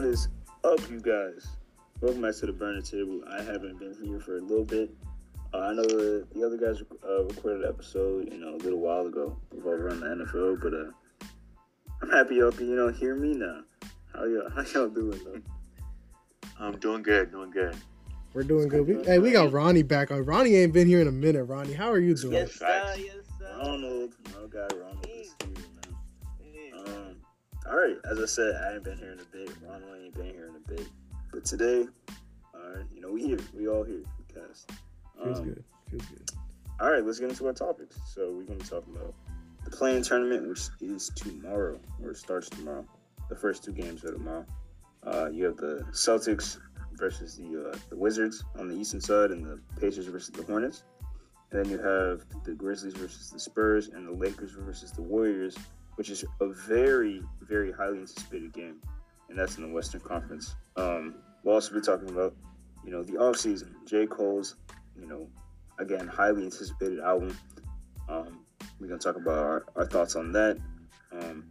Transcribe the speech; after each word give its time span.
What 0.00 0.08
is 0.08 0.28
up, 0.64 0.80
you 0.88 0.98
guys? 0.98 1.46
Welcome 2.00 2.22
back 2.22 2.34
to 2.36 2.46
the 2.46 2.54
Burner 2.54 2.80
Table. 2.80 3.20
I 3.30 3.42
haven't 3.42 3.78
been 3.78 3.94
here 4.02 4.18
for 4.18 4.38
a 4.38 4.40
little 4.40 4.64
bit. 4.64 4.88
Uh, 5.52 5.58
I 5.58 5.74
know 5.74 5.82
the, 5.82 6.26
the 6.34 6.42
other 6.42 6.56
guys 6.56 6.82
uh, 7.06 7.24
recorded 7.24 7.64
an 7.64 7.68
episode, 7.68 8.32
you 8.32 8.38
know, 8.38 8.54
a 8.54 8.60
little 8.64 8.78
while 8.80 9.06
ago 9.06 9.36
over 9.54 9.90
on 9.90 10.00
the 10.00 10.06
NFL, 10.06 10.62
but 10.62 10.72
uh, 10.72 11.26
I'm 12.00 12.08
happy 12.08 12.36
y'all 12.36 12.50
can, 12.50 12.70
you 12.70 12.76
know, 12.76 12.88
hear 12.88 13.14
me 13.14 13.34
now. 13.34 13.60
How 14.14 14.24
y'all, 14.24 14.48
how 14.48 14.62
y'all 14.72 14.88
doing, 14.88 15.20
though? 15.22 15.42
I'm 16.58 16.78
doing 16.78 17.02
good, 17.02 17.30
doing 17.30 17.50
good. 17.50 17.76
We're 18.32 18.44
doing 18.44 18.68
good. 18.68 18.86
We, 18.86 19.04
hey, 19.04 19.18
we 19.18 19.32
got 19.32 19.52
Ronnie 19.52 19.82
back 19.82 20.10
on. 20.10 20.24
Ronnie 20.24 20.54
ain't 20.54 20.72
been 20.72 20.88
here 20.88 21.02
in 21.02 21.08
a 21.08 21.12
minute. 21.12 21.44
Ronnie, 21.44 21.74
how 21.74 21.90
are 21.90 21.98
you 21.98 22.14
doing? 22.14 22.32
Yes, 22.32 22.54
sir. 22.54 22.94
Yes, 22.96 23.19
as 28.10 28.18
I 28.18 28.26
said, 28.26 28.56
I 28.56 28.74
ain't 28.74 28.84
been 28.84 28.98
here 28.98 29.12
in 29.12 29.20
a 29.20 29.24
bit. 29.24 29.50
Ronald 29.64 29.90
ain't 30.02 30.14
been 30.14 30.26
here 30.26 30.48
in 30.48 30.56
a 30.56 30.68
bit. 30.68 30.86
But 31.32 31.44
today, 31.44 31.86
all 32.54 32.74
right, 32.74 32.84
you 32.92 33.00
know, 33.00 33.12
we 33.12 33.24
here. 33.24 33.38
We 33.56 33.68
all 33.68 33.84
here. 33.84 34.02
Because, 34.26 34.66
Feels 35.22 35.38
um, 35.38 35.44
good. 35.44 35.64
Feels 35.90 36.06
good. 36.06 36.30
All 36.80 36.90
right, 36.90 37.04
let's 37.04 37.20
get 37.20 37.30
into 37.30 37.46
our 37.46 37.52
topics. 37.52 37.96
So 38.12 38.32
we're 38.32 38.44
going 38.44 38.58
to 38.58 38.64
be 38.64 38.70
talking 38.70 38.96
about 38.96 39.14
the 39.64 39.70
play-in 39.70 40.02
tournament, 40.02 40.48
which 40.48 40.68
is 40.80 41.10
tomorrow, 41.14 41.78
or 42.02 42.14
starts 42.14 42.48
tomorrow. 42.48 42.84
The 43.28 43.36
first 43.36 43.62
two 43.62 43.72
games 43.72 44.04
are 44.04 44.12
tomorrow. 44.12 44.46
Uh, 45.04 45.28
you 45.30 45.44
have 45.44 45.56
the 45.56 45.86
Celtics 45.92 46.58
versus 46.94 47.36
the 47.36 47.70
uh, 47.70 47.76
the 47.90 47.96
Wizards 47.96 48.44
on 48.58 48.68
the 48.68 48.74
eastern 48.74 49.00
side, 49.00 49.30
and 49.30 49.44
the 49.44 49.60
Pacers 49.80 50.06
versus 50.06 50.30
the 50.30 50.42
Hornets. 50.42 50.82
And 51.52 51.64
then 51.64 51.70
you 51.70 51.78
have 51.78 52.24
the 52.44 52.54
Grizzlies 52.54 52.94
versus 52.94 53.30
the 53.30 53.38
Spurs, 53.38 53.88
and 53.88 54.06
the 54.06 54.12
Lakers 54.12 54.52
versus 54.52 54.90
the 54.90 55.02
Warriors, 55.02 55.56
which 56.00 56.08
is 56.08 56.24
a 56.40 56.48
very, 56.48 57.22
very 57.42 57.70
highly 57.70 57.98
anticipated 57.98 58.50
game, 58.54 58.76
and 59.28 59.38
that's 59.38 59.58
in 59.58 59.64
the 59.64 59.68
Western 59.68 60.00
Conference. 60.00 60.54
Um, 60.76 61.16
we'll 61.44 61.56
also 61.56 61.74
be 61.74 61.82
talking 61.82 62.08
about, 62.08 62.34
you 62.82 62.90
know, 62.90 63.02
the 63.02 63.12
offseason. 63.18 63.74
J. 63.86 64.06
Cole's, 64.06 64.56
you 64.98 65.06
know, 65.06 65.28
again, 65.78 66.06
highly 66.06 66.44
anticipated 66.44 67.00
album. 67.00 67.36
Um, 68.08 68.46
we're 68.80 68.86
gonna 68.86 68.98
talk 68.98 69.16
about 69.16 69.40
our, 69.40 69.66
our 69.76 69.84
thoughts 69.84 70.16
on 70.16 70.32
that, 70.32 70.56
um, 71.12 71.44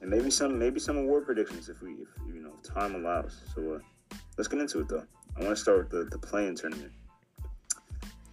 and 0.00 0.08
maybe 0.08 0.30
some 0.30 0.58
maybe 0.58 0.80
some 0.80 0.96
award 0.96 1.26
predictions 1.26 1.68
if 1.68 1.82
we 1.82 1.90
if 1.90 2.08
you 2.26 2.40
know 2.40 2.52
if 2.56 2.72
time 2.72 2.94
allows. 2.94 3.42
So 3.54 3.74
uh, 3.74 4.16
let's 4.38 4.48
get 4.48 4.60
into 4.60 4.80
it 4.80 4.88
though. 4.88 5.04
I 5.36 5.44
want 5.44 5.54
to 5.54 5.60
start 5.60 5.78
with 5.80 5.90
the 5.90 6.04
the 6.04 6.18
play-in 6.18 6.54
tournament. 6.54 6.92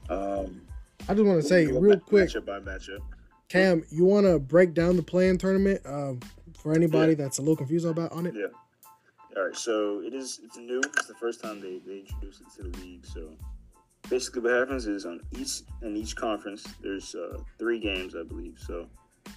Um, 0.09 0.61
I 1.09 1.13
just 1.13 1.25
want 1.25 1.41
to 1.41 1.45
say 1.45 1.65
real 1.65 1.99
quick, 1.99 2.29
matchup 2.29 2.45
by 2.45 2.59
matchup. 2.61 3.01
Cam, 3.49 3.83
you 3.91 4.05
want 4.05 4.25
to 4.25 4.39
break 4.39 4.73
down 4.73 4.95
the 4.97 5.03
play-in 5.03 5.37
tournament 5.37 5.81
um, 5.85 6.19
for 6.57 6.73
anybody 6.73 7.11
Yeah. 7.13 7.17
that's 7.23 7.37
a 7.37 7.41
little 7.41 7.55
confused 7.55 7.85
about 7.85 8.11
on 8.11 8.25
it? 8.25 8.33
Yeah. 8.35 8.47
All 9.37 9.45
right. 9.45 9.55
So 9.55 10.01
it 10.01 10.13
is. 10.13 10.39
It's 10.43 10.57
new. 10.57 10.79
It's 10.79 11.07
the 11.07 11.13
first 11.15 11.41
time 11.41 11.61
they, 11.61 11.79
they 11.85 11.99
introduced 11.99 12.41
it 12.41 12.47
to 12.57 12.69
the 12.69 12.77
league. 12.79 13.05
So 13.05 13.31
basically, 14.09 14.41
what 14.41 14.53
happens 14.53 14.87
is 14.87 15.05
on 15.05 15.21
each 15.37 15.61
in 15.81 15.95
each 15.95 16.15
conference, 16.15 16.65
there's 16.81 17.13
uh, 17.15 17.37
three 17.59 17.79
games, 17.79 18.15
I 18.15 18.23
believe. 18.23 18.57
So 18.57 18.87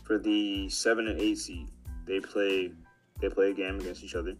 for 0.05 0.19
the 0.19 0.69
seven 0.69 1.09
and 1.09 1.21
eight 1.21 1.39
seed, 1.39 1.69
they 2.07 2.21
play 2.21 2.73
they 3.21 3.29
play 3.29 3.51
a 3.51 3.55
game 3.55 3.81
against 3.81 4.03
each 4.05 4.15
other, 4.15 4.35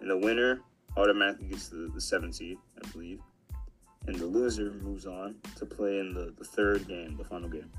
and 0.00 0.08
the 0.10 0.16
winner 0.16 0.60
automatically 0.96 1.48
gets 1.48 1.68
the, 1.68 1.90
the 1.92 2.00
seven 2.00 2.32
seed, 2.32 2.56
I 2.82 2.88
believe, 2.90 3.20
and 4.06 4.16
the 4.16 4.26
loser 4.26 4.70
moves 4.82 5.06
on 5.06 5.34
to 5.56 5.66
play 5.66 5.98
in 5.98 6.14
the, 6.14 6.32
the 6.38 6.44
third 6.44 6.86
game, 6.88 7.16
the 7.16 7.24
final 7.24 7.48
game. 7.48 7.70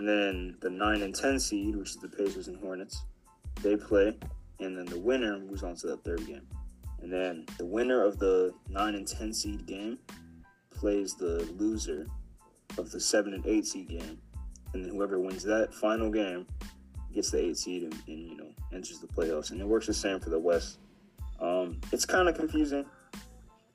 And 0.00 0.08
then 0.08 0.56
the 0.60 0.70
nine 0.70 1.02
and 1.02 1.14
ten 1.14 1.38
seed, 1.38 1.76
which 1.76 1.90
is 1.90 1.96
the 1.96 2.08
Pacers 2.08 2.48
and 2.48 2.56
Hornets, 2.56 3.02
they 3.62 3.76
play, 3.76 4.16
and 4.58 4.74
then 4.74 4.86
the 4.86 4.98
winner 4.98 5.38
moves 5.38 5.62
on 5.62 5.76
to 5.76 5.88
that 5.88 6.02
third 6.04 6.26
game. 6.26 6.46
And 7.02 7.12
then 7.12 7.44
the 7.58 7.66
winner 7.66 8.02
of 8.02 8.18
the 8.18 8.54
9 8.70 8.94
and 8.94 9.06
10 9.06 9.34
seed 9.34 9.66
game 9.66 9.98
plays 10.70 11.16
the 11.16 11.46
loser 11.58 12.06
of 12.78 12.90
the 12.90 12.98
7 12.98 13.34
and 13.34 13.44
8 13.44 13.66
seed 13.66 13.88
game. 13.90 14.18
And 14.72 14.82
then 14.82 14.94
whoever 14.94 15.20
wins 15.20 15.42
that 15.42 15.74
final 15.74 16.10
game 16.10 16.46
gets 17.14 17.30
the 17.30 17.44
8 17.44 17.58
seed 17.58 17.82
and, 17.82 17.92
and 18.06 18.18
you 18.26 18.36
know, 18.38 18.48
enters 18.72 19.00
the 19.00 19.06
playoffs. 19.06 19.50
And 19.50 19.60
it 19.60 19.66
works 19.66 19.86
the 19.86 19.92
same 19.92 20.18
for 20.18 20.30
the 20.30 20.38
West. 20.38 20.78
Um, 21.40 21.78
it's 21.92 22.06
kind 22.06 22.26
of 22.26 22.34
confusing. 22.36 22.86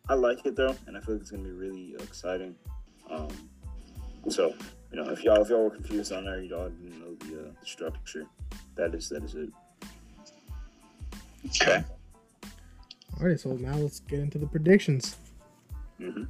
I 0.09 0.15
like 0.15 0.43
it 0.43 0.55
though, 0.55 0.75
and 0.87 0.97
I 0.97 1.01
feel 1.01 1.13
like 1.13 1.21
it's 1.21 1.29
going 1.29 1.43
to 1.43 1.49
be 1.49 1.55
really 1.55 1.93
exciting. 1.99 2.55
Um, 3.11 3.29
so, 4.27 4.55
you 4.95 5.03
know, 5.03 5.11
if 5.11 5.23
y'all 5.23 5.41
if 5.41 5.49
y'all 5.49 5.65
were 5.65 5.69
confused 5.69 6.13
on 6.13 6.23
there, 6.23 6.41
y'all 6.41 6.69
didn't 6.69 6.99
know 7.01 7.15
the 7.27 7.49
uh, 7.49 7.51
structure. 7.65 8.25
That 8.75 8.95
is 8.95 9.09
that 9.09 9.23
is 9.23 9.35
it. 9.35 9.49
Okay. 11.47 11.83
All 13.19 13.27
right, 13.27 13.39
so 13.39 13.53
now 13.53 13.75
let's 13.75 13.99
get 13.99 14.19
into 14.19 14.37
the 14.37 14.47
predictions. 14.47 15.17
hmm 15.97 16.23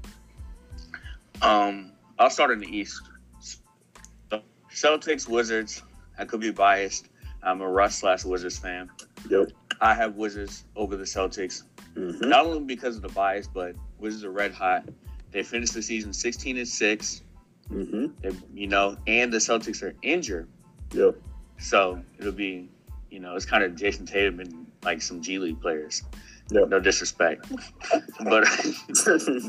Um, 1.41 1.91
I'll 2.17 2.29
start 2.29 2.51
in 2.51 2.59
the 2.59 2.67
East. 2.67 3.01
So, 3.39 4.41
Celtics, 4.71 5.27
Wizards. 5.27 5.83
I 6.17 6.25
could 6.25 6.39
be 6.39 6.51
biased. 6.51 7.09
I'm 7.43 7.61
a 7.61 7.69
Russ 7.69 7.97
slash 7.99 8.23
Wizards 8.25 8.57
fan. 8.57 8.89
Yep. 9.29 9.51
I 9.81 9.93
have 9.93 10.15
Wizards 10.15 10.63
over 10.75 10.95
the 10.95 11.03
Celtics, 11.03 11.63
hmm 11.93 12.29
not 12.29 12.45
only 12.47 12.63
because 12.63 12.95
of 12.95 13.03
the 13.03 13.09
bias, 13.09 13.47
but 13.47 13.75
Wizards 13.99 14.23
are 14.23 14.31
red 14.31 14.53
hot. 14.53 14.89
They 15.31 15.43
finished 15.43 15.73
the 15.75 15.83
season 15.83 16.13
16 16.13 16.57
and 16.57 16.67
six. 16.67 17.21
Hmm 17.67 18.07
They, 18.21 18.31
you 18.53 18.67
know, 18.67 18.97
and 19.07 19.31
the 19.33 19.37
Celtics 19.37 19.81
are 19.81 19.95
injured, 20.01 20.47
Yep. 20.93 21.15
so 21.57 22.01
it'll 22.19 22.31
be, 22.31 22.69
you 23.09 23.19
know, 23.19 23.35
it's 23.35 23.45
kind 23.45 23.63
of 23.63 23.75
Jayson 23.75 24.05
Tatum 24.05 24.39
and 24.39 24.67
like 24.83 25.01
some 25.01 25.21
G 25.21 25.39
League 25.39 25.59
players. 25.61 26.03
Yep. 26.51 26.69
No 26.69 26.79
disrespect, 26.79 27.49
but 28.23 28.47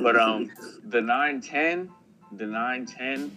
But 0.00 0.16
um, 0.16 0.50
the 0.84 1.00
9-10, 1.00 1.90
the 2.32 2.44
9-10 2.44 3.30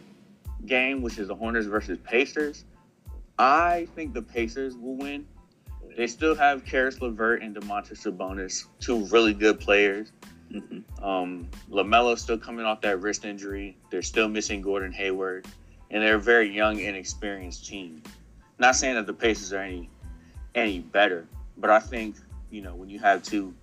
game, 0.65 1.01
which 1.01 1.17
is 1.17 1.27
the 1.27 1.35
Hornets 1.35 1.67
versus 1.67 1.97
Pacers, 2.05 2.63
I 3.37 3.87
think 3.95 4.13
the 4.13 4.21
Pacers 4.21 4.77
will 4.77 4.95
win. 4.95 5.25
They 5.97 6.07
still 6.07 6.35
have 6.35 6.63
Caris 6.63 7.01
LeVert 7.01 7.41
and 7.41 7.53
Domantas 7.55 8.05
Sabonis, 8.05 8.65
two 8.79 9.05
really 9.07 9.33
good 9.33 9.59
players. 9.59 10.13
Mhm. 10.51 10.83
Um, 11.03 11.47
Lamelo's 11.69 12.21
still 12.21 12.37
coming 12.37 12.65
off 12.65 12.81
that 12.81 12.99
wrist 13.01 13.25
injury. 13.25 13.77
They're 13.91 14.01
still 14.01 14.27
missing 14.27 14.61
Gordon 14.61 14.91
Hayward, 14.93 15.47
and 15.91 16.01
they're 16.01 16.15
a 16.15 16.19
very 16.19 16.49
young, 16.49 16.79
inexperienced 16.79 17.67
team. 17.67 18.01
Not 18.57 18.75
saying 18.75 18.95
that 18.95 19.05
the 19.05 19.13
Pacers 19.13 19.53
are 19.53 19.61
any 19.61 19.89
any 20.55 20.79
better, 20.79 21.27
but 21.57 21.69
I 21.69 21.79
think 21.79 22.15
you 22.49 22.61
know 22.61 22.75
when 22.75 22.89
you 22.89 22.99
have 22.99 23.23
two 23.23 23.53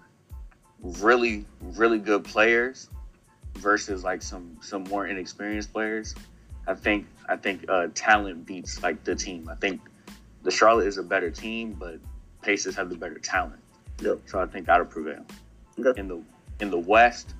really 0.80 1.44
really 1.60 1.98
good 1.98 2.24
players 2.24 2.88
versus 3.54 4.04
like 4.04 4.22
some 4.22 4.56
some 4.60 4.84
more 4.84 5.06
inexperienced 5.06 5.72
players, 5.72 6.14
I 6.66 6.74
think 6.74 7.06
I 7.28 7.36
think 7.36 7.64
uh, 7.68 7.88
talent 7.94 8.46
beats 8.46 8.82
like 8.82 9.02
the 9.02 9.16
team. 9.16 9.48
I 9.50 9.56
think 9.56 9.80
the 10.44 10.50
Charlotte 10.50 10.86
is 10.86 10.98
a 10.98 11.02
better 11.02 11.30
team, 11.30 11.72
but 11.72 11.98
Pacers 12.42 12.76
have 12.76 12.90
the 12.90 12.96
better 12.96 13.18
talent. 13.18 13.60
Yep. 14.00 14.20
So 14.26 14.40
I 14.40 14.46
think 14.46 14.66
that'll 14.66 14.86
prevail. 14.86 15.24
Okay. 15.78 16.00
In 16.00 16.08
the 16.08 16.22
in 16.60 16.70
the 16.70 16.78
West, 16.78 17.34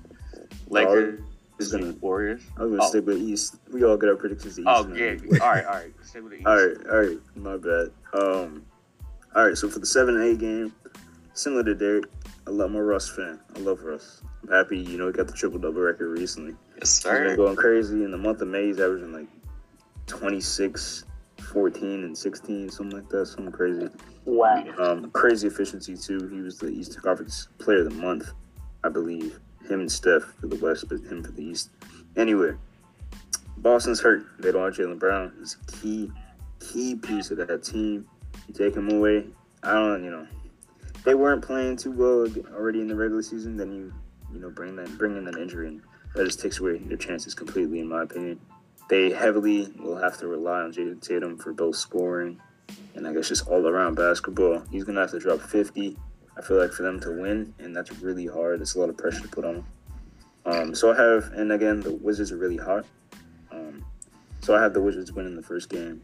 Lakers, 0.69 1.19
is 1.59 1.71
gonna- 1.71 1.93
Warriors. 2.01 2.41
I 2.57 2.63
was 2.63 2.71
gonna 2.71 2.83
Oh. 2.83 2.89
stick 2.89 3.05
with 3.05 3.17
East. 3.17 3.55
We 3.71 3.83
all 3.83 3.97
get 3.97 4.09
our 4.09 4.15
predictions. 4.15 4.55
to 4.55 4.61
East 4.61 4.67
Oh 4.69 4.87
yeah. 4.93 5.15
all 5.41 5.49
right, 5.49 5.65
all 5.65 5.73
right. 5.73 5.93
Stay 6.03 6.19
with 6.21 6.31
the 6.31 6.37
East. 6.39 6.47
All 6.47 6.55
right, 6.55 6.87
all 6.89 6.97
right. 6.99 7.19
My 7.35 7.57
bad. 7.57 7.91
Um, 8.13 8.63
all 9.35 9.45
right. 9.45 9.57
So 9.57 9.69
for 9.69 9.79
the 9.79 9.85
seven 9.85 10.15
and 10.15 10.23
eight 10.23 10.39
game, 10.39 10.73
similar 11.33 11.63
to 11.63 11.73
Derek, 11.75 12.05
I 12.45 12.51
love 12.51 12.71
my 12.71 12.79
Russ 12.79 13.09
fan. 13.09 13.39
I 13.55 13.59
love 13.59 13.83
Russ. 13.83 14.21
I'm 14.43 14.49
happy. 14.53 14.77
You 14.77 14.97
know, 14.97 15.07
he 15.07 15.13
got 15.13 15.27
the 15.27 15.33
triple 15.33 15.59
double 15.59 15.81
record 15.81 16.09
recently. 16.17 16.55
Yes, 16.77 17.03
He's 17.03 17.11
been 17.11 17.35
going 17.35 17.55
crazy 17.55 18.03
in 18.03 18.11
the 18.11 18.17
month 18.17 18.41
of 18.41 18.47
May. 18.49 18.67
He's 18.67 18.79
averaging 18.79 19.11
like 19.11 19.27
26, 20.05 21.03
14, 21.51 22.03
and 22.03 22.17
16, 22.17 22.69
something 22.69 22.95
like 22.97 23.09
that. 23.09 23.25
Something 23.25 23.51
crazy. 23.51 23.89
Wow. 24.25 24.63
Um, 24.79 25.09
crazy 25.11 25.47
efficiency 25.47 25.97
too. 25.97 26.27
He 26.31 26.41
was 26.41 26.57
the 26.59 26.67
Eastern 26.69 27.01
Conference 27.01 27.47
Player 27.57 27.79
of 27.79 27.85
the 27.93 28.01
Month, 28.01 28.31
I 28.83 28.89
believe. 28.89 29.39
Him 29.67 29.81
and 29.81 29.91
Steph 29.91 30.23
for 30.39 30.47
the 30.47 30.55
West, 30.57 30.85
but 30.87 30.99
him 30.99 31.23
for 31.23 31.31
the 31.31 31.43
East. 31.43 31.71
Anyway, 32.15 32.53
Boston's 33.57 33.99
hurt. 33.99 34.25
They 34.39 34.51
don't 34.51 34.63
have 34.63 34.75
Jaylen 34.75 34.99
Brown. 34.99 35.33
He's 35.39 35.57
a 35.61 35.71
key, 35.71 36.11
key 36.59 36.95
piece 36.95 37.31
of 37.31 37.37
that 37.37 37.63
team. 37.63 38.07
You 38.47 38.53
take 38.53 38.75
him 38.75 38.89
away. 38.89 39.25
I 39.63 39.73
don't, 39.73 40.03
you 40.03 40.11
know, 40.11 40.25
they 41.03 41.15
weren't 41.15 41.43
playing 41.43 41.77
too 41.77 41.91
well 41.91 42.27
already 42.53 42.79
in 42.79 42.87
the 42.87 42.95
regular 42.95 43.21
season. 43.21 43.57
Then 43.57 43.71
you, 43.71 43.93
you 44.33 44.39
know, 44.39 44.49
bring 44.49 44.75
that, 44.77 44.97
bring 44.97 45.17
in 45.17 45.25
that 45.25 45.37
injury, 45.37 45.67
and 45.67 45.81
that 46.15 46.23
just 46.23 46.39
takes 46.39 46.59
away 46.59 46.77
their 46.77 46.97
chances 46.97 47.33
completely, 47.33 47.79
in 47.79 47.89
my 47.89 48.03
opinion. 48.03 48.39
They 48.89 49.11
heavily 49.11 49.67
will 49.79 49.97
have 49.97 50.17
to 50.19 50.27
rely 50.27 50.61
on 50.61 50.71
Jayson 50.71 51.01
Tatum 51.01 51.37
for 51.37 51.51
both 51.51 51.75
scoring 51.75 52.39
and 52.97 53.07
I 53.07 53.13
guess 53.13 53.29
just 53.29 53.47
all 53.47 53.65
around 53.67 53.95
basketball. 53.95 54.63
He's 54.71 54.83
gonna 54.83 55.01
have 55.01 55.11
to 55.11 55.19
drop 55.19 55.39
50. 55.39 55.95
I 56.37 56.41
feel 56.41 56.57
like 56.57 56.71
for 56.71 56.83
them 56.83 56.99
to 57.01 57.11
win, 57.11 57.53
and 57.59 57.75
that's 57.75 57.91
really 57.99 58.27
hard. 58.27 58.61
It's 58.61 58.75
a 58.75 58.79
lot 58.79 58.89
of 58.89 58.97
pressure 58.97 59.21
to 59.21 59.27
put 59.27 59.43
on 59.43 59.55
them. 59.55 59.65
Um, 60.45 60.75
so 60.75 60.93
I 60.93 60.95
have, 60.95 61.33
and 61.33 61.51
again, 61.51 61.81
the 61.81 61.91
Wizards 61.91 62.31
are 62.31 62.37
really 62.37 62.57
hot. 62.57 62.85
Um, 63.51 63.83
so 64.41 64.55
I 64.55 64.61
have 64.61 64.73
the 64.73 64.81
Wizards 64.81 65.11
winning 65.11 65.35
the 65.35 65.41
first 65.41 65.69
game 65.69 66.01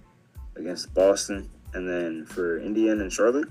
against 0.55 0.93
Boston, 0.93 1.49
and 1.73 1.87
then 1.87 2.25
for 2.25 2.59
Indiana 2.59 3.03
and 3.03 3.13
Charlotte, 3.13 3.47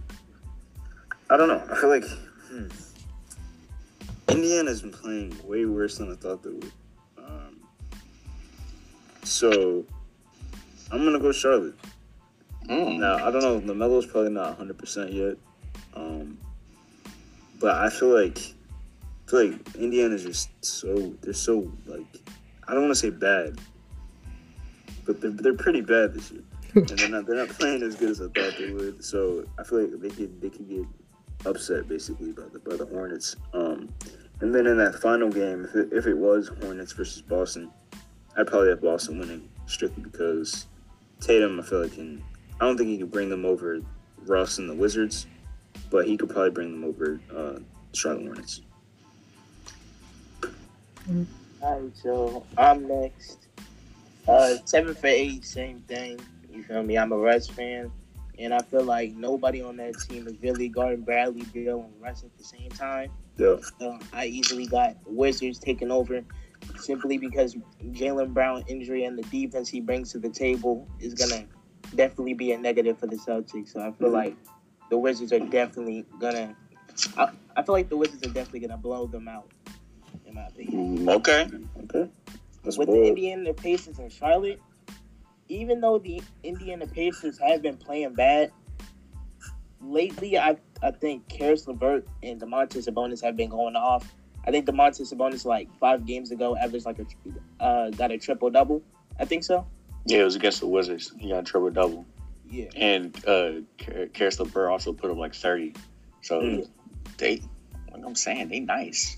I 1.31 1.37
don't 1.37 1.49
know. 1.49 1.63
I 1.71 1.81
feel 1.81 1.89
like 1.89 2.05
hmm, 2.05 2.67
Indiana's 4.29 4.83
been 4.83 4.93
playing 4.93 5.35
way 5.47 5.65
worse 5.65 5.99
than 5.99 6.13
I 6.13 6.17
thought 6.17 6.43
they 6.43 6.51
would. 6.51 6.73
Um, 7.17 7.61
so 9.23 9.85
I'm 10.91 11.05
gonna 11.05 11.21
go 11.21 11.33
Charlotte. 11.33 11.75
Mm. 12.69 12.99
Now 12.99 13.27
I 13.27 13.31
don't 13.31 13.43
know. 13.43 13.73
Lamelo's 13.73 14.07
probably 14.07 14.31
not 14.31 14.49
100 14.59 14.77
percent 14.77 15.13
yet, 15.13 15.37
um, 15.95 16.37
but 17.63 17.77
I 17.77 17.89
feel 17.89 18.09
like 18.09 18.39
I 18.39 19.31
feel 19.31 19.47
like 19.47 19.75
Indiana's 19.77 20.25
just 20.25 20.51
so 20.63 21.15
they're 21.23 21.33
so 21.33 21.73
like 21.87 22.05
I 22.67 22.75
don't 22.75 22.83
want 22.83 22.91
to 22.91 23.01
say 23.01 23.11
bad, 23.11 23.59
but 25.07 25.21
they're 25.21 25.31
they're 25.31 25.55
pretty 25.55 25.81
bad 25.81 26.13
this 26.13 26.33
year, 26.33 26.43
and 26.75 26.89
they're 26.89 27.09
not 27.09 27.27
they're 27.27 27.37
not 27.37 27.49
playing 27.49 27.85
as 27.85 27.95
good 27.95 28.11
as 28.11 28.21
I 28.21 28.25
thought 28.25 28.59
they 28.59 28.73
would. 28.73 29.03
So 29.03 29.47
I 29.59 29.63
feel 29.63 29.83
like 29.83 30.01
they 30.01 30.11
could 30.11 30.41
they 30.43 30.51
could 30.51 30.69
get 30.69 30.87
upset 31.47 31.89
basically 31.89 32.33
by 32.33 32.43
the 32.53 32.59
by 32.59 32.77
the 32.77 32.85
Hornets. 32.85 33.37
Um, 33.55 33.89
and 34.41 34.53
then 34.53 34.67
in 34.67 34.77
that 34.79 34.97
final 34.97 35.31
game, 35.31 35.65
if 35.65 35.75
it, 35.77 35.89
if 35.93 36.07
it 36.07 36.19
was 36.19 36.51
Hornets 36.61 36.93
versus 36.93 37.23
Boston, 37.23 37.71
I'd 38.37 38.49
probably 38.49 38.71
have 38.71 38.83
Boston 38.83 39.21
winning 39.21 39.49
strictly 39.67 40.03
because 40.03 40.67
Tatum 41.21 41.61
I 41.61 41.63
feel 41.63 41.83
like 41.83 41.95
can 41.95 42.25
I 42.61 42.67
don't 42.67 42.77
think 42.77 42.89
he 42.89 42.99
can 42.99 43.07
bring 43.07 43.29
them 43.29 43.45
over 43.45 43.81
Russ 44.27 44.59
and 44.59 44.69
the 44.69 44.75
Wizards, 44.75 45.27
but 45.91 46.07
he 46.07 46.17
could 46.17 46.31
probably 46.31 46.51
bring 46.51 46.73
them 46.73 46.85
over 46.85 47.21
uh, 47.35 47.59
Charlotte 47.93 48.25
Hornets. 48.27 48.61
All 51.09 51.81
right, 51.81 51.97
so 51.97 52.45
I'm 52.57 52.89
next. 52.89 53.49
Uh, 54.27 54.57
seven 54.65 54.95
for 54.95 55.09
eight, 55.09 55.45
same 55.45 55.81
thing. 55.83 56.21
You 56.53 56.63
feel 56.63 56.83
me? 56.83 56.97
I'm 56.97 57.13
a 57.13 57.17
Russ 57.17 57.49
fan, 57.49 57.91
and 58.39 58.55
I 58.55 58.61
feel 58.63 58.85
like 58.85 59.13
nobody 59.15 59.63
on 59.63 59.77
that 59.79 59.99
team 59.99 60.27
is 60.29 60.35
really 60.43 60.69
guarding 60.69 61.03
Bradley 61.03 61.45
Beal 61.53 61.81
and 61.81 62.01
Russ 62.01 62.23
at 62.23 62.37
the 62.39 62.45
same 62.45 62.71
time. 62.71 63.11
Yeah. 63.37 63.57
So 63.81 63.99
I 64.13 64.27
easily 64.27 64.67
got 64.67 64.97
Wizards 65.07 65.59
taking 65.59 65.91
over, 65.91 66.23
simply 66.77 67.19
because 67.19 67.57
Jaylen 67.91 68.33
Brown 68.33 68.65
injury 68.69 69.05
and 69.05 69.19
the 69.19 69.23
defense 69.23 69.69
he 69.69 69.81
brings 69.81 70.13
to 70.13 70.19
the 70.19 70.29
table 70.31 70.89
is 71.01 71.15
gonna 71.15 71.47
definitely 71.95 72.35
be 72.35 72.53
a 72.53 72.59
negative 72.59 72.99
for 72.99 73.07
the 73.07 73.17
Celtics. 73.17 73.71
So 73.71 73.81
I 73.81 73.91
feel 73.93 74.09
Mhm. 74.09 74.13
like 74.13 74.37
the 74.93 74.99
Wizards 74.99 75.33
are 75.33 75.39
definitely 75.39 76.05
gonna. 76.21 76.55
I, 77.17 77.31
I 77.57 77.63
feel 77.63 77.75
like 77.75 77.89
the 77.89 77.97
Wizards 77.97 78.27
are 78.27 78.31
definitely 78.31 78.61
gonna 78.61 78.77
blow 78.77 79.07
them 79.07 79.27
out, 79.27 79.51
in 80.27 80.35
my 80.35 80.47
opinion 80.49 81.07
Mm, 81.07 81.15
Okay. 81.17 81.49
Okay. 81.85 82.11
That's 82.63 82.77
with 82.77 82.89
the 82.89 82.93
bold. 82.97 83.07
Indiana 83.09 83.55
Pacers 83.55 83.99
and 83.99 84.13
Charlotte, 84.13 84.61
even 85.49 85.81
though 85.81 85.99
the 85.99 86.21
Indiana 86.43 86.87
Pacers 86.87 87.39
have 87.39 87.63
been 87.63 87.79
playing 87.79 88.13
bad 88.13 88.53
lately, 89.81 90.39
I 90.39 90.59
I 90.83 90.91
think 90.91 91.27
Caris 91.27 91.67
LeVert 91.67 92.07
and 92.23 92.39
Domantas 92.39 92.87
Sabonis 92.87 93.23
have 93.23 93.35
been 93.35 93.49
going 93.49 93.77
off. 93.77 94.13
I 94.47 94.51
think 94.51 94.67
Domantas 94.67 95.11
Sabonis 95.11 95.47
like 95.47 95.75
five 95.81 96.05
games 96.05 96.33
ago 96.33 96.55
averaged 96.55 96.85
like 96.85 96.99
a 96.99 97.65
uh, 97.65 97.89
got 97.89 98.11
a 98.13 98.19
triple 98.19 98.51
double. 98.51 98.83
I 99.19 99.25
think 99.25 99.43
so. 99.43 99.67
Yeah, 100.05 100.21
it 100.21 100.25
was 100.25 100.37
against 100.37 100.61
the 100.61 100.67
Wizards. 100.67 101.15
He 101.19 101.31
got 101.31 101.39
a 101.39 101.43
triple 101.45 101.71
double, 101.71 102.05
Yeah. 102.53 102.67
and 102.77 103.17
uh, 103.27 103.53
Kar- 103.79 104.07
Caris 104.13 104.39
LeVert 104.39 104.71
also 104.71 104.93
put 104.93 105.11
up 105.11 105.17
like 105.17 105.35
thirty. 105.35 105.73
So 106.21 106.41
Mm. 106.41 106.69
they, 107.17 107.43
like 107.91 108.05
I'm 108.05 108.15
saying, 108.15 108.49
they 108.49 108.61
nice. 108.61 109.17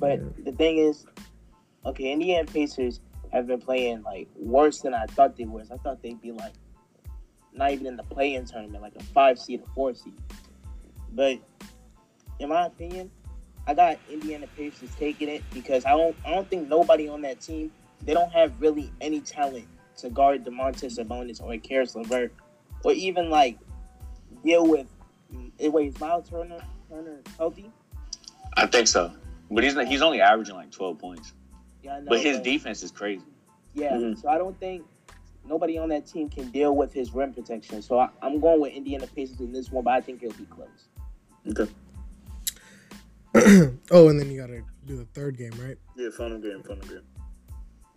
But 0.00 0.42
the 0.44 0.52
thing 0.52 0.78
is, 0.78 1.04
okay, 1.84 2.10
Indiana 2.12 2.46
Pacers 2.50 3.00
have 3.30 3.46
been 3.46 3.60
playing 3.60 4.02
like 4.02 4.28
worse 4.36 4.80
than 4.80 4.94
I 4.94 5.04
thought 5.06 5.36
they 5.36 5.44
was. 5.44 5.70
I 5.70 5.76
thought 5.76 6.02
they'd 6.02 6.20
be 6.20 6.32
like 6.32 6.54
not 7.52 7.72
even 7.72 7.86
in 7.86 7.96
the 7.96 8.02
play-in 8.04 8.46
tournament, 8.46 8.82
like 8.82 8.96
a 8.96 9.02
five 9.02 9.38
seed 9.38 9.60
or 9.60 9.66
four 9.74 9.94
seed. 9.94 10.14
But 11.12 11.38
in 12.38 12.48
my 12.48 12.64
opinion, 12.66 13.10
I 13.66 13.74
got 13.74 13.98
Indiana 14.10 14.46
Pacers 14.56 14.90
taking 14.98 15.28
it 15.28 15.42
because 15.52 15.84
I 15.84 15.90
don't 15.90 16.16
I 16.24 16.30
don't 16.30 16.48
think 16.48 16.68
nobody 16.68 17.06
on 17.08 17.20
that 17.22 17.40
team 17.40 17.70
they 18.04 18.14
don't 18.14 18.32
have 18.32 18.52
really 18.60 18.90
any 19.00 19.20
talent 19.20 19.66
to 19.98 20.08
guard 20.10 20.42
Domantas 20.44 20.98
Sabonis 20.98 21.40
or 21.42 21.56
Caris 21.58 21.94
LeVert 21.94 22.32
or 22.84 22.92
even 22.92 23.30
like 23.30 23.58
deal 24.44 24.66
with. 24.66 24.86
Wait, 25.58 25.88
is 25.88 26.00
Miles 26.00 26.28
Turner 26.28 26.58
Turner 26.90 27.20
healthy? 27.38 27.70
I 28.56 28.66
think 28.66 28.86
so, 28.88 29.12
but 29.50 29.64
he's 29.64 29.74
he's 29.88 30.02
only 30.02 30.20
averaging 30.20 30.56
like 30.56 30.70
twelve 30.70 30.98
points. 30.98 31.32
Yeah, 31.82 31.96
I 31.96 32.00
know. 32.00 32.06
But 32.08 32.20
his 32.20 32.36
but- 32.38 32.44
defense 32.44 32.82
is 32.82 32.90
crazy. 32.90 33.24
Yeah, 33.74 33.92
Mhm. 33.92 34.20
so 34.20 34.28
I 34.28 34.36
don't 34.36 34.58
think 34.60 34.84
nobody 35.48 35.78
on 35.78 35.88
that 35.88 36.06
team 36.06 36.28
can 36.28 36.50
deal 36.50 36.76
with 36.76 36.92
his 36.92 37.14
rim 37.14 37.32
protection. 37.32 37.80
So 37.80 37.98
I, 37.98 38.10
I'm 38.20 38.38
going 38.38 38.60
with 38.60 38.72
Indiana 38.74 39.06
Pacers 39.06 39.40
in 39.40 39.50
this 39.52 39.70
one, 39.72 39.82
but 39.84 39.94
I 39.94 40.00
think 40.02 40.22
it'll 40.22 40.36
be 40.36 40.44
close. 40.44 40.68
Okay. 41.48 41.70
oh, 43.90 44.08
and 44.08 44.20
then 44.20 44.30
you 44.30 44.38
gotta 44.40 44.62
do 44.86 44.96
the 44.96 45.06
third 45.14 45.38
game, 45.38 45.52
right? 45.58 45.78
Yeah. 45.96 46.10
Final 46.10 46.38
game. 46.38 46.62
Final 46.62 46.86
game. 46.86 47.00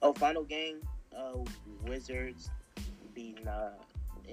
Oh, 0.01 0.13
final 0.13 0.43
game, 0.43 0.77
uh, 1.17 1.33
Wizards 1.87 2.49
beating 3.13 3.45
uh, 3.47 3.71
Indiana. 3.71 3.84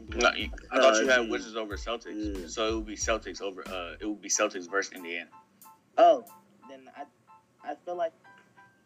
No, 0.09 0.29
I 0.29 0.51
No, 0.75 0.83
thought 0.83 1.01
you 1.03 1.09
had 1.09 1.25
be- 1.25 1.31
Wizards 1.31 1.57
over 1.57 1.77
Celtics, 1.77 2.41
Yeah. 2.41 2.47
so 2.49 2.69
it 2.69 2.75
would 2.77 2.87
be 2.87 2.97
Celtics 2.97 3.41
over. 3.41 3.67
Uh, 3.69 3.97
it 4.01 4.07
would 4.07 4.21
be 4.21 4.29
Celtics 4.29 4.69
versus 4.71 4.93
Indiana. 4.93 5.31
Oh, 5.99 6.25
then 6.69 6.91
I 6.97 7.05
I 7.65 7.75
feel 7.85 7.95
like 7.97 8.13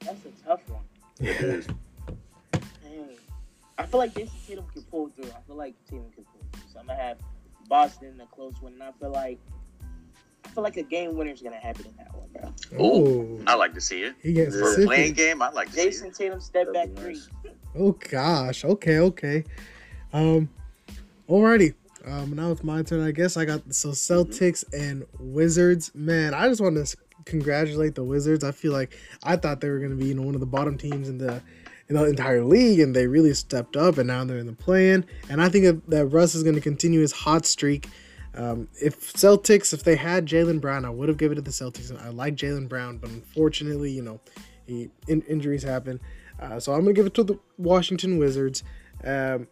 that's 0.01 0.25
a 0.27 0.45
tough 0.47 0.61
one. 0.69 0.83
It 1.21 1.41
is. 1.41 1.67
Dang. 2.53 3.09
I 3.79 3.87
feel 3.87 3.99
like 3.99 4.13
Jayson 4.15 4.31
Tatum 4.47 4.67
can 4.73 4.83
pull 4.85 5.09
through. 5.11 5.31
I 5.31 5.41
feel 5.47 5.57
like 5.57 5.75
Tatum 5.89 6.11
can 6.15 6.25
pull 6.25 6.43
through. 6.53 6.63
So 6.73 6.79
I'm 6.81 6.87
gonna 6.87 6.99
have 7.01 7.19
Boston 7.69 8.09
in 8.15 8.21
a 8.21 8.27
close 8.27 8.55
one, 8.61 8.75
and 8.75 8.83
I 8.83 8.93
feel 8.93 9.11
like 9.11 9.39
I 10.45 10.49
feel 10.51 10.63
like 10.63 10.77
a 10.77 10.83
game 10.83 11.17
winner 11.17 11.33
is 11.33 11.43
gonna 11.43 11.57
happen 11.57 11.87
in 11.87 11.97
that 11.97 12.15
one, 12.15 12.29
bro. 12.33 12.53
Oh, 12.79 13.41
I 13.47 13.55
like 13.55 13.75
to 13.75 13.81
see 13.81 14.03
it 14.03 14.15
he 14.23 14.33
gets 14.33 14.55
Yeah. 14.55 14.61
for 14.63 14.83
a 14.83 14.85
play-in 14.85 15.15
game. 15.15 15.43
I 15.43 15.51
like 15.51 15.69
to 15.69 15.75
see 15.75 15.81
Jayson 15.89 16.09
it. 16.09 16.15
Tatum 16.15 16.41
step 16.41 16.67
back 16.73 16.89
That'd 16.95 16.97
be 16.97 17.01
three. 17.01 17.23
Oh 17.79 17.93
gosh. 17.93 18.65
Okay. 18.65 18.99
Okay. 18.99 19.45
Um. 20.13 20.49
Alrighty. 21.29 21.75
Um. 22.05 22.35
Now 22.35 22.53
it's 22.53 22.63
my 22.63 22.83
turn. 22.83 23.01
I 23.01 23.11
guess 23.11 23.37
I 23.37 23.45
got 23.45 23.75
so 23.75 23.91
Celtics 23.91 24.65
and 24.73 25.05
Wizards. 25.19 25.91
Man, 25.95 26.35
I 26.35 26.49
just 26.49 26.61
want 26.61 26.77
to 26.77 26.97
congratulate 27.25 27.97
the 27.97 28.05
Wizards. 28.05 28.45
I 28.45 28.53
feel 28.53 28.73
like 28.73 28.97
I 29.25 29.37
thought 29.37 29.61
they 29.61 29.69
were 29.69 29.79
going 29.79 29.91
to 29.91 29.97
be 29.97 30.07
you 30.07 30.15
know 30.15 30.23
one 30.23 30.35
of 30.35 30.41
the 30.41 30.47
bottom 30.47 30.79
teams 30.79 31.09
in 31.09 31.19
the 31.19 31.43
in 31.89 31.97
the 31.97 32.05
entire 32.05 32.45
league, 32.45 32.81
and 32.81 32.95
they 32.95 33.07
really 33.07 33.35
stepped 33.35 33.77
up, 33.77 33.99
and 33.99 34.07
now 34.07 34.25
they're 34.25 34.39
in 34.39 34.47
the 34.47 34.53
play-in. 34.53 35.05
And 35.29 35.41
I 35.41 35.49
think 35.49 35.65
that, 35.65 35.91
that 35.91 36.07
Russ 36.07 36.35
is 36.35 36.43
going 36.43 36.57
to 36.57 36.61
continue 36.61 37.01
his 37.01 37.13
hot 37.13 37.47
streak. 37.47 37.89
Um, 38.35 38.69
if 38.83 39.13
Celtics, 39.15 39.73
if 39.73 39.85
they 39.85 39.97
had 39.97 40.27
Jaylen 40.27 40.61
Brown, 40.61 40.85
I 40.85 40.91
would 40.91 41.09
have 41.09 41.17
given 41.17 41.39
it 41.39 41.45
to 41.45 41.51
the 41.51 41.51
Celtics. 41.51 41.97
I 42.05 42.11
like 42.11 42.35
Jaylen 42.35 42.69
Brown, 42.69 42.99
but 42.99 43.11
unfortunately, 43.11 43.91
you 43.91 44.03
know, 44.03 44.21
he 44.67 44.91
in, 45.09 45.23
injuries 45.23 45.63
happen. 45.63 46.01
Uh, 46.39 46.61
so 46.61 46.73
I'm 46.73 46.81
gonna 46.81 46.93
give 46.93 47.07
it 47.07 47.15
to 47.15 47.25
the 47.25 47.39
Washington 47.57 48.19
Wizards. 48.19 48.63
Um, 49.05 49.49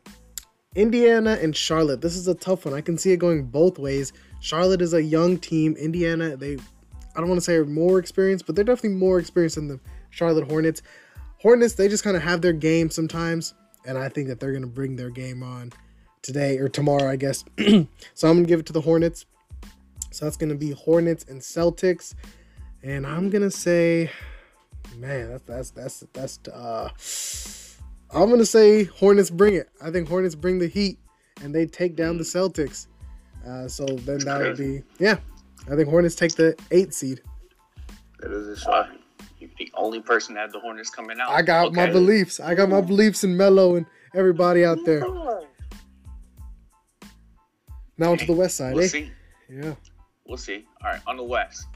Indiana 0.74 1.38
and 1.40 1.54
Charlotte. 1.54 2.00
This 2.00 2.16
is 2.16 2.28
a 2.28 2.34
tough 2.34 2.64
one. 2.64 2.74
I 2.74 2.80
can 2.80 2.98
see 2.98 3.12
it 3.12 3.18
going 3.18 3.44
both 3.44 3.78
ways. 3.78 4.12
Charlotte 4.40 4.82
is 4.82 4.92
a 4.92 5.02
young 5.02 5.38
team. 5.38 5.76
Indiana, 5.76 6.36
they, 6.36 6.54
I 7.14 7.20
don't 7.20 7.28
want 7.28 7.38
to 7.38 7.44
say 7.44 7.54
are 7.54 7.64
more 7.64 7.98
experienced, 7.98 8.46
but 8.46 8.56
they're 8.56 8.64
definitely 8.64 8.98
more 8.98 9.18
experienced 9.18 9.56
than 9.56 9.68
the 9.68 9.80
Charlotte 10.10 10.48
Hornets. 10.48 10.82
Hornets, 11.38 11.74
they 11.74 11.88
just 11.88 12.04
kind 12.04 12.16
of 12.16 12.22
have 12.22 12.40
their 12.40 12.52
game 12.52 12.90
sometimes, 12.90 13.54
and 13.86 13.98
I 13.98 14.08
think 14.08 14.28
that 14.28 14.40
they're 14.40 14.52
gonna 14.52 14.66
bring 14.66 14.96
their 14.96 15.10
game 15.10 15.42
on 15.42 15.72
today 16.22 16.58
or 16.58 16.68
tomorrow, 16.68 17.08
I 17.08 17.16
guess. 17.16 17.44
so 17.58 18.28
I'm 18.28 18.36
gonna 18.36 18.44
give 18.44 18.60
it 18.60 18.66
to 18.66 18.72
the 18.72 18.80
Hornets. 18.80 19.26
So 20.10 20.24
that's 20.24 20.36
gonna 20.36 20.54
be 20.54 20.70
Hornets 20.72 21.24
and 21.28 21.40
Celtics, 21.40 22.14
and 22.82 23.06
I'm 23.06 23.30
gonna 23.30 23.50
say, 23.50 24.10
man, 24.96 25.28
that's 25.46 25.70
that's 25.70 26.00
that's 26.12 26.38
that's 26.38 26.48
uh. 26.48 26.90
I'm 28.14 28.30
gonna 28.30 28.46
say 28.46 28.84
Hornets 28.84 29.30
bring 29.30 29.54
it. 29.54 29.68
I 29.82 29.90
think 29.90 30.08
Hornets 30.08 30.34
bring 30.34 30.58
the 30.58 30.68
heat 30.68 30.98
and 31.42 31.54
they 31.54 31.66
take 31.66 31.96
down 31.96 32.16
the 32.16 32.24
Celtics. 32.24 32.86
Uh, 33.46 33.68
so 33.68 33.84
then 33.84 34.18
that 34.20 34.40
would 34.40 34.56
be 34.56 34.82
yeah. 34.98 35.16
I 35.70 35.76
think 35.76 35.88
Hornets 35.88 36.14
take 36.14 36.34
the 36.34 36.56
eight 36.70 36.94
seed. 36.94 37.20
That 38.20 38.30
is 38.32 38.48
a 38.48 38.56
shot. 38.56 38.90
you're 39.38 39.50
the 39.58 39.70
only 39.74 40.00
person 40.00 40.34
that 40.34 40.42
had 40.42 40.52
the 40.52 40.60
Hornets 40.60 40.90
coming 40.90 41.18
out. 41.20 41.30
I 41.30 41.42
got 41.42 41.72
my 41.74 41.86
beliefs. 41.90 42.40
I 42.40 42.54
got 42.54 42.68
my 42.68 42.80
beliefs 42.80 43.24
in 43.24 43.36
Mello 43.36 43.76
and 43.76 43.86
everybody 44.14 44.64
out 44.64 44.78
there. 44.84 45.04
Now 47.96 48.12
onto 48.12 48.26
the 48.26 48.32
West 48.32 48.56
side, 48.56 48.74
We'll 48.74 48.84
eh? 48.84 48.88
see. 48.88 49.10
Yeah. 49.48 49.74
We'll 50.26 50.38
see. 50.38 50.64
All 50.82 50.90
right, 50.90 51.00
on 51.06 51.16
the 51.16 51.22
West, 51.22 51.66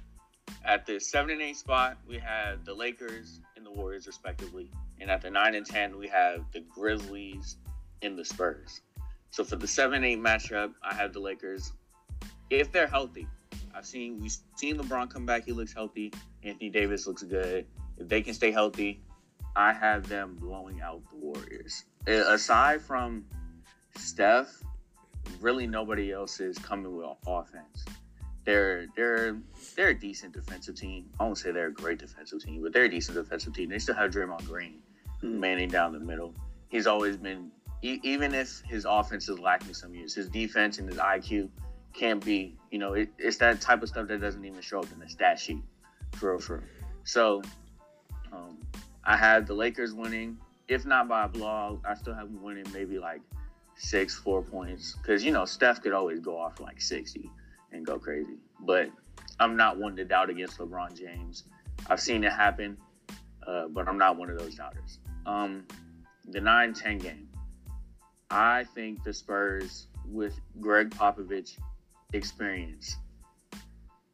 at 0.64 0.84
the 0.86 0.98
seven 0.98 1.30
and 1.30 1.42
eight 1.42 1.56
spot, 1.56 1.98
we 2.08 2.18
have 2.18 2.64
the 2.64 2.74
Lakers 2.74 3.40
and 3.58 3.66
the 3.66 3.72
Warriors, 3.72 4.06
respectively, 4.06 4.70
and 5.00 5.10
at 5.10 5.20
the 5.20 5.30
nine 5.30 5.54
and 5.54 5.66
ten, 5.66 5.98
we 5.98 6.08
have 6.08 6.44
the 6.52 6.60
Grizzlies 6.60 7.56
and 8.00 8.16
the 8.16 8.24
Spurs. 8.24 8.80
So 9.30 9.44
for 9.44 9.56
the 9.56 9.66
seven 9.66 10.04
eight 10.04 10.18
matchup, 10.18 10.72
I 10.82 10.94
have 10.94 11.12
the 11.12 11.20
Lakers. 11.20 11.72
If 12.48 12.72
they're 12.72 12.86
healthy, 12.86 13.26
I've 13.74 13.84
seen 13.84 14.20
we've 14.20 14.34
seen 14.56 14.78
LeBron 14.78 15.10
come 15.10 15.26
back. 15.26 15.44
He 15.44 15.52
looks 15.52 15.74
healthy. 15.74 16.12
Anthony 16.42 16.70
Davis 16.70 17.06
looks 17.06 17.22
good. 17.24 17.66
If 17.98 18.08
they 18.08 18.22
can 18.22 18.32
stay 18.32 18.52
healthy, 18.52 19.02
I 19.56 19.72
have 19.72 20.08
them 20.08 20.36
blowing 20.40 20.80
out 20.80 21.02
the 21.10 21.16
Warriors. 21.16 21.84
Aside 22.06 22.80
from 22.80 23.26
Steph, 23.96 24.62
really 25.40 25.66
nobody 25.66 26.12
else 26.12 26.40
is 26.40 26.56
coming 26.58 26.96
with 26.96 27.08
offense 27.26 27.84
they're 28.48 28.86
they're 28.96 29.36
they're 29.76 29.88
a 29.90 29.94
decent 29.94 30.32
defensive 30.32 30.74
team. 30.74 31.04
I 31.20 31.24
won't 31.24 31.36
say 31.36 31.52
they're 31.52 31.66
a 31.66 31.72
great 31.72 31.98
defensive 31.98 32.42
team, 32.42 32.62
but 32.62 32.72
they're 32.72 32.84
a 32.84 32.88
decent 32.88 33.18
defensive 33.18 33.52
team. 33.52 33.68
They 33.68 33.78
still 33.78 33.94
have 33.94 34.10
Draymond 34.10 34.46
Green 34.46 34.78
Hmm. 35.20 35.38
manning 35.38 35.68
down 35.68 35.92
the 35.92 35.98
middle. 36.00 36.32
He's 36.70 36.86
always 36.86 37.18
been 37.18 37.50
e- 37.82 38.00
even 38.02 38.34
if 38.34 38.62
his 38.64 38.86
offense 38.88 39.28
is 39.28 39.38
lacking 39.38 39.74
some 39.74 39.94
years, 39.94 40.14
his 40.14 40.30
defense 40.30 40.78
and 40.78 40.88
his 40.88 40.96
IQ 40.98 41.50
can't 41.92 42.24
be. 42.24 42.56
You 42.70 42.78
know, 42.78 42.94
it, 42.94 43.10
it's 43.18 43.36
that 43.38 43.60
type 43.60 43.82
of 43.82 43.90
stuff 43.90 44.08
that 44.08 44.18
doesn't 44.22 44.42
even 44.42 44.62
show 44.62 44.78
up 44.80 44.90
in 44.92 44.98
the 44.98 45.08
stat 45.10 45.38
sheet, 45.38 45.62
for 46.14 46.30
real, 46.30 46.38
for 46.40 46.56
real. 46.56 46.64
So, 47.04 47.42
um, 48.32 48.56
I 49.04 49.14
had 49.16 49.46
the 49.46 49.54
Lakers 49.54 49.92
winning, 49.92 50.38
if 50.68 50.86
not 50.86 51.06
by 51.06 51.24
a 51.24 51.28
blowout. 51.28 51.80
I 51.84 51.94
still 51.94 52.14
have 52.14 52.32
them 52.32 52.42
winning 52.42 52.64
maybe 52.72 52.98
like 52.98 53.20
six, 53.76 54.14
four 54.14 54.40
points, 54.40 54.96
because 55.02 55.22
you 55.22 55.32
know 55.32 55.44
Steph 55.44 55.82
could 55.82 55.92
always 55.92 56.20
go 56.20 56.38
off 56.38 56.60
like 56.60 56.80
sixty 56.80 57.30
and 57.72 57.84
go 57.84 57.98
crazy. 57.98 58.38
But 58.60 58.90
I'm 59.40 59.56
not 59.56 59.78
one 59.78 59.96
to 59.96 60.04
doubt 60.04 60.30
against 60.30 60.58
LeBron 60.58 60.96
James. 60.98 61.44
I've 61.88 62.00
seen 62.00 62.24
it 62.24 62.32
happen, 62.32 62.76
uh, 63.46 63.68
but 63.68 63.88
I'm 63.88 63.98
not 63.98 64.16
one 64.16 64.30
of 64.30 64.38
those 64.38 64.54
doubters. 64.56 64.98
Um, 65.26 65.64
the 66.26 66.40
9-10 66.40 67.00
game. 67.00 67.28
I 68.30 68.64
think 68.74 69.04
the 69.04 69.12
Spurs 69.12 69.86
with 70.04 70.38
Gregg 70.60 70.90
Popovich 70.90 71.58
experience 72.12 72.96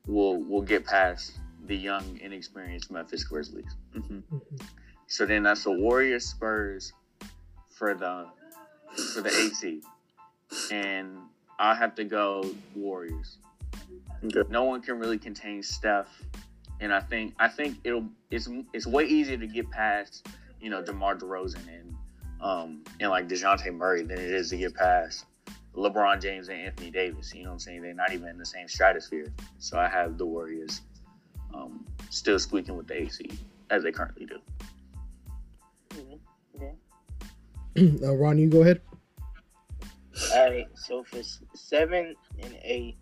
will 0.06 0.42
will 0.42 0.62
get 0.62 0.84
past 0.84 1.38
the 1.66 1.76
young, 1.76 2.18
inexperienced 2.20 2.90
Memphis 2.90 3.24
Grizzlies. 3.24 3.74
Mhm. 3.94 4.22
So 5.06 5.26
then 5.26 5.42
that's 5.42 5.64
the 5.64 5.72
Warriors 5.72 6.26
Spurs 6.26 6.92
for 7.70 7.94
the 7.94 8.28
for 9.14 9.20
the 9.20 9.30
eight 9.30 9.54
seed, 9.54 9.82
and 10.70 11.18
I 11.58 11.74
have 11.74 11.94
to 11.96 12.04
go 12.04 12.54
Warriors. 12.74 13.38
Okay. 14.24 14.48
No 14.50 14.64
one 14.64 14.80
can 14.80 14.98
really 14.98 15.18
contain 15.18 15.62
Steph, 15.62 16.08
and 16.80 16.92
I 16.92 17.00
think 17.00 17.34
I 17.38 17.48
think 17.48 17.78
it'll 17.84 18.06
it's 18.30 18.48
it's 18.72 18.86
way 18.86 19.04
easier 19.04 19.36
to 19.36 19.46
get 19.46 19.70
past 19.70 20.26
you 20.60 20.70
know 20.70 20.82
DeMar 20.82 21.16
DeRozan 21.16 21.68
and 21.68 21.94
um 22.40 22.84
and 23.00 23.10
like 23.10 23.28
Dejounte 23.28 23.72
Murray 23.74 24.02
than 24.02 24.18
it 24.18 24.30
is 24.30 24.50
to 24.50 24.56
get 24.56 24.74
past 24.74 25.26
LeBron 25.74 26.20
James 26.22 26.48
and 26.48 26.58
Anthony 26.58 26.90
Davis. 26.90 27.34
You 27.34 27.42
know 27.42 27.50
what 27.50 27.54
I'm 27.54 27.58
saying? 27.60 27.82
They're 27.82 27.94
not 27.94 28.12
even 28.12 28.28
in 28.28 28.38
the 28.38 28.46
same 28.46 28.68
stratosphere. 28.68 29.32
So 29.58 29.78
I 29.78 29.88
have 29.88 30.18
the 30.18 30.26
Warriors 30.26 30.82
um, 31.52 31.84
still 32.10 32.38
squeaking 32.38 32.76
with 32.76 32.86
the 32.86 33.02
eight 33.02 33.12
seed 33.12 33.38
as 33.70 33.82
they 33.82 33.92
currently 33.92 34.26
do. 34.26 34.38
Mhm. 35.90 36.18
Okay. 37.76 37.98
uh, 38.06 38.14
Ron, 38.14 38.38
you 38.38 38.48
go 38.48 38.62
ahead. 38.62 38.80
All 40.32 40.50
right. 40.50 40.68
So 40.74 41.02
for 41.02 41.22
seven 41.54 42.14
and 42.40 42.58
eight, 42.62 42.96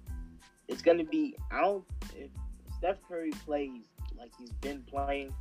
it's 0.69 0.83
gonna 0.83 1.05
be. 1.05 1.37
I 1.51 1.61
don't. 1.61 1.85
If 2.17 2.31
Steph 2.79 2.97
Curry 3.09 3.31
plays 3.45 3.83
like 4.19 4.31
he's 4.39 4.53
been 4.53 4.83
playing, 4.83 5.33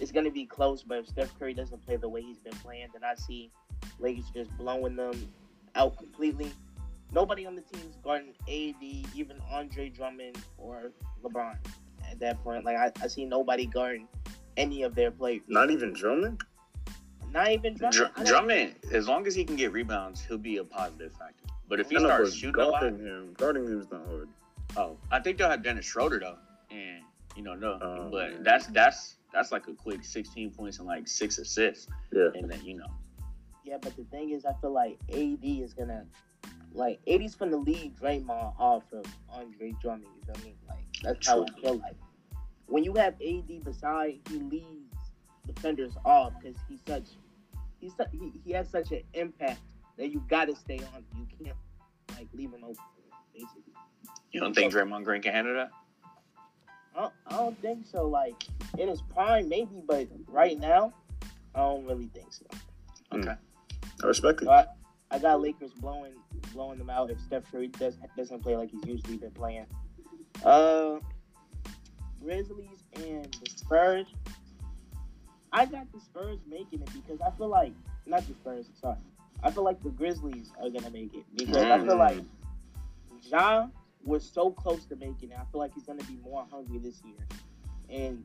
it's 0.00 0.12
gonna 0.12 0.30
be 0.30 0.46
close. 0.46 0.82
But 0.82 0.98
if 0.98 1.08
Steph 1.08 1.36
Curry 1.38 1.54
doesn't 1.54 1.84
play 1.84 1.96
the 1.96 2.08
way 2.08 2.22
he's 2.22 2.38
been 2.38 2.56
playing, 2.58 2.88
then 2.92 3.04
I 3.04 3.14
see 3.14 3.50
Lakers 3.98 4.30
just 4.34 4.56
blowing 4.56 4.96
them 4.96 5.32
out 5.74 5.96
completely. 5.96 6.50
Nobody 7.12 7.44
on 7.46 7.56
the 7.56 7.62
team 7.62 7.82
is 7.88 7.96
guarding 8.04 8.34
AD, 8.48 8.82
even 9.16 9.36
Andre 9.50 9.88
Drummond 9.88 10.38
or 10.58 10.92
LeBron. 11.24 11.56
At 12.08 12.20
that 12.20 12.42
point, 12.42 12.64
like 12.64 12.76
I, 12.76 12.92
I 13.02 13.06
see 13.08 13.24
nobody 13.24 13.66
guarding 13.66 14.06
any 14.56 14.82
of 14.82 14.94
their 14.94 15.10
players. 15.10 15.42
Not 15.48 15.70
even 15.70 15.92
Drummond. 15.92 16.42
Not 17.32 17.50
even 17.50 17.74
Drummond. 17.74 17.96
Dr- 17.96 18.10
I 18.16 18.22
don't- 18.24 18.26
Drummond, 18.26 18.74
as 18.92 19.08
long 19.08 19.26
as 19.26 19.34
he 19.34 19.44
can 19.44 19.56
get 19.56 19.72
rebounds, 19.72 20.24
he'll 20.24 20.38
be 20.38 20.56
a 20.58 20.64
positive 20.64 21.12
factor. 21.12 21.44
But 21.68 21.78
if 21.80 21.88
he 21.88 21.96
I 21.96 22.00
know, 22.00 22.06
starts 22.06 22.30
but 22.30 22.36
shooting 22.38 22.60
a 22.62 22.64
lot, 22.68 22.80
guarding 22.80 22.98
him, 23.00 23.32
guarding 23.34 23.64
him 23.64 23.80
is 23.80 23.90
not 23.90 24.04
hard. 24.06 24.28
Oh, 24.76 24.96
I 25.10 25.20
think 25.20 25.38
they'll 25.38 25.50
have 25.50 25.62
Dennis 25.62 25.86
Schroeder 25.86 26.18
though, 26.20 26.38
and 26.70 27.02
you 27.36 27.42
know 27.42 27.54
no, 27.54 27.78
Oh, 27.80 28.08
but 28.10 28.32
man. 28.32 28.42
that's 28.42 28.66
that's 28.68 29.16
that's 29.32 29.52
like 29.52 29.68
a 29.68 29.72
quick 29.74 30.04
16 30.04 30.50
points 30.50 30.78
and 30.78 30.86
like 30.88 31.06
six 31.06 31.38
assists, 31.38 31.86
Yeah. 32.12 32.28
and 32.34 32.50
then 32.50 32.64
you 32.64 32.74
know 32.76 32.86
Yeah, 33.64 33.78
but 33.80 33.96
the 33.96 34.04
thing 34.04 34.30
is, 34.30 34.44
I 34.44 34.52
feel 34.60 34.72
like 34.72 34.98
AD 35.10 35.44
is 35.44 35.72
gonna, 35.74 36.04
like, 36.72 36.98
AD's 37.06 37.34
gonna 37.36 37.56
lead 37.56 37.96
Draymond 37.96 38.54
off 38.58 38.84
of 38.92 39.04
Andre 39.28 39.72
Drummond. 39.80 40.06
You 40.16 40.34
feel 40.34 40.44
me? 40.44 40.54
Like 40.68 40.84
that's 41.02 41.28
how 41.28 41.44
I 41.44 41.60
feel 41.60 41.76
like. 41.78 41.94
When 42.66 42.82
you 42.84 42.94
have 42.94 43.14
AD 43.20 43.64
beside, 43.64 44.18
he 44.28 44.38
leads 44.38 44.96
defenders 45.46 45.92
off 46.04 46.32
because 46.40 46.56
he's 46.68 46.80
such, 46.86 47.08
he's 47.80 47.92
su- 47.96 48.04
he, 48.12 48.32
he 48.44 48.52
has 48.52 48.68
such 48.68 48.90
an 48.92 49.02
impact 49.14 49.60
that 49.98 50.10
you 50.10 50.22
gotta 50.28 50.54
stay 50.56 50.78
on. 50.94 51.04
You 51.16 51.26
can't 51.44 51.56
like 52.16 52.28
leave 52.32 52.52
him 52.52 52.62
open. 52.64 52.76
Basically, 53.32 53.69
you 54.32 54.40
don't 54.40 54.54
think 54.54 54.72
Draymond 54.72 55.04
Green 55.04 55.22
can 55.22 55.32
handle 55.32 55.54
that. 55.54 55.70
I 56.96 57.00
don't, 57.02 57.12
I 57.28 57.36
don't 57.36 57.60
think 57.62 57.86
so. 57.86 58.06
Like 58.08 58.34
in 58.78 58.88
his 58.88 59.02
prime, 59.02 59.48
maybe, 59.48 59.82
but 59.86 60.08
right 60.28 60.58
now, 60.58 60.92
I 61.54 61.58
don't 61.60 61.86
really 61.86 62.06
think 62.14 62.32
so. 62.32 62.44
Okay, 63.12 63.34
I 64.02 64.06
respect 64.06 64.42
it. 64.42 64.44
So 64.46 64.50
I, 64.52 64.66
I 65.10 65.18
got 65.18 65.40
Lakers 65.40 65.72
blowing 65.72 66.12
blowing 66.52 66.78
them 66.78 66.90
out 66.90 67.10
if 67.10 67.20
Steph 67.20 67.50
Curry 67.50 67.68
does, 67.68 67.96
doesn't 68.16 68.42
play 68.42 68.56
like 68.56 68.70
he's 68.70 68.84
usually 68.84 69.16
been 69.16 69.30
playing. 69.32 69.66
Uh, 70.44 70.96
Grizzlies 72.22 72.82
and 72.94 73.24
the 73.42 73.50
Spurs. 73.50 74.06
I 75.52 75.66
got 75.66 75.90
the 75.92 76.00
Spurs 76.00 76.38
making 76.48 76.82
it 76.82 76.90
because 76.92 77.20
I 77.20 77.30
feel 77.36 77.48
like 77.48 77.72
not 78.06 78.26
the 78.26 78.34
Spurs. 78.34 78.66
Sorry, 78.80 78.96
I 79.42 79.50
feel 79.50 79.64
like 79.64 79.82
the 79.82 79.90
Grizzlies 79.90 80.50
are 80.62 80.70
gonna 80.70 80.90
make 80.90 81.14
it 81.14 81.24
because 81.34 81.56
I 81.56 81.78
feel 81.78 81.96
Mm. 81.96 81.98
like 81.98 82.18
John 83.28 83.72
was 84.04 84.28
so 84.28 84.50
close 84.50 84.86
to 84.86 84.96
making 84.96 85.30
it. 85.30 85.38
I 85.38 85.44
feel 85.50 85.60
like 85.60 85.74
he's 85.74 85.84
gonna 85.84 86.04
be 86.04 86.18
more 86.22 86.46
hungry 86.50 86.78
this 86.78 87.02
year, 87.04 87.26
and 87.88 88.24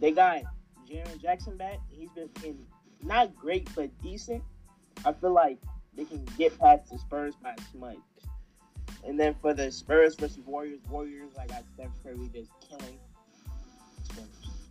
they 0.00 0.10
got 0.10 0.42
Jaren 0.88 1.20
Jackson 1.20 1.56
back. 1.56 1.78
He's 1.88 2.10
been 2.10 2.28
playing 2.30 2.66
not 3.02 3.34
great 3.36 3.68
but 3.74 3.90
decent. 4.02 4.42
I 5.04 5.12
feel 5.12 5.32
like 5.32 5.58
they 5.96 6.04
can 6.04 6.24
get 6.38 6.58
past 6.58 6.90
the 6.90 6.98
Spurs 6.98 7.34
by 7.42 7.54
smudge. 7.70 7.98
And 9.06 9.20
then 9.20 9.34
for 9.40 9.52
the 9.52 9.70
Spurs 9.70 10.14
versus 10.14 10.38
Warriors, 10.46 10.80
Warriors, 10.88 11.32
I 11.38 11.46
got 11.46 11.64
Steph 11.74 11.90
Curry 12.02 12.30
just 12.32 12.50
killing. 12.66 12.98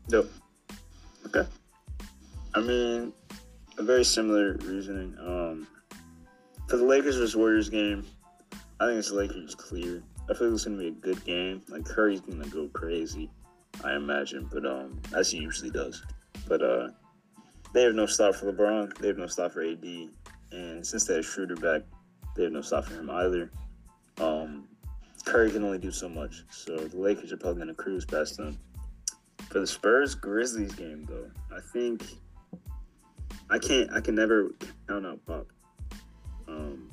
Dope. 0.10 0.32
Okay. 1.28 1.48
I 2.56 2.60
mean, 2.60 3.14
a 3.78 3.84
very 3.84 4.04
similar 4.04 4.54
reasoning. 4.64 5.16
Um, 5.20 5.68
for 6.68 6.78
the 6.78 6.84
Lakers 6.84 7.16
versus 7.16 7.36
Warriors 7.36 7.70
game, 7.70 8.06
I 8.80 8.88
think 8.88 9.00
it's 9.00 9.12
Lakers 9.12 9.56
clear. 9.56 10.04
I 10.34 10.36
feel 10.36 10.48
like 10.48 10.56
it's 10.56 10.66
gonna 10.66 10.78
be 10.78 10.88
a 10.88 10.92
good 10.92 11.24
game. 11.26 11.62
Like 11.70 11.86
Curry's 11.86 12.22
gonna 12.22 12.48
go 12.48 12.68
crazy, 12.70 13.30
I 13.84 13.96
imagine, 13.96 14.50
but 14.52 14.66
um, 14.66 15.00
as 15.16 15.30
he 15.30 15.38
usually 15.38 15.70
does. 15.70 16.04
But 16.48 16.64
uh, 16.64 16.88
they 17.72 17.84
have 17.84 17.94
no 17.94 18.08
stop 18.08 18.34
for 18.34 18.52
LeBron. 18.52 18.98
They 18.98 19.10
have 19.10 19.20
no 19.20 19.28
stop 19.28 19.52
for 19.52 19.64
AD, 19.64 19.86
and 20.52 20.86
since 20.86 21.06
they 21.06 21.18
have 21.18 21.26
Schroeder 21.26 21.56
back, 21.56 21.84
they 22.36 22.44
have 22.46 22.52
no 22.52 22.62
stop 22.62 22.86
for 22.86 22.96
him 22.96 23.12
either. 23.12 23.52
Um, 24.20 24.68
Curry 25.24 25.52
can 25.52 25.64
only 25.64 25.78
do 25.78 25.92
so 25.92 26.10
much, 26.10 26.44
so 26.50 26.78
the 26.78 26.98
Lakers 26.98 27.32
are 27.32 27.38
probably 27.38 27.60
gonna 27.60 27.76
cruise 27.76 28.04
past 28.04 28.38
them. 28.38 28.58
For 29.50 29.60
the 29.60 29.68
Spurs 29.68 30.16
Grizzlies 30.16 30.74
game 30.74 31.06
though, 31.08 31.30
I 31.56 31.60
think 31.62 32.04
I 33.52 33.60
can't 33.60 33.92
I 33.94 34.02
can 34.02 34.16
never 34.16 34.50
count 34.88 35.06
out 35.06 35.24
Pop. 35.28 35.46
Um 36.48 36.90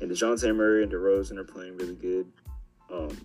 and 0.00 0.10
DeJounte 0.10 0.54
Murray 0.54 0.82
and 0.82 0.92
DeRozan 0.92 1.38
are 1.38 1.44
playing 1.44 1.76
really 1.76 1.94
good. 1.94 2.26
Um 2.92 3.16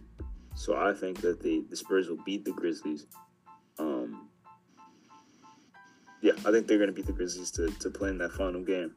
so 0.56 0.78
I 0.78 0.94
think 0.94 1.20
that 1.22 1.42
the, 1.42 1.66
the 1.70 1.76
Spurs 1.76 2.08
will 2.08 2.24
beat 2.26 2.46
the 2.46 2.52
Grizzlies. 2.52 3.08
Um 3.80 4.30
yeah, 6.22 6.34
I 6.46 6.52
think 6.52 6.68
they're 6.68 6.80
gonna 6.80 6.92
beat 6.92 7.08
the 7.08 7.14
Grizzlies 7.14 7.52
to, 7.52 7.68
to 7.68 7.90
play 7.90 8.10
in 8.10 8.18
that 8.20 8.32
final 8.32 8.62
game. 8.62 8.96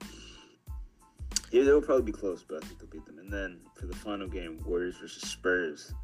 Yeah, 1.50 1.64
they'll 1.64 1.80
probably 1.80 2.04
be 2.04 2.12
close, 2.12 2.44
but 2.46 2.62
I 2.62 2.66
think 2.66 2.78
they'll 2.78 2.90
beat 2.90 3.06
them. 3.06 3.18
And 3.18 3.32
then 3.32 3.60
for 3.74 3.86
the 3.86 3.96
final 3.96 4.28
game, 4.28 4.62
Warriors 4.66 4.96
versus 4.98 5.22
Spurs. 5.22 5.94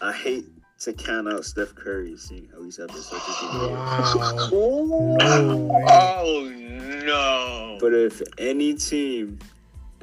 I 0.00 0.12
hate 0.12 0.46
to 0.80 0.92
count 0.92 1.28
out 1.28 1.44
Steph 1.44 1.74
Curry, 1.74 2.16
seeing 2.16 2.48
how 2.52 2.62
he's 2.62 2.76
having 2.76 2.96
such 2.96 3.22
a 3.22 3.52
good 3.52 3.70
year. 3.70 3.78
No. 4.52 5.78
Oh 5.88 6.50
no! 7.04 7.78
But 7.80 7.94
if 7.94 8.20
any 8.38 8.74
team 8.74 9.38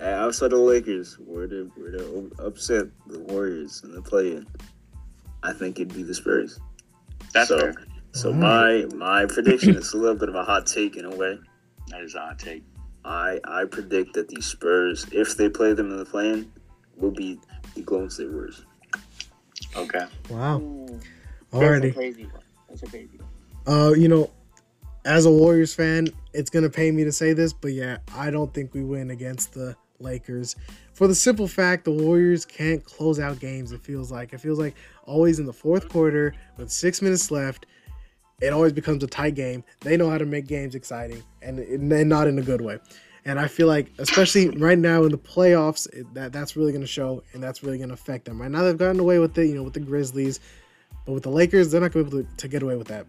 outside 0.02 0.52
the 0.52 0.58
Lakers 0.58 1.18
were 1.20 1.48
to 1.48 1.72
were 1.78 1.92
to 1.92 2.32
upset 2.40 2.88
the 3.08 3.20
Warriors 3.20 3.82
in 3.84 3.92
the 3.92 4.02
play-in, 4.02 4.46
I 5.44 5.54
think 5.54 5.80
it'd 5.80 5.94
be 5.94 6.04
the 6.04 6.14
Spurs. 6.14 6.60
That's 7.34 7.50
so, 7.50 7.60
fair. 7.60 7.76
So 8.12 8.34
my 8.34 8.86
my 8.96 9.26
prediction 9.26 9.76
is 9.76 9.94
a 9.94 9.98
little 9.98 10.16
bit 10.16 10.30
of 10.30 10.36
a 10.36 10.44
hot 10.44 10.66
take 10.66 10.96
in 10.96 11.06
a 11.06 11.16
way. 11.16 11.38
That 11.90 12.02
is 12.02 12.16
a 12.16 12.20
hot 12.20 12.40
take. 12.40 12.64
I 13.06 13.40
I 13.46 13.66
predict 13.66 14.14
that 14.14 14.28
the 14.28 14.42
Spurs, 14.42 15.06
if 15.12 15.38
they 15.38 15.50
play 15.50 15.74
them 15.74 15.92
in 15.92 15.98
the 15.98 16.06
play-in, 16.06 16.52
will 16.98 17.12
be 17.12 17.40
the 17.76 17.82
Golden 17.82 18.10
State 18.10 18.32
Warriors. 18.32 18.66
Okay. 19.76 20.06
Wow. 20.30 20.60
Ooh. 20.60 21.00
That's 21.52 21.86
a 21.86 21.92
crazy 21.92 22.26
one. 22.26 22.44
That's 22.68 22.84
a 22.84 22.88
crazy 22.88 23.18
one. 23.18 23.28
Uh, 23.68 23.92
you 23.94 24.08
know, 24.08 24.30
as 25.06 25.26
a 25.26 25.32
Warriors 25.32 25.74
fan, 25.74 26.08
it's 26.34 26.50
gonna 26.50 26.70
pay 26.70 26.92
me 26.92 27.04
to 27.04 27.12
say 27.12 27.34
this, 27.34 27.54
but 27.54 27.74
yeah, 27.74 27.98
I 28.16 28.32
don't 28.32 28.54
think 28.54 28.74
we 28.74 28.84
win 28.84 29.12
against 29.12 29.54
the 29.54 29.76
Lakers 30.00 30.56
for 30.94 31.08
the 31.08 31.16
simple 31.16 31.48
fact 31.48 31.86
the 31.86 31.92
Warriors 31.92 32.46
can't 32.46 32.84
close 32.84 33.20
out 33.20 33.40
games. 33.40 33.72
It 33.72 33.82
feels 33.82 34.12
like 34.12 34.34
it 34.34 34.40
feels 34.40 34.60
like 34.60 34.76
always 35.06 35.40
in 35.40 35.46
the 35.46 35.54
fourth 35.54 35.90
quarter 35.90 36.34
with 36.58 36.72
six 36.72 37.02
minutes 37.02 37.32
left, 37.32 37.66
it 38.42 38.54
always 38.54 38.74
becomes 38.74 39.04
a 39.04 39.08
tight 39.08 39.36
game. 39.36 39.64
They 39.82 39.98
know 39.98 40.10
how 40.10 40.18
to 40.18 40.26
make 40.26 40.48
games 40.48 40.76
exciting, 40.76 41.24
and, 41.42 41.60
and 41.60 42.10
not 42.10 42.28
in 42.28 42.40
a 42.40 42.42
good 42.42 42.62
way. 42.62 42.80
And 43.26 43.40
I 43.40 43.48
feel 43.48 43.68
like, 43.68 43.92
especially 43.98 44.50
right 44.58 44.78
now 44.78 45.04
in 45.04 45.12
the 45.12 45.18
playoffs, 45.18 45.88
that 46.14 46.32
that's 46.32 46.56
really 46.56 46.72
going 46.72 46.82
to 46.82 46.88
show, 46.88 47.24
and 47.34 47.44
that's 47.44 47.64
really 47.64 47.78
going 47.78 47.90
to 47.90 47.94
affect 47.94 48.26
them. 48.26 48.42
Right 48.42 48.50
now, 48.50 48.64
they've 48.64 48.78
gotten 48.78 49.00
away 49.00 49.20
with 49.20 49.38
it, 49.38 49.48
you 49.48 49.56
know, 49.56 49.64
with 49.64 49.74
the 49.74 49.82
Grizzlies, 49.82 50.40
but 51.06 51.14
with 51.14 51.24
the 51.24 51.30
Lakers, 51.30 51.72
they're 51.72 51.82
not 51.82 51.92
going 51.92 52.06
to 52.06 52.12
be 52.12 52.18
able 52.18 52.30
to, 52.30 52.36
to 52.38 52.48
get 52.48 52.64
away 52.64 52.76
with 52.76 52.88
that. 52.88 53.06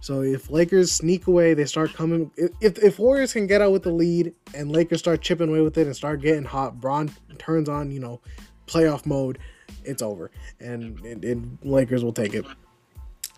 So 0.00 0.22
if 0.22 0.50
Lakers 0.50 0.92
sneak 0.92 1.26
away, 1.26 1.54
they 1.54 1.64
start 1.64 1.92
coming. 1.92 2.30
If 2.36 2.78
if 2.78 2.98
Warriors 2.98 3.32
can 3.32 3.46
get 3.46 3.60
out 3.60 3.72
with 3.72 3.82
the 3.82 3.90
lead 3.90 4.32
and 4.54 4.70
Lakers 4.70 5.00
start 5.00 5.22
chipping 5.22 5.48
away 5.48 5.60
with 5.60 5.76
it 5.76 5.86
and 5.86 5.96
start 5.96 6.20
getting 6.20 6.44
hot, 6.44 6.80
Bron 6.80 7.10
turns 7.38 7.68
on, 7.68 7.90
you 7.90 7.98
know, 7.98 8.20
playoff 8.66 9.06
mode, 9.06 9.38
it's 9.84 10.02
over, 10.02 10.30
and, 10.60 11.00
and, 11.00 11.24
and 11.24 11.58
Lakers 11.62 12.04
will 12.04 12.12
take 12.12 12.34
it. 12.34 12.44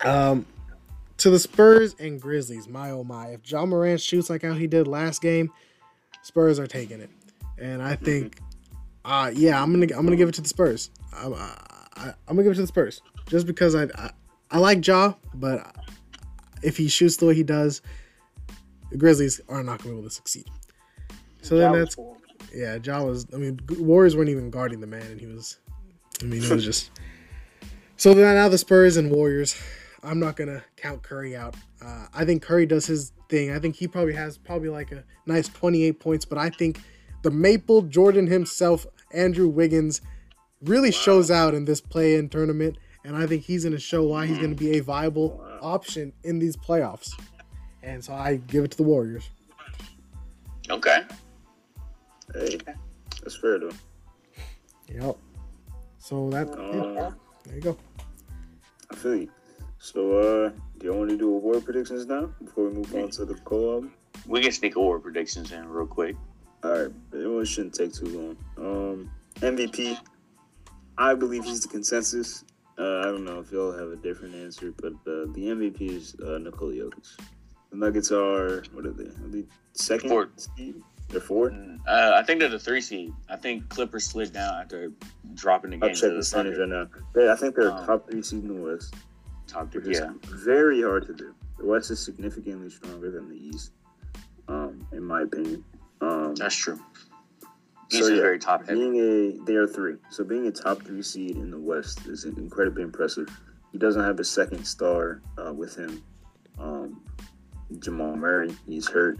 Um, 0.03 0.45
to 1.17 1.29
the 1.29 1.39
Spurs 1.39 1.95
and 1.99 2.21
Grizzlies, 2.21 2.67
my 2.67 2.91
oh 2.91 3.03
my! 3.03 3.27
If 3.29 3.49
Ja 3.49 3.65
Morant 3.65 4.01
shoots 4.01 4.29
like 4.29 4.43
how 4.43 4.53
he 4.53 4.67
did 4.67 4.87
last 4.87 5.21
game, 5.21 5.51
Spurs 6.21 6.59
are 6.59 6.67
taking 6.67 6.99
it, 6.99 7.09
and 7.57 7.81
I 7.81 7.95
think, 7.95 8.39
uh 9.03 9.31
yeah, 9.33 9.61
I'm 9.61 9.71
gonna 9.73 9.97
I'm 9.97 10.05
gonna 10.05 10.15
give 10.15 10.29
it 10.29 10.35
to 10.35 10.41
the 10.41 10.49
Spurs. 10.49 10.91
I, 11.13 11.27
I, 11.95 12.13
I'm 12.27 12.35
gonna 12.35 12.43
give 12.43 12.51
it 12.53 12.55
to 12.55 12.61
the 12.61 12.67
Spurs 12.67 13.01
just 13.27 13.47
because 13.47 13.75
I 13.75 13.83
I, 13.95 14.11
I 14.51 14.57
like 14.59 14.85
Ja, 14.85 15.13
but 15.33 15.75
if 16.63 16.77
he 16.77 16.87
shoots 16.87 17.17
the 17.17 17.25
way 17.25 17.35
he 17.35 17.43
does, 17.43 17.81
the 18.91 18.97
Grizzlies 18.97 19.41
are 19.49 19.63
not 19.63 19.81
going 19.81 19.95
to 19.95 19.95
be 19.95 19.99
able 19.99 20.09
to 20.09 20.15
succeed. 20.15 20.45
So 21.41 21.57
then 21.57 21.71
that's 21.73 21.97
yeah, 22.53 22.77
Ja 22.83 23.03
was. 23.03 23.25
I 23.33 23.37
mean, 23.37 23.59
Warriors 23.79 24.15
weren't 24.15 24.29
even 24.29 24.49
guarding 24.49 24.79
the 24.79 24.87
man, 24.87 25.03
and 25.03 25.19
he 25.19 25.27
was. 25.27 25.57
I 26.21 26.25
mean, 26.25 26.43
it 26.43 26.49
was 26.49 26.63
just. 26.71 26.91
So 27.97 28.13
then 28.13 28.35
now 28.35 28.49
the 28.49 28.57
Spurs 28.57 28.97
and 28.97 29.11
Warriors. 29.11 29.59
I'm 30.03 30.19
not 30.19 30.35
gonna 30.35 30.63
count 30.77 31.03
Curry 31.03 31.35
out. 31.35 31.55
Uh, 31.83 32.07
I 32.13 32.25
think 32.25 32.41
Curry 32.41 32.65
does 32.65 32.87
his 32.87 33.11
thing. 33.29 33.51
I 33.51 33.59
think 33.59 33.75
he 33.75 33.87
probably 33.87 34.13
has 34.13 34.37
probably 34.37 34.69
like 34.69 34.91
a 34.91 35.03
nice 35.27 35.47
28 35.47 35.99
points, 35.99 36.25
but 36.25 36.39
I 36.39 36.49
think 36.49 36.81
the 37.21 37.29
Maple 37.29 37.83
Jordan 37.83 38.25
himself, 38.25 38.87
Andrew 39.13 39.47
Wiggins, 39.47 40.01
really 40.63 40.89
wow. 40.89 40.97
shows 40.97 41.29
out 41.29 41.53
in 41.53 41.65
this 41.65 41.81
play-in 41.81 42.29
tournament, 42.29 42.77
and 43.05 43.15
I 43.15 43.27
think 43.27 43.43
he's 43.43 43.63
gonna 43.63 43.79
show 43.79 44.03
why 44.03 44.25
he's 44.25 44.39
gonna 44.39 44.55
be 44.55 44.77
a 44.77 44.79
viable. 44.81 45.39
Option 45.61 46.13
in 46.23 46.39
these 46.39 46.57
playoffs. 46.57 47.11
And 47.83 48.03
so 48.03 48.13
I 48.13 48.37
give 48.47 48.63
it 48.63 48.71
to 48.71 48.77
the 48.77 48.83
Warriors. 48.83 49.29
Okay. 50.69 51.01
Hey, 52.33 52.59
that's 53.21 53.35
fair 53.35 53.59
though. 53.59 53.71
Yep. 54.87 55.17
So 55.97 56.29
that 56.29 56.49
uh, 56.49 56.93
yeah, 56.93 57.11
there 57.45 57.55
you 57.55 57.61
go. 57.61 57.77
I 58.91 58.95
feel 58.95 59.15
you. 59.15 59.31
So 59.79 60.17
uh 60.17 60.49
do 60.81 60.87
you 60.87 60.93
want 60.93 61.11
to 61.11 61.17
do 61.17 61.29
award 61.29 61.63
predictions 61.63 62.07
now 62.07 62.33
before 62.43 62.67
we 62.67 62.73
move 62.73 62.95
on 62.95 63.11
to 63.11 63.25
the 63.25 63.35
co-op? 63.35 63.85
We 64.25 64.41
can 64.41 64.51
sneak 64.51 64.75
award 64.75 65.03
predictions 65.03 65.51
in 65.51 65.67
real 65.69 65.85
quick. 65.85 66.15
All 66.63 66.71
right, 66.71 66.91
it 67.13 67.45
shouldn't 67.45 67.75
take 67.75 67.93
too 67.93 68.05
long. 68.07 68.37
Um, 68.57 69.11
MVP, 69.35 69.97
I 70.97 71.13
believe 71.13 71.43
he's 71.43 71.61
the 71.61 71.67
consensus. 71.67 72.43
Uh, 72.81 73.01
I 73.01 73.03
don't 73.11 73.23
know 73.23 73.39
if 73.39 73.51
y'all 73.51 73.71
have 73.71 73.89
a 73.89 73.95
different 73.95 74.33
answer, 74.33 74.73
but 74.81 74.93
uh, 74.93 75.29
the 75.33 75.53
MVP 75.53 75.81
is 75.81 76.15
uh, 76.25 76.39
Nikola 76.39 76.73
Jokic. 76.73 77.15
The 77.69 77.77
Nuggets 77.77 78.11
are 78.11 78.63
what 78.73 78.87
are 78.87 78.91
they? 78.91 79.03
Are 79.03 79.27
they 79.27 79.45
second 79.73 80.09
Fourth. 80.09 80.29
seed? 80.57 80.81
They're 81.09 81.21
four. 81.21 81.51
Mm, 81.51 81.79
uh, 81.87 82.13
I 82.15 82.23
think 82.23 82.39
they're 82.39 82.49
the 82.49 82.57
three 82.57 82.81
seed. 82.81 83.13
I 83.29 83.35
think 83.35 83.69
Clippers 83.69 84.05
slid 84.05 84.33
down 84.33 84.61
after 84.61 84.91
dropping 85.35 85.71
the 85.71 85.77
game. 85.77 85.89
I'll 85.89 85.95
check 85.95 86.09
the 86.09 86.15
percentage 86.15 86.57
right 86.57 86.69
now. 86.69 86.87
They, 87.13 87.29
I 87.29 87.35
think 87.35 87.55
they're 87.55 87.71
um, 87.71 87.85
top 87.85 88.09
three 88.09 88.23
seed 88.23 88.43
in 88.43 88.47
the 88.47 88.71
West. 88.71 88.95
Top 89.45 89.71
three, 89.71 89.93
yeah. 89.93 90.11
Very 90.23 90.81
hard 90.81 91.05
to 91.07 91.13
do. 91.13 91.35
The 91.59 91.65
West 91.65 91.91
is 91.91 91.99
significantly 91.99 92.69
stronger 92.69 93.11
than 93.11 93.29
the 93.29 93.35
East, 93.35 93.73
um, 94.47 94.87
in 94.93 95.03
my 95.03 95.23
opinion. 95.23 95.63
Um, 95.99 96.33
That's 96.35 96.55
true. 96.55 96.79
East 97.91 98.05
so, 98.05 98.13
yeah, 98.13 98.21
very 98.21 98.39
top 98.39 98.61
heavy. 98.65 98.79
Being 98.79 98.95
a, 98.95 99.45
they 99.45 99.55
are 99.55 99.67
three. 99.67 99.95
So 100.09 100.23
being 100.23 100.47
a 100.47 100.51
top 100.51 100.81
three 100.83 101.01
seed 101.01 101.35
in 101.35 101.51
the 101.51 101.59
West 101.59 102.07
is 102.07 102.25
incredibly 102.25 102.83
impressive. 102.83 103.27
He 103.71 103.77
doesn't 103.77 104.03
have 104.03 104.19
a 104.19 104.23
second 104.23 104.65
star 104.65 105.21
uh, 105.37 105.53
with 105.53 105.75
him. 105.75 106.03
Um, 106.59 107.01
Jamal 107.79 108.15
Murray, 108.15 108.55
he's 108.67 108.87
hurt. 108.87 109.19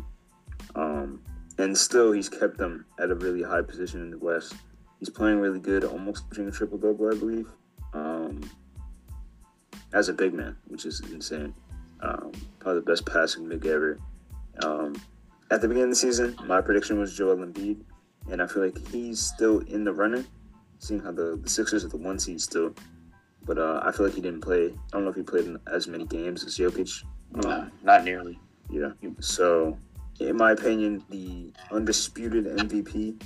Um, 0.75 1.21
and 1.57 1.77
still 1.77 2.11
he's 2.11 2.29
kept 2.29 2.57
them 2.57 2.85
at 2.99 3.11
a 3.11 3.15
really 3.15 3.43
high 3.43 3.61
position 3.61 4.01
in 4.01 4.11
the 4.11 4.17
West. 4.17 4.55
He's 4.99 5.09
playing 5.09 5.39
really 5.39 5.59
good, 5.59 5.83
almost 5.83 6.25
reaching 6.29 6.47
a 6.47 6.51
triple 6.51 6.77
double, 6.77 7.07
I 7.07 7.17
believe, 7.17 7.49
um, 7.93 8.41
as 9.93 10.09
a 10.09 10.13
big 10.13 10.33
man, 10.33 10.55
which 10.67 10.85
is 10.85 11.01
insane. 11.11 11.53
Um, 12.01 12.31
probably 12.59 12.81
the 12.81 12.85
best 12.85 13.05
passing 13.05 13.49
big 13.49 13.65
ever. 13.65 13.99
Um, 14.63 14.95
at 15.49 15.61
the 15.61 15.67
beginning 15.67 15.85
of 15.85 15.89
the 15.89 15.95
season, 15.95 16.35
my 16.45 16.61
prediction 16.61 16.99
was 16.99 17.15
Joel 17.15 17.37
Embiid, 17.37 17.81
and 18.31 18.41
I 18.41 18.47
feel 18.47 18.63
like 18.63 18.87
he's 18.87 19.19
still 19.19 19.59
in 19.59 19.83
the 19.83 19.93
running, 19.93 20.25
seeing 20.79 21.01
how 21.01 21.11
the, 21.11 21.37
the 21.41 21.49
Sixers 21.49 21.83
are 21.85 21.89
the 21.89 21.97
one 21.97 22.17
seed 22.17 22.41
still. 22.41 22.73
But 23.45 23.57
uh, 23.57 23.81
I 23.83 23.91
feel 23.91 24.05
like 24.05 24.15
he 24.15 24.21
didn't 24.21 24.41
play. 24.41 24.67
I 24.67 24.73
don't 24.91 25.03
know 25.03 25.09
if 25.09 25.15
he 25.15 25.23
played 25.23 25.45
in 25.45 25.59
as 25.71 25.87
many 25.87 26.05
games 26.05 26.43
as 26.45 26.57
Jokic. 26.57 27.03
Um, 27.45 27.71
not 27.83 28.03
nearly. 28.03 28.39
Yeah. 28.69 28.91
So 29.19 29.77
in 30.19 30.37
my 30.37 30.51
opinion, 30.51 31.03
the 31.09 31.51
undisputed 31.71 32.45
MVP 32.45 33.21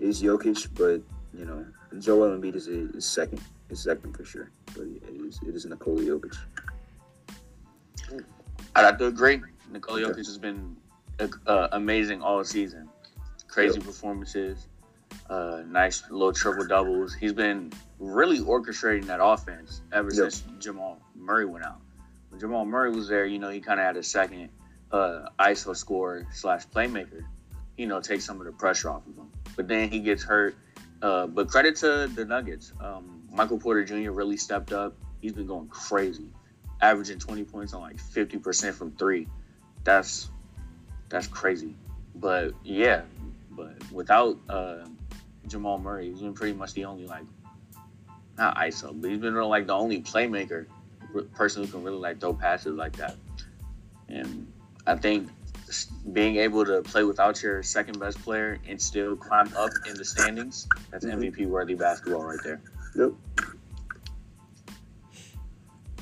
is 0.00 0.22
Jokic, 0.22 0.68
but 0.74 1.02
you 1.38 1.44
know, 1.44 1.66
Joel 1.98 2.38
Embiid 2.38 2.54
is, 2.54 2.68
is 2.68 3.04
second, 3.04 3.40
is 3.70 3.80
second 3.80 4.16
for 4.16 4.24
sure. 4.24 4.50
But 4.74 4.84
it 4.84 5.02
is 5.26 5.40
it 5.46 5.54
is 5.54 5.66
Nikola 5.66 6.00
Jokic. 6.02 6.36
I'd 8.74 8.84
have 8.84 8.98
to 8.98 9.06
agree. 9.06 9.42
Nikola 9.70 10.00
Jokic 10.00 10.16
has 10.18 10.38
been 10.38 10.76
uh, 11.46 11.68
amazing 11.72 12.22
all 12.22 12.42
season. 12.44 12.88
Crazy 13.56 13.78
yep. 13.78 13.86
performances, 13.86 14.66
uh, 15.30 15.62
nice 15.66 16.02
little 16.10 16.30
triple 16.30 16.66
doubles. 16.66 17.14
He's 17.14 17.32
been 17.32 17.72
really 17.98 18.38
orchestrating 18.38 19.06
that 19.06 19.18
offense 19.22 19.80
ever 19.94 20.08
yep. 20.08 20.30
since 20.30 20.44
Jamal 20.58 21.00
Murray 21.14 21.46
went 21.46 21.64
out. 21.64 21.80
When 22.28 22.38
Jamal 22.38 22.66
Murray 22.66 22.90
was 22.90 23.08
there, 23.08 23.24
you 23.24 23.38
know, 23.38 23.48
he 23.48 23.60
kind 23.60 23.80
of 23.80 23.86
had 23.86 23.96
a 23.96 24.02
second 24.02 24.50
uh, 24.92 25.30
ISO 25.40 25.74
scorer 25.74 26.26
slash 26.34 26.66
playmaker, 26.68 27.24
you 27.78 27.86
know, 27.86 27.98
take 27.98 28.20
some 28.20 28.40
of 28.40 28.46
the 28.46 28.52
pressure 28.52 28.90
off 28.90 29.06
of 29.06 29.16
him. 29.16 29.30
But 29.56 29.68
then 29.68 29.90
he 29.90 30.00
gets 30.00 30.22
hurt. 30.22 30.54
Uh, 31.00 31.26
but 31.26 31.48
credit 31.48 31.76
to 31.76 32.10
the 32.14 32.26
Nuggets. 32.26 32.74
Um, 32.78 33.22
Michael 33.32 33.58
Porter 33.58 33.86
Jr. 33.86 34.10
really 34.10 34.36
stepped 34.36 34.74
up. 34.74 34.94
He's 35.22 35.32
been 35.32 35.46
going 35.46 35.68
crazy, 35.68 36.28
averaging 36.82 37.20
20 37.20 37.44
points 37.44 37.72
on 37.72 37.80
like 37.80 37.96
50% 37.96 38.74
from 38.74 38.92
three. 38.92 39.28
That's 39.82 40.28
that's 41.08 41.26
crazy. 41.26 41.74
But 42.16 42.52
yeah, 42.62 43.02
but 43.56 43.74
without 43.92 44.38
uh, 44.48 44.84
Jamal 45.46 45.78
Murray, 45.78 46.10
he's 46.10 46.20
been 46.20 46.34
pretty 46.34 46.56
much 46.56 46.74
the 46.74 46.84
only 46.84 47.06
like 47.06 47.24
not 48.38 48.56
ISO, 48.56 48.98
but 49.00 49.10
he's 49.10 49.18
been 49.18 49.34
really, 49.34 49.48
like 49.48 49.66
the 49.66 49.74
only 49.74 50.02
playmaker 50.02 50.66
person 51.34 51.64
who 51.64 51.70
can 51.70 51.82
really 51.82 51.96
like 51.96 52.20
throw 52.20 52.34
passes 52.34 52.74
like 52.74 52.96
that. 52.96 53.16
And 54.08 54.52
I 54.86 54.96
think 54.96 55.30
being 56.12 56.36
able 56.36 56.64
to 56.64 56.82
play 56.82 57.02
without 57.02 57.42
your 57.42 57.62
second 57.62 57.98
best 57.98 58.22
player 58.22 58.58
and 58.68 58.80
still 58.80 59.16
climb 59.16 59.50
up 59.56 59.70
in 59.88 59.96
the 59.96 60.04
standings, 60.04 60.68
that's 60.90 61.04
mm-hmm. 61.04 61.20
MVP 61.20 61.46
worthy 61.46 61.74
basketball 61.74 62.24
right 62.24 62.38
there. 62.44 62.60
Yep. 62.94 63.12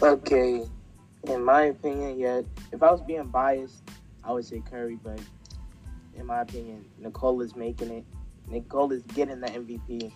Okay. 0.03 0.67
In 1.29 1.45
my 1.45 1.63
opinion, 1.63 2.19
yeah, 2.19 2.43
if 2.73 2.83
I 2.83 2.91
was 2.91 3.01
being 3.01 3.27
biased, 3.29 3.83
I 4.23 4.33
would 4.33 4.45
say 4.45 4.63
Curry, 4.71 4.99
but 5.03 5.21
in 6.17 6.27
my 6.27 6.41
opinion, 6.43 6.85
Nikola's 6.99 7.57
making 7.57 7.91
it. 7.91 8.05
Nikola's 8.49 9.03
getting 9.15 9.41
the 9.41 9.47
MVP. 9.49 10.13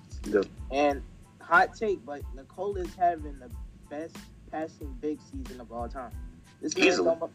And 0.71 1.03
hot 1.41 1.75
take, 1.75 2.05
but 2.05 2.23
Nikola's 2.35 2.95
having 2.99 3.39
the 3.39 3.51
best 3.89 4.17
passing 4.51 4.95
big 5.01 5.19
season 5.33 5.61
of 5.61 5.73
all 5.73 5.89
time. 5.89 6.13
This 6.61 6.75
is 6.75 6.99
almost, 6.99 7.33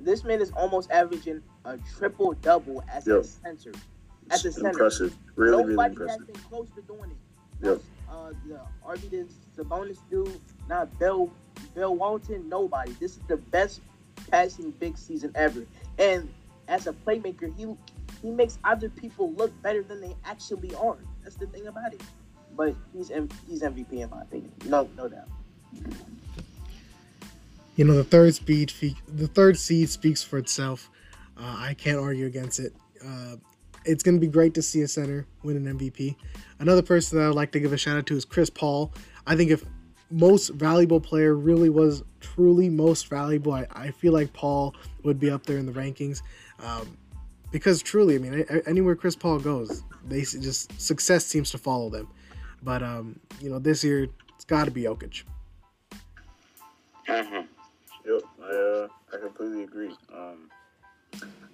this 0.00 0.24
man 0.24 0.40
is 0.40 0.50
almost 0.52 0.90
averaging 0.90 1.42
a 1.64 1.78
triple 1.96 2.32
double 2.34 2.82
as 2.92 3.06
a 3.08 3.24
center. 3.24 3.72
As 4.30 4.44
a 4.44 4.52
center. 4.52 4.70
Impressive. 4.70 5.16
Really, 5.36 5.56
Nobody 5.58 5.74
really 5.74 5.86
impressive. 5.86 6.20
has 6.20 6.26
been 6.26 6.50
close 6.50 6.68
to 6.74 6.82
doing 6.82 7.10
it. 7.10 7.66
Yep. 7.66 7.80
Uh, 8.10 8.32
the 8.46 8.60
RB 8.86 9.28
the 9.56 9.64
bonus 9.64 9.98
dude, 10.10 10.40
not 10.68 10.96
Bill 10.98 11.30
Bill 11.74 11.94
Walton, 11.94 12.48
nobody. 12.48 12.92
This 13.00 13.12
is 13.12 13.20
the 13.28 13.36
best 13.36 13.80
passing 14.30 14.70
big 14.72 14.96
season 14.96 15.32
ever. 15.34 15.64
And 15.98 16.28
as 16.68 16.86
a 16.86 16.92
playmaker, 16.92 17.54
he 17.56 17.66
he 18.22 18.30
makes 18.30 18.58
other 18.64 18.88
people 18.88 19.32
look 19.34 19.52
better 19.62 19.82
than 19.82 20.00
they 20.00 20.16
actually 20.24 20.74
are. 20.74 20.98
That's 21.22 21.36
the 21.36 21.46
thing 21.46 21.66
about 21.66 21.92
it. 21.92 22.00
But 22.56 22.74
he's 22.92 23.10
he's 23.48 23.62
MVP 23.62 23.92
in 23.92 24.10
my 24.10 24.22
opinion. 24.22 24.52
No, 24.66 24.88
no 24.96 25.08
doubt 25.08 25.28
you 27.76 27.84
know 27.84 27.94
the 27.94 28.04
third 28.04 28.34
speed 28.34 28.72
the 29.08 29.26
third 29.26 29.58
seed 29.58 29.88
speaks 29.88 30.22
for 30.22 30.38
itself. 30.38 30.90
Uh, 31.36 31.56
I 31.58 31.74
can't 31.74 31.98
argue 31.98 32.26
against 32.26 32.60
it. 32.60 32.72
Uh, 33.04 33.36
it's 33.84 34.02
gonna 34.02 34.18
be 34.18 34.28
great 34.28 34.54
to 34.54 34.62
see 34.62 34.82
a 34.82 34.88
center 34.88 35.26
win 35.42 35.56
an 35.56 35.78
MVP. 35.78 36.16
Another 36.60 36.82
person 36.82 37.18
that 37.18 37.28
I'd 37.28 37.34
like 37.34 37.52
to 37.52 37.60
give 37.60 37.72
a 37.72 37.76
shout 37.76 37.96
out 37.96 38.06
to 38.06 38.16
is 38.16 38.24
Chris 38.24 38.48
Paul. 38.48 38.92
I 39.26 39.36
think 39.36 39.50
if 39.50 39.64
most 40.10 40.50
valuable 40.50 41.00
player 41.00 41.34
really 41.34 41.68
was 41.68 42.04
truly 42.20 42.68
most 42.70 43.08
valuable, 43.08 43.52
I, 43.52 43.66
I 43.72 43.90
feel 43.90 44.12
like 44.12 44.32
Paul 44.32 44.74
would 45.02 45.18
be 45.18 45.30
up 45.30 45.44
there 45.44 45.58
in 45.58 45.66
the 45.66 45.72
rankings. 45.72 46.22
Um, 46.62 46.96
because 47.50 47.82
truly, 47.82 48.16
I 48.16 48.18
mean, 48.18 48.44
anywhere 48.66 48.96
Chris 48.96 49.14
Paul 49.14 49.38
goes, 49.38 49.84
they 50.06 50.22
just 50.22 50.80
success 50.80 51.24
seems 51.24 51.50
to 51.52 51.58
follow 51.58 51.88
them. 51.88 52.08
But 52.62 52.82
um, 52.82 53.20
you 53.40 53.50
know, 53.50 53.58
this 53.58 53.84
year 53.84 54.08
it's 54.34 54.44
got 54.44 54.64
to 54.64 54.70
be 54.70 54.82
Jokic. 54.82 55.22
Mm-hmm. 57.08 57.46
Yep, 58.06 58.22
I 58.42 58.46
uh, 58.46 58.88
I 59.12 59.20
completely 59.20 59.64
agree. 59.64 59.94
Um, 60.12 60.50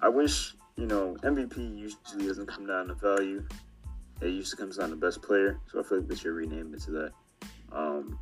I 0.01 0.09
wish 0.09 0.55
you 0.77 0.87
know 0.87 1.17
MVP 1.23 1.77
usually 1.77 2.27
doesn't 2.27 2.47
come 2.47 2.67
down 2.67 2.89
to 2.89 2.95
value. 2.95 3.47
It 4.21 4.29
usually 4.29 4.59
comes 4.59 4.77
down 4.77 4.91
to 4.91 4.97
best 4.97 5.23
player. 5.23 5.59
So 5.71 5.81
I 5.81 5.83
feel 5.83 5.99
like 5.99 6.09
this 6.09 6.21
should 6.21 6.33
rename 6.33 6.73
it 6.75 6.81
to 6.83 6.91
that. 6.93 7.13
Um, 7.73 8.19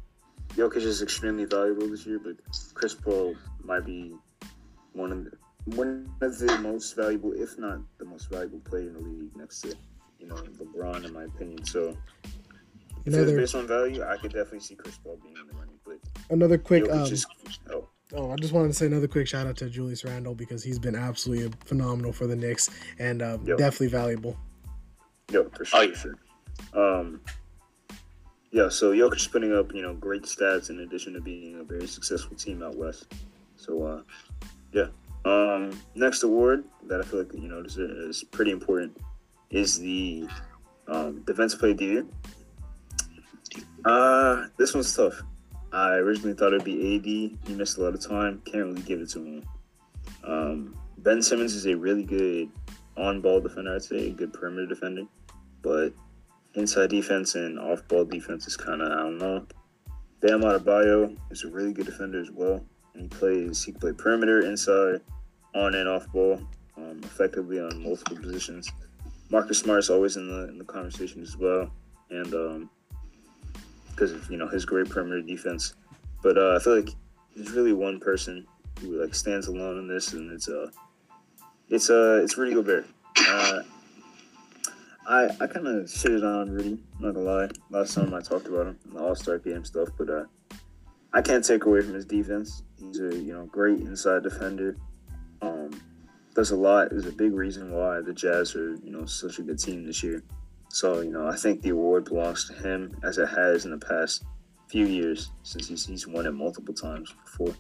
Jokic 0.51 0.77
is 0.77 1.03
extremely 1.03 1.45
valuable 1.45 1.89
this 1.89 2.07
year, 2.07 2.19
but 2.19 2.37
Chris 2.75 2.95
Paul 2.95 3.35
might 3.63 3.85
be 3.85 4.15
one 4.93 5.13
of 5.13 5.25
the 5.25 5.33
one 5.65 6.11
of 6.21 6.39
the 6.39 6.59
most 6.59 6.97
valuable, 6.97 7.33
if 7.33 7.59
not 7.59 7.81
the 7.99 8.05
most 8.05 8.31
valuable 8.31 8.61
player 8.61 8.89
in 8.89 8.95
the 8.95 9.01
league, 9.01 9.37
next 9.37 9.61
to 9.63 9.75
you 10.19 10.27
know 10.27 10.35
LeBron, 10.35 11.05
in 11.05 11.13
my 11.13 11.25
opinion. 11.25 11.65
So 11.65 11.97
another, 13.07 13.37
based 13.37 13.55
on 13.55 13.67
value, 13.67 14.03
I 14.03 14.17
could 14.17 14.33
definitely 14.33 14.61
see 14.61 14.75
Chris 14.75 14.99
Paul 14.99 15.19
being 15.23 15.37
in 15.37 15.47
the 15.47 15.55
running. 15.55 15.79
But 15.85 15.99
another 16.31 16.59
quick, 16.59 16.91
um, 16.91 17.07
just, 17.07 17.27
oh. 17.71 17.89
oh, 18.15 18.31
I 18.31 18.37
just 18.37 18.53
wanted 18.53 18.69
to 18.69 18.75
say 18.75 18.87
another 18.87 19.09
quick 19.09 19.27
shout 19.27 19.47
out 19.47 19.57
to 19.59 19.69
Julius 19.69 20.05
Randle 20.05 20.35
because 20.35 20.63
he's 20.63 20.79
been 20.79 20.97
absolutely 20.97 21.53
phenomenal 21.65 22.13
for 22.13 22.27
the 22.27 22.37
Knicks 22.37 22.71
and 22.99 23.23
um, 23.23 23.45
yep. 23.47 23.59
definitely 23.59 23.89
valuable. 23.89 24.37
Yep, 25.33 25.57
for 25.57 25.65
sure. 25.65 25.81
Oh, 25.81 25.83
yeah. 25.83 25.95
sure. 25.95 26.15
Um, 26.75 27.21
yeah, 28.51 28.69
so 28.71 28.93
Jokic 28.93 29.17
is 29.17 29.27
putting 29.27 29.55
up, 29.55 29.75
you 29.75 29.83
know, 29.83 29.95
great 29.95 30.23
stats 30.23 30.71
in 30.71 30.81
addition 30.81 31.13
to 31.13 31.21
being 31.21 31.61
a 31.61 31.65
very 31.65 31.87
successful 31.87 32.35
team 32.37 32.63
out 32.63 32.77
west. 32.77 33.13
So, 33.57 33.83
uh, 33.83 34.03
yeah. 34.73 34.87
Um, 35.25 35.79
next 35.95 36.23
award 36.23 36.65
that 36.87 37.01
I 37.01 37.05
feel 37.05 37.21
like, 37.21 37.33
you 37.35 37.49
know, 37.49 37.61
is, 37.61 37.77
is 37.77 38.25
pretty 38.25 38.51
important 38.51 38.97
is 39.51 39.79
the 39.79 40.29
um, 40.89 41.23
Defensive 41.27 41.59
Player 41.61 41.73
of 41.73 41.79
the 41.79 41.85
Year. 41.85 42.07
Uh, 43.85 44.47
this 44.59 44.75
one's 44.75 44.95
tough. 44.95 45.23
I 45.73 45.95
originally 45.95 46.35
thought 46.35 46.49
it'd 46.49 46.65
be 46.65 46.97
AD. 46.97 47.05
He 47.49 47.55
missed 47.55 47.79
a 47.79 47.83
lot 47.83 47.95
of 47.95 48.07
time. 48.07 48.43
Can't 48.45 48.65
really 48.65 48.83
give 48.83 49.01
it 49.01 49.11
to 49.11 49.25
him. 49.25 49.45
Um, 50.25 50.77
ben 50.99 51.23
Simmons 51.23 51.55
is 51.55 51.67
a 51.67 51.77
really 51.77 52.05
good 52.05 52.51
on-ball 52.97 53.41
defender. 53.41 53.75
I'd 53.75 53.83
say 53.83 54.09
a 54.09 54.11
good 54.11 54.33
perimeter 54.33 54.67
defender, 54.67 55.03
but 55.63 55.93
inside 56.55 56.91
defense 56.91 57.35
and 57.35 57.59
off-ball 57.59 58.05
defense 58.07 58.47
is 58.47 58.57
kind 58.57 58.83
of 58.83 58.91
I 58.91 58.97
don't 58.97 59.19
know. 59.19 59.47
Bam 60.21 60.41
Adebayo 60.41 61.17
is 61.31 61.45
a 61.45 61.49
really 61.49 61.73
good 61.73 61.87
defender 61.87 62.21
as 62.21 62.31
well, 62.31 62.65
he 63.01 63.09
plays. 63.09 63.65
He 63.65 63.73
can 63.73 63.95
perimeter, 63.95 64.41
inside, 64.41 65.01
on 65.55 65.75
and 65.75 65.89
off 65.89 66.11
ball, 66.13 66.41
um, 66.77 67.01
effectively 67.05 67.61
on 67.61 67.83
multiple 67.83 68.17
positions. 68.17 68.71
Marcus 69.31 69.59
Smart 69.59 69.81
is 69.81 69.91
always 69.91 70.17
in 70.17 70.29
the 70.29 70.49
in 70.49 70.59
the 70.59 70.65
conversation 70.65 71.23
as 71.23 71.37
well, 71.37 71.71
and 72.11 72.35
um, 72.35 72.71
because 73.91 74.13
of 74.13 74.31
you 74.31 74.37
know 74.37 74.49
his 74.49 74.65
great 74.65 74.89
perimeter 74.89 75.23
defense. 75.23 75.75
But 76.23 76.39
uh, 76.39 76.57
I 76.57 76.59
feel 76.59 76.77
like 76.77 76.91
there's 77.37 77.53
really 77.53 77.73
one 77.73 78.01
person 78.01 78.47
who 78.81 79.01
like 79.01 79.15
stands 79.15 79.49
alone 79.49 79.79
in 79.79 79.89
this, 79.89 80.13
and 80.13 80.33
it's 80.33 80.49
uh 80.49 80.71
it's 81.69 81.91
uh 81.91 82.21
it's 82.23 82.37
Rudy 82.39 82.55
Gobert. 82.55 82.87
Uh, 83.19 83.63
I 85.09 85.25
I 85.41 85.47
kind 85.47 85.67
of 85.67 85.85
shitted 85.87 86.23
on 86.23 86.51
Rudy. 86.51 86.79
Not 87.01 87.15
gonna 87.15 87.27
lie. 87.27 87.49
Last 87.71 87.95
time 87.95 88.15
I 88.15 88.21
talked 88.21 88.47
about 88.47 88.69
him 88.69 88.79
in 88.87 88.95
the 88.95 89.01
All 89.01 89.15
Star 89.15 89.39
game 89.39 89.65
stuff, 89.65 89.89
but 89.99 90.09
uh, 90.09 90.25
I 91.13 91.23
can't 91.23 91.45
take 91.45 91.65
away 91.65 91.83
from 91.83 91.95
his 91.95 92.05
defense. 92.05 92.63
He's 92.81 93.01
a 93.01 93.15
you 93.15 93.33
know 93.33 93.47
great 93.47 93.81
inside 93.81 94.23
defender. 94.23 94.77
Um, 95.43 95.71
does 96.35 96.51
a 96.51 96.57
lot. 96.57 96.93
Is 96.93 97.07
a 97.07 97.13
big 97.13 97.33
reason 97.33 97.73
why 97.73 98.01
the 98.01 98.13
Jazz 98.13 98.55
are 98.55 98.75
you 98.77 98.91
know 98.91 99.05
such 99.07 99.39
a 99.39 99.43
good 99.43 99.59
team 99.59 99.85
this 99.87 100.03
year. 100.03 100.23
So, 100.71 101.01
you 101.01 101.11
know, 101.11 101.27
I 101.27 101.37
think 101.37 101.63
the 101.63 101.71
award 101.71 102.05
belongs 102.05 102.47
to 102.49 102.53
him 102.55 102.95
as 103.03 103.19
it 103.19 103.29
has 103.29 103.65
in 103.65 103.71
the 103.71 103.79
past 103.79 104.25
few 104.69 104.87
years 104.87 105.31
since 105.43 105.69
he's, 105.69 105.87
he's 105.87 106.07
won 106.07 106.27
it 106.27 106.33
multiple 106.33 106.75
times 106.75 107.15
before. 107.25 107.55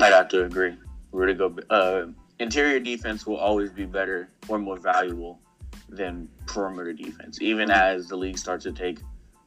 I'd 0.00 0.12
have 0.12 0.28
to 0.28 0.44
agree. 0.44 0.74
Rudy 1.12 1.34
Go, 1.34 1.54
uh, 1.68 2.06
interior 2.38 2.80
defense 2.80 3.26
will 3.26 3.36
always 3.36 3.70
be 3.70 3.84
better 3.84 4.30
or 4.48 4.58
more 4.58 4.78
valuable 4.78 5.38
than 5.90 6.28
perimeter 6.46 6.94
defense. 6.94 7.42
Even 7.42 7.70
as 7.70 8.08
the 8.08 8.16
league 8.16 8.38
starts 8.38 8.64
to 8.64 8.72
take 8.72 9.00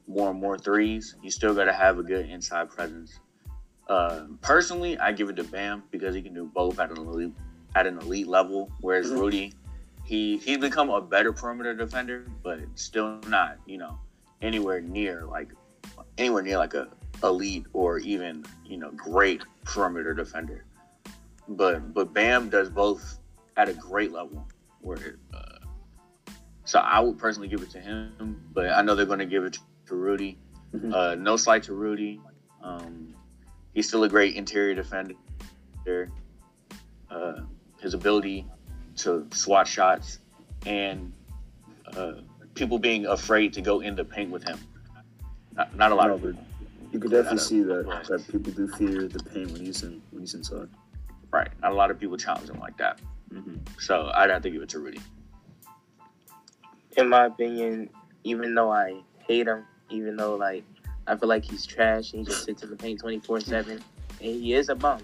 more 0.06 0.30
and 0.30 0.40
more 0.40 0.56
threes, 0.56 1.16
you 1.20 1.30
still 1.32 1.52
got 1.52 1.64
to 1.64 1.72
have 1.72 1.98
a 1.98 2.02
good 2.04 2.30
inside 2.30 2.70
presence. 2.70 3.18
Uh, 3.88 4.26
personally, 4.42 4.98
I 4.98 5.12
give 5.12 5.28
it 5.28 5.36
to 5.36 5.44
Bam 5.44 5.84
because 5.90 6.14
he 6.14 6.22
can 6.22 6.34
do 6.34 6.44
both 6.44 6.78
at 6.78 6.90
an 6.90 6.98
elite 6.98 7.34
at 7.74 7.86
an 7.86 7.98
elite 7.98 8.26
level, 8.26 8.70
whereas 8.80 9.10
mm-hmm. 9.10 9.20
Rudy 9.20 9.54
he 10.06 10.38
he's 10.38 10.58
become 10.58 10.88
a 10.88 11.00
better 11.00 11.32
perimeter 11.32 11.74
defender, 11.74 12.26
but 12.42 12.60
still 12.76 13.18
not, 13.26 13.58
you 13.66 13.76
know, 13.76 13.98
anywhere 14.40 14.80
near 14.80 15.24
like 15.24 15.48
anywhere 16.16 16.42
near 16.42 16.58
like 16.58 16.74
a 16.74 16.88
elite 17.24 17.66
or 17.72 17.98
even 17.98 18.44
you 18.64 18.76
know 18.76 18.90
great 18.92 19.42
perimeter 19.64 20.14
defender. 20.14 20.64
But 21.48 21.92
but 21.92 22.14
Bam 22.14 22.48
does 22.48 22.70
both 22.70 23.18
at 23.56 23.68
a 23.68 23.74
great 23.74 24.12
level. 24.12 24.46
Where 24.80 25.18
uh, 25.34 25.66
so 26.64 26.78
I 26.78 27.00
would 27.00 27.18
personally 27.18 27.48
give 27.48 27.62
it 27.62 27.70
to 27.70 27.80
him, 27.80 28.40
but 28.52 28.70
I 28.70 28.82
know 28.82 28.94
they're 28.94 29.06
going 29.06 29.18
to 29.18 29.26
give 29.26 29.44
it 29.44 29.58
to 29.86 29.96
Rudy. 29.96 30.38
Mm-hmm. 30.72 30.94
Uh, 30.94 31.14
no 31.16 31.36
slight 31.36 31.64
to 31.64 31.74
Rudy. 31.74 32.20
Um, 32.62 33.15
he's 33.76 33.86
still 33.86 34.02
a 34.04 34.08
great 34.08 34.34
interior 34.34 34.74
defender. 34.74 35.14
Uh, 37.08 37.42
his 37.80 37.94
ability 37.94 38.44
to 38.96 39.28
swat 39.32 39.68
shots 39.68 40.18
and 40.64 41.12
uh, 41.96 42.14
people 42.54 42.78
being 42.78 43.06
afraid 43.06 43.52
to 43.52 43.60
go 43.60 43.80
in 43.80 43.94
the 43.94 44.04
paint 44.04 44.30
with 44.30 44.42
him. 44.42 44.58
Not, 45.52 45.76
not 45.76 45.92
a 45.92 45.94
lot 45.94 46.08
no, 46.08 46.14
of 46.14 46.22
people. 46.22 46.44
You 46.90 46.98
could 46.98 47.10
definitely 47.10 47.38
see 47.38 47.62
that 47.62 47.84
that 48.08 48.26
people 48.32 48.52
do 48.52 48.66
fear 48.66 49.06
the 49.06 49.22
paint 49.22 49.52
when 49.52 49.64
he's 49.64 49.82
in 49.82 50.02
when 50.10 50.22
he's 50.22 50.34
inside. 50.34 50.68
Right. 51.30 51.50
Not 51.60 51.72
a 51.72 51.74
lot 51.74 51.90
of 51.90 52.00
people 52.00 52.16
challenge 52.16 52.48
him 52.48 52.58
like 52.58 52.76
that. 52.78 53.00
Mm-hmm. 53.32 53.56
So 53.78 54.10
I'd 54.14 54.30
have 54.30 54.42
to 54.42 54.50
give 54.50 54.62
it 54.62 54.68
to 54.70 54.78
Rudy. 54.78 55.00
In 56.96 57.10
my 57.10 57.26
opinion, 57.26 57.90
even 58.24 58.54
though 58.54 58.72
I 58.72 59.02
hate 59.18 59.46
him, 59.46 59.64
even 59.90 60.16
though 60.16 60.34
like 60.36 60.64
I 61.06 61.16
feel 61.16 61.28
like 61.28 61.44
he's 61.44 61.64
trash 61.64 62.12
he 62.12 62.22
just 62.22 62.44
sits 62.44 62.62
in 62.62 62.70
the 62.70 62.76
paint 62.76 63.00
twenty 63.00 63.20
four 63.20 63.40
seven, 63.40 63.82
and 64.20 64.42
he 64.42 64.54
is 64.54 64.68
a 64.68 64.74
bum. 64.74 65.00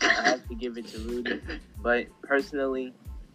I 0.00 0.28
have 0.28 0.48
to 0.48 0.54
give 0.54 0.78
it 0.78 0.88
to 0.88 0.98
Rudy. 0.98 1.40
But 1.80 2.06
personally, 2.22 2.92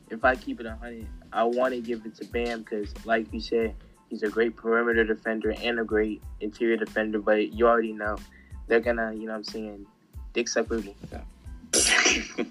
if 0.10 0.24
I 0.24 0.36
keep 0.36 0.60
it 0.60 0.66
100, 0.66 1.06
I 1.32 1.44
want 1.44 1.74
to 1.74 1.82
give 1.82 2.06
it 2.06 2.16
to 2.16 2.26
Bam 2.26 2.62
because, 2.62 2.94
like 3.06 3.32
you 3.34 3.40
said, 3.40 3.76
he's 4.10 4.24
a 4.24 4.30
great 4.30 4.56
perimeter 4.56 5.04
defender 5.04 5.54
and 5.62 5.80
a 5.80 5.84
great 5.84 6.22
interior 6.42 6.78
defender. 6.78 7.20
But 7.20 7.54
you 7.54 7.68
already 7.68 7.94
know 7.94 8.18
they're 8.68 8.80
gonna, 8.80 9.14
you 9.14 9.26
know, 9.26 9.34
what 9.34 9.38
I'm 9.38 9.44
saying, 9.44 9.86
dick 10.34 10.48
suck 10.48 10.70
Rudy. 10.70 10.96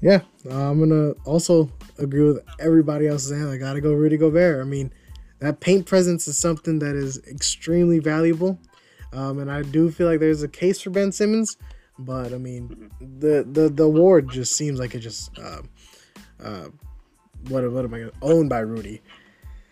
yeah, 0.00 0.20
I'm 0.50 0.78
gonna 0.78 1.12
also 1.24 1.70
agree 1.98 2.24
with 2.24 2.44
everybody 2.58 3.08
else 3.08 3.28
saying 3.28 3.48
I 3.48 3.56
gotta 3.56 3.80
go 3.80 3.92
Rudy 3.92 4.16
Gobert. 4.16 4.60
I 4.60 4.64
mean, 4.64 4.92
that 5.40 5.60
paint 5.60 5.86
presence 5.86 6.28
is 6.28 6.38
something 6.38 6.78
that 6.78 6.94
is 6.94 7.18
extremely 7.26 7.98
valuable, 7.98 8.58
um, 9.12 9.38
and 9.38 9.50
I 9.50 9.62
do 9.62 9.90
feel 9.90 10.06
like 10.06 10.20
there's 10.20 10.42
a 10.42 10.48
case 10.48 10.80
for 10.80 10.90
Ben 10.90 11.12
Simmons. 11.12 11.56
But 11.98 12.32
I 12.32 12.38
mean, 12.38 12.68
mm-hmm. 12.68 13.18
the 13.20 13.46
the 13.50 13.68
the 13.68 13.84
award 13.84 14.30
just 14.30 14.54
seems 14.54 14.78
like 14.78 14.94
it 14.94 15.00
just 15.00 15.38
uh, 15.38 15.62
uh, 16.42 16.68
what 17.48 17.70
what 17.70 17.84
am 17.84 17.94
I 17.94 17.98
gonna 18.00 18.12
owned 18.22 18.48
by 18.48 18.60
Rudy. 18.60 19.02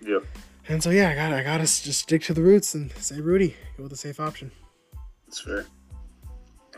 Yeah. 0.00 0.18
And 0.68 0.82
so 0.82 0.90
yeah, 0.90 1.10
I 1.10 1.14
got 1.14 1.32
I 1.32 1.42
gotta 1.42 1.64
just 1.64 2.00
stick 2.00 2.22
to 2.24 2.34
the 2.34 2.42
roots 2.42 2.74
and 2.74 2.92
say 2.92 3.20
Rudy. 3.20 3.56
Go 3.76 3.84
with 3.84 3.90
the 3.90 3.96
safe 3.96 4.20
option. 4.20 4.52
That's 5.26 5.40
fair. 5.40 5.66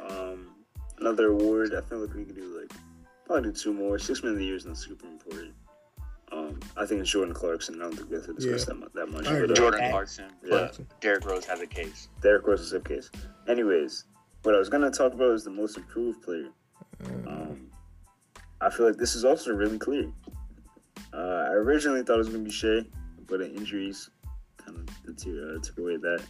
Um, 0.08 0.50
another 0.98 1.28
award. 1.30 1.74
I 1.74 1.80
feel 1.80 1.98
like 1.98 2.14
we 2.14 2.24
could 2.24 2.36
do 2.36 2.60
like 2.60 2.70
probably 3.26 3.50
do 3.50 3.56
two 3.56 3.72
more. 3.72 3.98
Six 3.98 4.22
men 4.22 4.32
of 4.32 4.38
the 4.38 4.44
year 4.44 4.56
is 4.56 4.66
not 4.66 4.76
super 4.76 5.06
important. 5.06 5.52
Um, 6.32 6.60
I 6.76 6.86
think 6.86 7.00
it's 7.00 7.10
Jordan 7.10 7.34
Clarkson. 7.34 7.76
I 7.76 7.84
don't 7.84 7.96
think 7.96 8.08
we 8.08 8.16
have 8.16 8.26
to 8.26 8.34
discuss 8.34 8.66
yeah. 8.68 8.74
that, 8.80 8.94
that 8.94 9.06
much. 9.10 9.24
But, 9.24 9.50
uh, 9.50 9.54
Jordan 9.54 9.90
Clarkson. 9.90 10.30
Yeah. 10.44 10.70
Derrick 11.00 11.24
Rose 11.24 11.44
has 11.46 11.60
a 11.60 11.66
case. 11.66 12.08
Derrick 12.22 12.46
Rose 12.46 12.60
has 12.60 12.72
a 12.72 12.80
case. 12.80 13.10
Anyways, 13.48 14.04
what 14.42 14.54
I 14.54 14.58
was 14.58 14.68
gonna 14.68 14.90
talk 14.90 15.12
about 15.12 15.32
is 15.32 15.44
the 15.44 15.50
most 15.50 15.76
improved 15.76 16.22
player. 16.22 16.48
Um, 17.26 17.70
I 18.60 18.70
feel 18.70 18.86
like 18.86 18.96
this 18.96 19.14
is 19.14 19.24
also 19.24 19.52
really 19.52 19.78
clear. 19.78 20.10
Uh, 21.12 21.16
I 21.48 21.52
originally 21.52 22.02
thought 22.02 22.14
it 22.14 22.18
was 22.18 22.28
gonna 22.28 22.44
be 22.44 22.50
Shai, 22.50 22.82
but 23.26 23.40
the 23.40 23.52
injuries 23.52 24.10
kind 24.56 24.76
of 24.78 25.16
deter- 25.16 25.56
uh, 25.56 25.60
took 25.60 25.78
away 25.78 25.96
that 25.96 26.22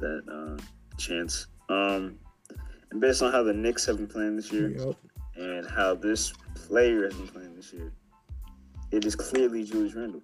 that 0.00 0.22
uh, 0.30 0.62
chance. 0.96 1.46
Um, 1.68 2.18
and 2.90 3.00
based 3.00 3.22
on 3.22 3.32
how 3.32 3.42
the 3.42 3.52
Knicks 3.52 3.86
have 3.86 3.96
been 3.96 4.08
playing 4.08 4.36
this 4.36 4.52
year, 4.52 4.70
yep. 4.70 4.96
and 5.36 5.66
how 5.66 5.94
this 5.94 6.32
player 6.54 7.04
has 7.04 7.14
been 7.14 7.28
playing 7.28 7.54
this 7.54 7.72
year, 7.72 7.92
it 8.90 9.04
is 9.04 9.14
clearly 9.16 9.64
Julius 9.64 9.94
Randle. 9.94 10.22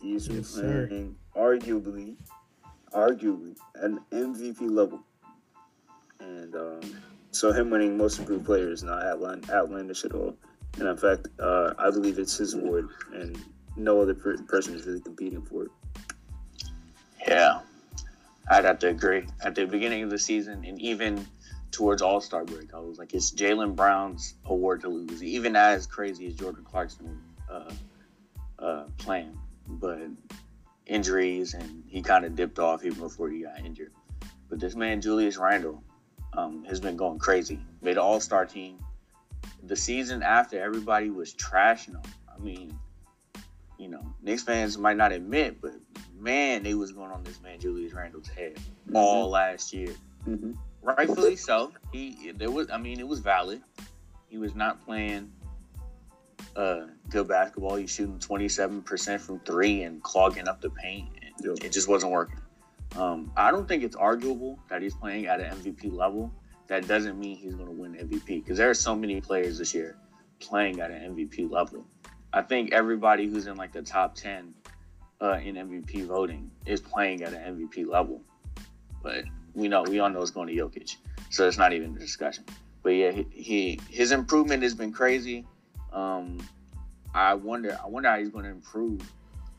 He's 0.00 0.28
Yes, 0.28 0.48
sir. 0.48 0.86
playing 0.86 1.16
arguably, 1.36 2.16
arguably 2.92 3.56
at 3.76 3.84
an 3.84 4.00
MVP 4.12 4.60
level, 4.70 5.00
and 6.20 6.54
um, 6.54 6.80
so 7.32 7.52
him 7.52 7.70
winning 7.70 7.96
Most 7.96 8.18
Improved 8.18 8.44
Player 8.44 8.70
is 8.70 8.82
not 8.82 9.02
outland, 9.04 9.50
outlandish 9.50 10.04
at 10.04 10.12
all. 10.12 10.36
And 10.78 10.86
in 10.88 10.96
fact, 10.96 11.28
uh, 11.40 11.74
I 11.78 11.90
believe 11.90 12.18
it's 12.18 12.36
his 12.36 12.54
award, 12.54 12.88
and 13.12 13.36
no 13.76 14.00
other 14.00 14.14
per- 14.14 14.36
person 14.44 14.74
is 14.74 14.86
really 14.86 15.00
competing 15.00 15.42
for 15.42 15.64
it. 15.64 15.70
Yeah, 17.26 17.60
I'd 18.50 18.64
have 18.64 18.78
to 18.80 18.88
agree. 18.88 19.26
At 19.42 19.54
the 19.54 19.66
beginning 19.66 20.02
of 20.04 20.10
the 20.10 20.18
season, 20.18 20.64
and 20.64 20.80
even 20.80 21.26
towards 21.72 22.02
All 22.02 22.20
Star 22.20 22.44
break, 22.44 22.72
I 22.72 22.78
was 22.78 22.98
like, 22.98 23.14
it's 23.14 23.32
Jaylen 23.32 23.74
Brown's 23.74 24.34
award 24.44 24.80
to 24.82 24.88
lose, 24.88 25.22
even 25.22 25.56
as 25.56 25.86
crazy 25.86 26.26
as 26.28 26.34
Jordan 26.34 26.64
Clarkson 26.64 27.20
uh, 27.50 27.70
uh, 28.58 28.84
playing. 28.98 29.38
But 29.66 30.00
injuries, 30.86 31.54
and 31.54 31.84
he 31.86 32.02
kind 32.02 32.24
of 32.24 32.34
dipped 32.34 32.58
off 32.58 32.84
even 32.84 33.00
before 33.00 33.28
he 33.28 33.42
got 33.42 33.60
injured. 33.60 33.92
But 34.48 34.60
this 34.60 34.74
man, 34.74 35.00
Julius 35.00 35.36
Randle, 35.36 35.82
um, 36.32 36.64
has 36.64 36.80
been 36.80 36.96
going 36.96 37.18
crazy. 37.18 37.60
Made 37.82 37.92
an 37.92 37.98
All 37.98 38.20
Star 38.20 38.46
team. 38.46 38.78
The 39.62 39.76
season 39.76 40.22
after, 40.22 40.62
everybody 40.62 41.10
was 41.10 41.34
trashing 41.34 41.90
him. 41.90 42.02
I 42.34 42.38
mean, 42.40 42.78
you 43.78 43.88
know, 43.88 44.02
Knicks 44.22 44.42
fans 44.42 44.78
might 44.78 44.96
not 44.96 45.12
admit, 45.12 45.60
but 45.60 45.72
man, 46.18 46.62
they 46.62 46.74
was 46.74 46.92
going 46.92 47.10
on 47.10 47.22
this 47.22 47.40
man 47.42 47.60
Julius 47.60 47.92
Randle's 47.92 48.28
head 48.28 48.58
all 48.94 49.30
last 49.30 49.72
year. 49.72 49.94
Mm-hmm. 50.26 50.52
Rightfully 50.82 51.36
so. 51.36 51.72
He 51.92 52.32
there 52.36 52.50
was 52.50 52.70
I 52.70 52.78
mean 52.78 53.00
it 53.00 53.06
was 53.06 53.20
valid. 53.20 53.62
He 54.28 54.38
was 54.38 54.54
not 54.54 54.84
playing 54.84 55.32
uh 56.58 56.86
good 57.08 57.28
basketball. 57.28 57.76
He's 57.76 57.90
shooting 57.90 58.18
twenty 58.18 58.48
seven 58.48 58.82
percent 58.82 59.22
from 59.22 59.40
three 59.40 59.82
and 59.82 60.02
clogging 60.02 60.48
up 60.48 60.60
the 60.60 60.70
paint. 60.70 61.08
Yep. 61.42 61.58
It 61.64 61.72
just 61.72 61.88
wasn't 61.88 62.12
working. 62.12 62.40
Um, 62.96 63.30
I 63.36 63.50
don't 63.50 63.68
think 63.68 63.82
it's 63.84 63.96
arguable 63.96 64.58
that 64.68 64.82
he's 64.82 64.94
playing 64.94 65.26
at 65.26 65.40
an 65.40 65.56
MVP 65.56 65.92
level. 65.92 66.32
That 66.66 66.88
doesn't 66.88 67.18
mean 67.18 67.36
he's 67.36 67.54
going 67.54 67.66
to 67.66 67.72
win 67.72 67.94
MVP 67.94 68.26
because 68.26 68.58
there 68.58 68.68
are 68.68 68.74
so 68.74 68.94
many 68.94 69.20
players 69.20 69.58
this 69.58 69.74
year 69.74 69.96
playing 70.40 70.80
at 70.80 70.90
an 70.90 71.14
MVP 71.14 71.50
level. 71.50 71.86
I 72.32 72.42
think 72.42 72.72
everybody 72.72 73.26
who's 73.26 73.46
in 73.46 73.56
like 73.56 73.72
the 73.72 73.82
top 73.82 74.14
10 74.14 74.52
uh, 75.20 75.38
in 75.42 75.54
MVP 75.54 76.06
voting 76.06 76.50
is 76.66 76.80
playing 76.80 77.22
at 77.22 77.32
an 77.32 77.56
MVP 77.56 77.86
level. 77.86 78.20
But 79.02 79.24
we 79.54 79.68
know, 79.68 79.82
we 79.82 79.98
all 79.98 80.10
know 80.10 80.20
it's 80.20 80.30
going 80.30 80.48
to 80.48 80.54
Jokic. 80.54 80.96
So 81.30 81.46
it's 81.46 81.58
not 81.58 81.72
even 81.72 81.96
a 81.96 81.98
discussion. 81.98 82.44
But 82.82 82.90
yeah, 82.90 83.10
he, 83.10 83.26
he 83.30 83.80
his 83.90 84.12
improvement 84.12 84.62
has 84.62 84.74
been 84.74 84.92
crazy. 84.92 85.46
Um, 85.92 86.38
I 87.14 87.34
wonder, 87.34 87.78
I 87.82 87.86
wonder 87.88 88.08
how 88.10 88.18
he's 88.18 88.28
going 88.28 88.44
to 88.44 88.50
improve 88.50 89.00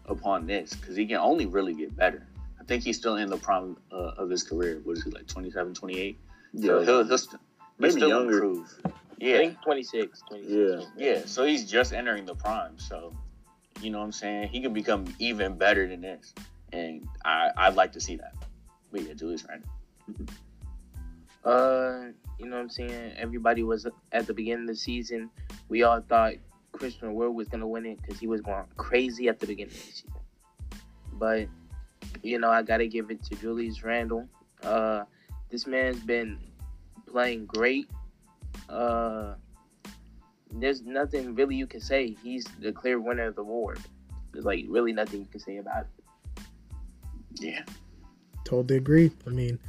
upon 0.06 0.46
this 0.48 0.74
because 0.76 0.96
he 0.96 1.06
can 1.06 1.18
only 1.18 1.46
really 1.46 1.74
get 1.74 1.96
better. 1.96 2.26
I 2.60 2.64
think 2.64 2.84
he's 2.84 2.98
still 2.98 3.16
in 3.16 3.30
the 3.30 3.38
prime 3.38 3.78
uh, 3.92 4.12
of 4.18 4.30
his 4.30 4.44
career. 4.44 4.80
What 4.84 4.98
is 4.98 5.04
he 5.04 5.10
like, 5.12 5.28
27, 5.28 5.74
28? 5.74 6.20
So 6.62 6.80
Yeah, 6.80 6.86
he'll, 6.86 7.04
he'll, 7.06 7.18
st- 7.18 7.32
he'll 7.34 7.62
maybe 7.80 7.92
still 7.92 8.10
younger. 8.10 8.34
improve. 8.34 8.80
I 8.86 8.92
Yeah, 9.20 9.38
think 9.38 9.62
26. 9.64 10.22
26 10.30 10.52
Yeah. 10.52 10.86
yeah. 10.98 11.22
So 11.26 11.46
he's 11.46 11.70
just 11.70 11.94
entering 11.94 12.26
the 12.26 12.36
prime. 12.36 12.78
So, 12.78 13.14
you 13.82 13.90
know 13.90 14.00
what 14.00 14.06
I'm 14.06 14.12
saying? 14.12 14.50
He 14.50 14.62
can 14.62 14.74
become 14.74 15.06
even 15.20 15.58
better 15.58 15.88
than 15.88 16.02
this. 16.02 16.34
And 16.72 17.08
I, 17.26 17.50
I'd 17.58 17.76
like 17.76 17.92
to 17.94 18.00
see 18.02 18.16
that. 18.18 18.34
But 18.92 19.02
yeah, 19.02 19.14
Julius 19.14 19.46
Randle. 19.48 19.70
Uh, 21.44 22.12
you 22.40 22.46
know 22.46 22.56
what 22.56 22.64
I'm 22.64 22.70
saying? 22.70 23.14
Everybody 23.18 23.64
was 23.64 23.86
at 24.12 24.26
the 24.26 24.34
beginning 24.34 24.64
of 24.64 24.68
the 24.70 24.76
season. 24.76 25.30
We 25.68 25.84
all 25.84 26.02
thought 26.02 26.36
Christian 26.72 27.14
Wood 27.14 27.34
was 27.36 27.48
gonna 27.50 27.68
win 27.68 27.86
it 27.86 28.02
because 28.02 28.20
he 28.20 28.28
was 28.28 28.42
going 28.42 28.64
crazy 28.78 29.28
at 29.28 29.40
the 29.40 29.48
beginning 29.48 29.74
of 29.74 29.80
the 29.80 29.92
season. 29.92 30.12
But 31.14 31.48
you 32.24 32.40
know, 32.40 32.50
I 32.50 32.64
gotta 32.64 32.88
give 32.88 33.12
it 33.12 33.24
to 33.26 33.36
Julius 33.36 33.84
Randle. 33.84 34.28
Uh, 34.64 35.04
this 35.50 35.68
man's 35.68 36.00
been 36.00 36.40
playing 37.06 37.46
great. 37.46 37.90
Uh, 38.70 39.36
there's 40.52 40.82
nothing 40.82 41.36
really 41.36 41.56
you 41.56 41.68
can 41.68 41.82
say. 41.82 42.16
He's 42.24 42.46
the 42.60 42.72
clear 42.72 43.00
winner 43.00 43.26
of 43.26 43.36
the 43.36 43.42
award. 43.42 43.80
There's 44.32 44.46
like 44.46 44.66
really 44.68 44.94
nothing 44.94 45.22
you 45.22 45.28
can 45.28 45.40
say 45.40 45.58
about 45.58 45.86
it. 45.86 46.44
Yeah. 47.40 47.64
Totally 48.46 48.78
agree. 48.78 49.12
I 49.28 49.30
mean, 49.30 49.60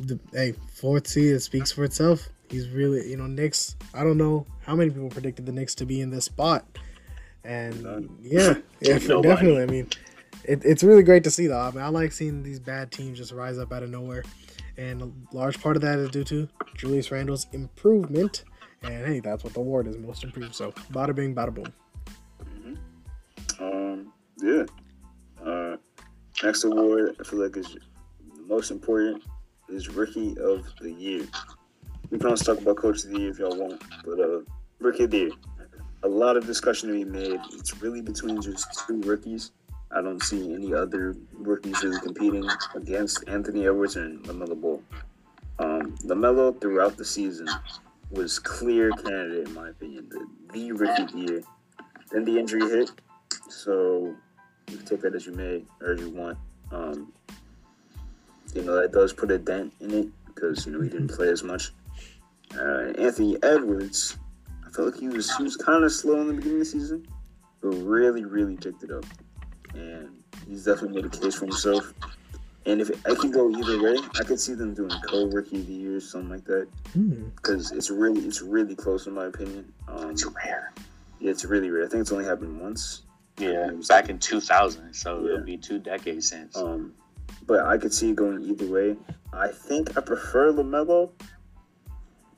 the 0.00 0.18
hey, 0.32 0.54
fourth 0.72 1.06
seed 1.06 1.34
it 1.34 1.40
speaks 1.40 1.72
for 1.72 1.84
itself. 1.84 2.28
He's 2.48 2.68
really, 2.68 3.08
you 3.08 3.16
know, 3.16 3.26
Knicks. 3.26 3.76
I 3.94 4.02
don't 4.02 4.18
know 4.18 4.46
how 4.64 4.74
many 4.74 4.90
people 4.90 5.08
predicted 5.08 5.46
the 5.46 5.52
Knicks 5.52 5.74
to 5.76 5.86
be 5.86 6.00
in 6.00 6.10
this 6.10 6.24
spot, 6.24 6.64
and 7.44 7.82
None. 7.82 8.16
yeah, 8.20 8.54
yeah, 8.80 8.98
definitely. 8.98 9.62
I 9.62 9.66
mean, 9.66 9.88
it, 10.44 10.64
it's 10.64 10.82
really 10.82 11.02
great 11.02 11.24
to 11.24 11.30
see 11.30 11.46
though. 11.46 11.60
I 11.60 11.70
mean, 11.70 11.82
I 11.82 11.88
like 11.88 12.12
seeing 12.12 12.42
these 12.42 12.58
bad 12.58 12.90
teams 12.90 13.18
just 13.18 13.32
rise 13.32 13.58
up 13.58 13.72
out 13.72 13.82
of 13.82 13.90
nowhere, 13.90 14.24
and 14.76 15.02
a 15.02 15.36
large 15.36 15.60
part 15.60 15.76
of 15.76 15.82
that 15.82 15.98
is 15.98 16.10
due 16.10 16.24
to 16.24 16.48
Julius 16.76 17.10
Randle's 17.10 17.46
improvement. 17.52 18.44
And 18.82 19.06
hey, 19.06 19.20
that's 19.20 19.44
what 19.44 19.52
the 19.52 19.60
award 19.60 19.86
is, 19.86 19.96
most 19.98 20.24
improved. 20.24 20.54
So, 20.54 20.72
bada 20.90 21.14
bing, 21.14 21.34
bada 21.34 21.54
boom. 21.54 21.70
Um, 23.60 24.12
yeah. 24.38 24.64
Uh, 25.44 25.76
next 26.42 26.64
award, 26.64 27.16
I 27.20 27.24
feel 27.24 27.42
like 27.42 27.56
is 27.56 27.74
the 27.74 28.42
most 28.46 28.70
important 28.70 29.22
is 29.70 29.88
Rookie 29.88 30.36
of 30.38 30.66
the 30.80 30.92
Year. 30.92 31.26
We 32.10 32.18
can 32.18 32.28
also 32.28 32.54
talk 32.54 32.62
about 32.62 32.76
Coach 32.76 33.04
of 33.04 33.10
the 33.10 33.20
Year 33.20 33.30
if 33.30 33.38
y'all 33.38 33.56
want, 33.56 33.82
but 34.04 34.20
uh, 34.20 34.40
Rookie 34.80 35.04
of 35.04 35.10
the 35.10 35.18
Year. 35.18 35.30
A 36.02 36.08
lot 36.08 36.36
of 36.36 36.46
discussion 36.46 36.88
to 36.88 36.94
be 36.94 37.04
made. 37.04 37.40
It's 37.52 37.80
really 37.82 38.00
between 38.00 38.40
just 38.40 38.86
two 38.86 39.00
rookies. 39.02 39.52
I 39.92 40.00
don't 40.00 40.22
see 40.22 40.54
any 40.54 40.72
other 40.72 41.16
rookies 41.32 41.82
really 41.82 42.00
competing 42.00 42.48
against 42.74 43.28
Anthony 43.28 43.66
Edwards 43.66 43.96
and 43.96 44.24
LaMelo 44.24 44.60
Ball. 44.60 44.82
Um, 45.58 45.96
LaMelo 46.04 46.58
throughout 46.60 46.96
the 46.96 47.04
season 47.04 47.48
was 48.10 48.38
clear 48.38 48.90
candidate 48.90 49.48
in 49.48 49.54
my 49.54 49.68
opinion, 49.68 50.08
the, 50.08 50.26
the 50.52 50.72
rookie 50.72 51.02
of 51.02 51.12
the 51.12 51.18
year. 51.18 51.42
Then 52.10 52.24
the 52.24 52.38
injury 52.38 52.68
hit, 52.68 52.90
so 53.48 54.14
you 54.68 54.76
can 54.78 54.86
take 54.86 55.00
that 55.02 55.14
as 55.14 55.26
you 55.26 55.32
may 55.32 55.64
or 55.80 55.92
as 55.92 56.00
you 56.00 56.10
want. 56.10 56.38
Um, 56.72 57.12
you 58.54 58.62
know 58.62 58.74
that 58.80 58.92
does 58.92 59.12
put 59.12 59.30
a 59.30 59.38
dent 59.38 59.72
in 59.80 59.90
it 59.92 60.08
because 60.26 60.66
you 60.66 60.72
know 60.72 60.80
he 60.80 60.88
didn't 60.88 61.08
play 61.08 61.28
as 61.28 61.42
much. 61.42 61.72
Uh, 62.58 62.92
Anthony 62.98 63.36
Edwards, 63.42 64.16
I 64.66 64.70
felt 64.70 64.92
like 64.92 65.00
he 65.00 65.08
was 65.08 65.34
he 65.36 65.42
was 65.42 65.56
kind 65.56 65.84
of 65.84 65.92
slow 65.92 66.20
in 66.20 66.28
the 66.28 66.34
beginning 66.34 66.56
of 66.56 66.60
the 66.60 66.64
season, 66.66 67.06
but 67.60 67.68
really 67.70 68.24
really 68.24 68.56
picked 68.56 68.82
it 68.82 68.90
up, 68.90 69.04
and 69.74 70.08
he's 70.48 70.64
definitely 70.64 71.02
made 71.02 71.12
a 71.12 71.16
case 71.16 71.34
for 71.36 71.46
himself. 71.46 71.92
And 72.66 72.80
if 72.82 72.90
I 73.06 73.14
can 73.14 73.30
go 73.30 73.50
either 73.50 73.82
way, 73.82 73.96
I 74.18 74.22
could 74.22 74.38
see 74.38 74.52
them 74.52 74.74
doing 74.74 74.90
co-rookie 75.08 75.60
of 75.60 75.66
the 75.66 75.72
year, 75.72 75.96
or 75.96 76.00
something 76.00 76.28
like 76.30 76.44
that, 76.44 76.68
Hmm. 76.92 77.28
because 77.36 77.72
it's 77.72 77.90
really 77.90 78.20
it's 78.20 78.42
really 78.42 78.74
close 78.74 79.06
in 79.06 79.14
my 79.14 79.26
opinion. 79.26 79.72
Um, 79.88 80.10
It's 80.10 80.26
rare. 80.26 80.72
yeah, 81.20 81.30
it's 81.30 81.44
really 81.44 81.70
rare. 81.70 81.84
I 81.84 81.88
think 81.88 82.02
it's 82.02 82.12
only 82.12 82.26
happened 82.26 82.60
once. 82.60 83.02
Yeah. 83.38 83.70
Back 83.88 84.10
in 84.10 84.18
2000. 84.18 84.92
So 84.92 85.20
Yeah. 85.24 85.32
it'll 85.34 85.44
be 85.46 85.56
two 85.56 85.78
decades 85.78 86.28
since. 86.28 86.54
Um, 86.56 86.92
but 87.46 87.64
I 87.66 87.78
could 87.78 87.92
see 87.92 88.10
it 88.10 88.16
going 88.16 88.42
either 88.44 88.66
way. 88.66 88.96
I 89.32 89.48
think 89.48 89.96
I 89.96 90.00
prefer 90.00 90.52
Lamelo, 90.52 91.10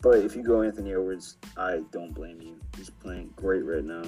but 0.00 0.18
if 0.18 0.36
you 0.36 0.42
go 0.42 0.62
Anthony 0.62 0.92
Edwards, 0.92 1.36
I 1.56 1.82
don't 1.90 2.12
blame 2.12 2.40
you. 2.40 2.60
He's 2.76 2.90
playing 2.90 3.32
great 3.36 3.64
right 3.64 3.84
now, 3.84 4.04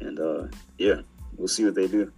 and 0.00 0.18
uh, 0.18 0.48
yeah, 0.78 1.02
we'll 1.36 1.48
see 1.48 1.64
what 1.64 1.74
they 1.74 1.86
do. 1.86 2.12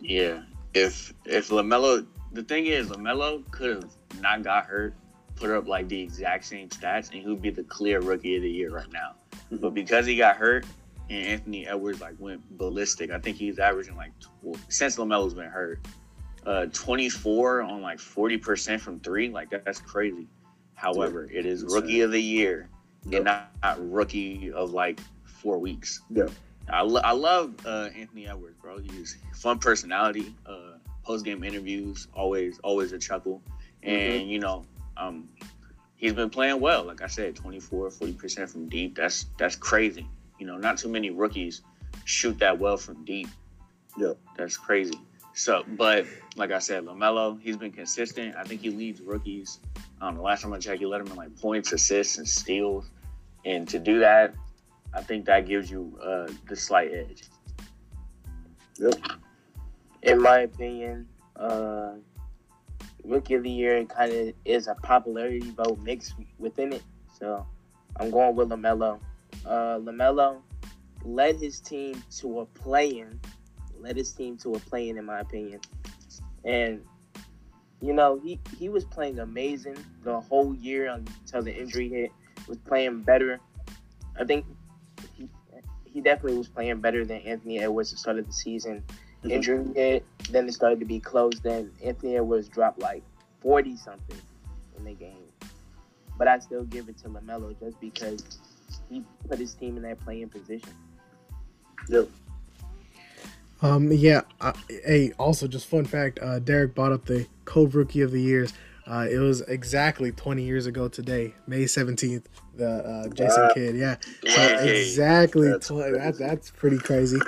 Yeah. 0.00 0.42
If 0.74 1.14
if 1.24 1.48
Lamelo, 1.48 2.06
the 2.32 2.42
thing 2.42 2.66
is, 2.66 2.88
Lamelo 2.88 3.48
could 3.50 3.76
have 3.76 3.90
not 4.20 4.42
got 4.42 4.66
hurt, 4.66 4.94
put 5.36 5.50
up 5.50 5.68
like 5.68 5.88
the 5.88 6.00
exact 6.00 6.44
same 6.44 6.68
stats, 6.68 7.10
and 7.12 7.22
he 7.22 7.28
would 7.28 7.40
be 7.40 7.50
the 7.50 7.64
clear 7.64 8.00
rookie 8.00 8.36
of 8.36 8.42
the 8.42 8.50
year 8.50 8.70
right 8.70 8.90
now. 8.92 9.14
But 9.50 9.74
because 9.74 10.06
he 10.06 10.16
got 10.16 10.36
hurt 10.36 10.66
and 11.08 11.26
Anthony 11.26 11.66
Edwards 11.66 12.00
like 12.00 12.14
went 12.18 12.42
ballistic, 12.58 13.10
I 13.10 13.18
think 13.18 13.36
he's 13.36 13.58
averaging 13.58 13.96
like 13.96 14.12
tw- 14.18 14.58
since 14.68 14.96
Lamelo's 14.96 15.34
been 15.34 15.48
hurt, 15.50 15.86
uh, 16.46 16.66
24 16.72 17.62
on 17.62 17.82
like 17.82 17.98
40 17.98 18.38
percent 18.38 18.80
from 18.80 19.00
three. 19.00 19.28
Like 19.28 19.50
that, 19.50 19.64
that's 19.64 19.80
crazy. 19.80 20.26
However, 20.74 21.28
it 21.32 21.44
is 21.46 21.64
rookie 21.64 22.00
of 22.02 22.12
the 22.12 22.22
year 22.22 22.68
Yep. 23.04 23.14
and 23.14 23.24
not, 23.24 23.50
not 23.62 23.90
rookie 23.92 24.52
of 24.52 24.72
like 24.72 25.00
four 25.24 25.58
weeks. 25.58 26.00
Yeah. 26.10 26.26
I, 26.68 26.82
lo- 26.82 27.00
I 27.04 27.12
love 27.12 27.54
uh, 27.64 27.88
Anthony 27.96 28.26
Edwards, 28.28 28.56
bro. 28.60 28.78
He's 28.78 29.16
fun 29.34 29.58
personality. 29.58 30.34
Uh, 30.46 30.72
Post 31.04 31.24
game 31.24 31.44
interviews, 31.44 32.08
always 32.14 32.58
always 32.64 32.90
a 32.90 32.98
chuckle, 32.98 33.40
and 33.84 34.28
you 34.28 34.40
know, 34.40 34.66
um, 34.96 35.28
he's 35.94 36.12
been 36.12 36.30
playing 36.30 36.58
well. 36.58 36.82
Like 36.82 37.00
I 37.00 37.06
said, 37.06 37.36
24, 37.36 37.92
40 37.92 38.12
percent 38.14 38.50
from 38.50 38.68
deep. 38.68 38.96
That's 38.96 39.26
that's 39.38 39.54
crazy. 39.54 40.08
You 40.40 40.48
know, 40.48 40.56
not 40.56 40.78
too 40.78 40.88
many 40.88 41.10
rookies 41.10 41.62
shoot 42.06 42.36
that 42.40 42.58
well 42.58 42.76
from 42.76 43.04
deep. 43.04 43.28
Yep. 43.96 44.18
That's 44.36 44.56
crazy. 44.56 44.98
So, 45.36 45.64
but 45.68 46.06
like 46.34 46.50
I 46.50 46.58
said, 46.58 46.86
Lamelo, 46.86 47.38
he's 47.38 47.58
been 47.58 47.70
consistent. 47.70 48.34
I 48.36 48.44
think 48.44 48.62
he 48.62 48.70
leads 48.70 49.02
rookies. 49.02 49.60
Um, 50.00 50.16
the 50.16 50.22
last 50.22 50.40
time 50.42 50.52
I 50.54 50.58
checked, 50.58 50.80
he 50.80 50.86
led 50.86 51.02
him 51.02 51.08
in 51.08 51.14
like 51.14 51.38
points, 51.38 51.72
assists, 51.72 52.16
and 52.16 52.26
steals. 52.26 52.90
And 53.44 53.68
to 53.68 53.78
do 53.78 53.98
that, 53.98 54.34
I 54.94 55.02
think 55.02 55.26
that 55.26 55.46
gives 55.46 55.70
you 55.70 55.94
uh, 56.02 56.32
the 56.48 56.56
slight 56.56 56.90
edge. 56.90 57.24
Yep. 58.78 58.94
In 60.04 60.22
my 60.22 60.40
opinion, 60.40 61.06
uh, 61.36 61.92
rookie 63.04 63.34
of 63.34 63.42
the 63.42 63.50
year 63.50 63.84
kind 63.84 64.12
of 64.12 64.34
is 64.46 64.68
a 64.68 64.74
popularity 64.76 65.50
vote 65.50 65.78
mixed 65.80 66.14
within 66.38 66.72
it. 66.72 66.82
So 67.18 67.46
I'm 68.00 68.10
going 68.10 68.36
with 68.36 68.48
Lamelo. 68.48 69.00
Uh, 69.44 69.78
Lamelo 69.80 70.40
led 71.04 71.36
his 71.36 71.60
team 71.60 72.02
to 72.20 72.40
a 72.40 72.46
play-in, 72.46 73.20
led 73.80 73.96
his 73.96 74.12
team 74.12 74.36
to 74.38 74.54
a 74.54 74.58
play-in, 74.58 74.98
in 74.98 75.04
my 75.04 75.20
opinion, 75.20 75.60
and 76.44 76.82
you 77.80 77.92
know 77.92 78.18
he 78.22 78.40
he 78.58 78.68
was 78.68 78.84
playing 78.84 79.18
amazing 79.18 79.76
the 80.02 80.20
whole 80.20 80.54
year 80.54 80.86
until 80.88 81.42
the 81.42 81.54
injury 81.54 81.88
hit. 81.88 82.10
Was 82.48 82.58
play-in 82.58 83.02
better. 83.02 83.40
I 84.20 84.24
think 84.24 84.46
he, 85.16 85.28
he 85.84 86.00
definitely 86.00 86.38
was 86.38 86.48
playing 86.48 86.80
better 86.80 87.04
than 87.04 87.18
Anthony 87.22 87.58
Edwards 87.58 87.90
at 87.90 87.96
the 87.96 88.00
start 88.00 88.18
of 88.18 88.26
the 88.26 88.32
season. 88.32 88.84
Mhm. 89.24 89.30
Injury 89.30 89.64
hit, 89.74 90.06
then 90.30 90.46
it 90.46 90.52
started 90.52 90.78
to 90.80 90.86
be 90.86 91.00
close. 91.00 91.40
Then 91.40 91.72
Anthony 91.82 92.16
Edwards 92.16 92.48
dropped 92.48 92.78
like 92.78 93.02
forty 93.40 93.76
something 93.76 94.18
in 94.78 94.84
the 94.84 94.92
game. 94.94 95.24
But 96.18 96.28
I 96.28 96.38
still 96.38 96.64
give 96.64 96.88
it 96.88 96.98
to 96.98 97.08
LaMelo 97.08 97.58
just 97.58 97.80
because 97.80 98.22
he 98.88 99.02
put 99.28 99.38
his 99.38 99.54
team 99.54 99.76
in 99.76 99.82
that 99.82 100.00
playing 100.00 100.28
position. 100.28 100.72
Yep. 101.88 102.08
Um, 103.62 103.90
yeah. 103.92 104.22
Uh, 104.40 104.52
hey, 104.68 105.12
also 105.18 105.46
just 105.48 105.66
fun 105.66 105.84
fact. 105.84 106.18
Uh, 106.22 106.38
Derek 106.38 106.74
bought 106.74 106.92
up 106.92 107.06
the 107.06 107.26
Co- 107.44 107.66
Rookie 107.66 108.02
of 108.02 108.12
the 108.12 108.20
Years. 108.20 108.52
Uh, 108.86 109.06
it 109.10 109.18
was 109.18 109.40
exactly 109.42 110.12
20 110.12 110.44
years 110.44 110.66
ago 110.66 110.86
today, 110.88 111.34
May 111.48 111.64
17th. 111.64 112.24
The 112.56 112.68
uh, 112.70 113.08
Jason 113.08 113.42
Wow. 113.42 113.50
Kidd, 113.54 113.76
yeah. 113.76 113.96
So 114.28 114.42
exactly, 114.64 115.48
That's 115.48 115.66
tw- 115.66 115.92
that, 115.92 116.16
that's 116.18 116.50
pretty 116.52 116.78
crazy. 116.78 117.18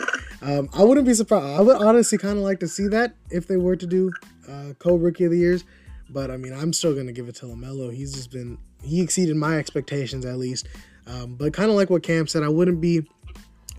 Um, 0.40 0.68
I 0.72 0.84
wouldn't 0.84 1.06
be 1.06 1.14
surprised. 1.14 1.58
I 1.58 1.60
would 1.60 1.76
honestly 1.76 2.16
kind 2.16 2.38
of 2.38 2.44
like 2.44 2.60
to 2.60 2.68
see 2.68 2.86
that 2.88 3.14
if 3.30 3.48
they 3.48 3.56
were 3.56 3.74
to 3.76 3.86
do 3.86 4.12
uh, 4.48 4.72
Co- 4.78 4.94
Rookie 4.96 5.24
of 5.24 5.32
the 5.32 5.38
Years. 5.38 5.64
But 6.10 6.30
I 6.30 6.36
mean, 6.36 6.52
I'm 6.54 6.72
still 6.72 6.94
gonna 6.94 7.12
give 7.12 7.28
it 7.28 7.34
to 7.36 7.46
LaMelo. 7.46 7.92
He's 7.92 8.14
just 8.14 8.30
been 8.30 8.56
he 8.82 9.02
exceeded 9.02 9.36
my 9.36 9.58
expectations 9.58 10.24
at 10.24 10.38
least. 10.38 10.66
Um, 11.06 11.34
but 11.34 11.52
kind 11.52 11.68
of 11.70 11.76
like 11.76 11.90
what 11.90 12.02
Cam 12.02 12.26
said, 12.26 12.42
I 12.44 12.48
wouldn't 12.48 12.80
be 12.80 13.06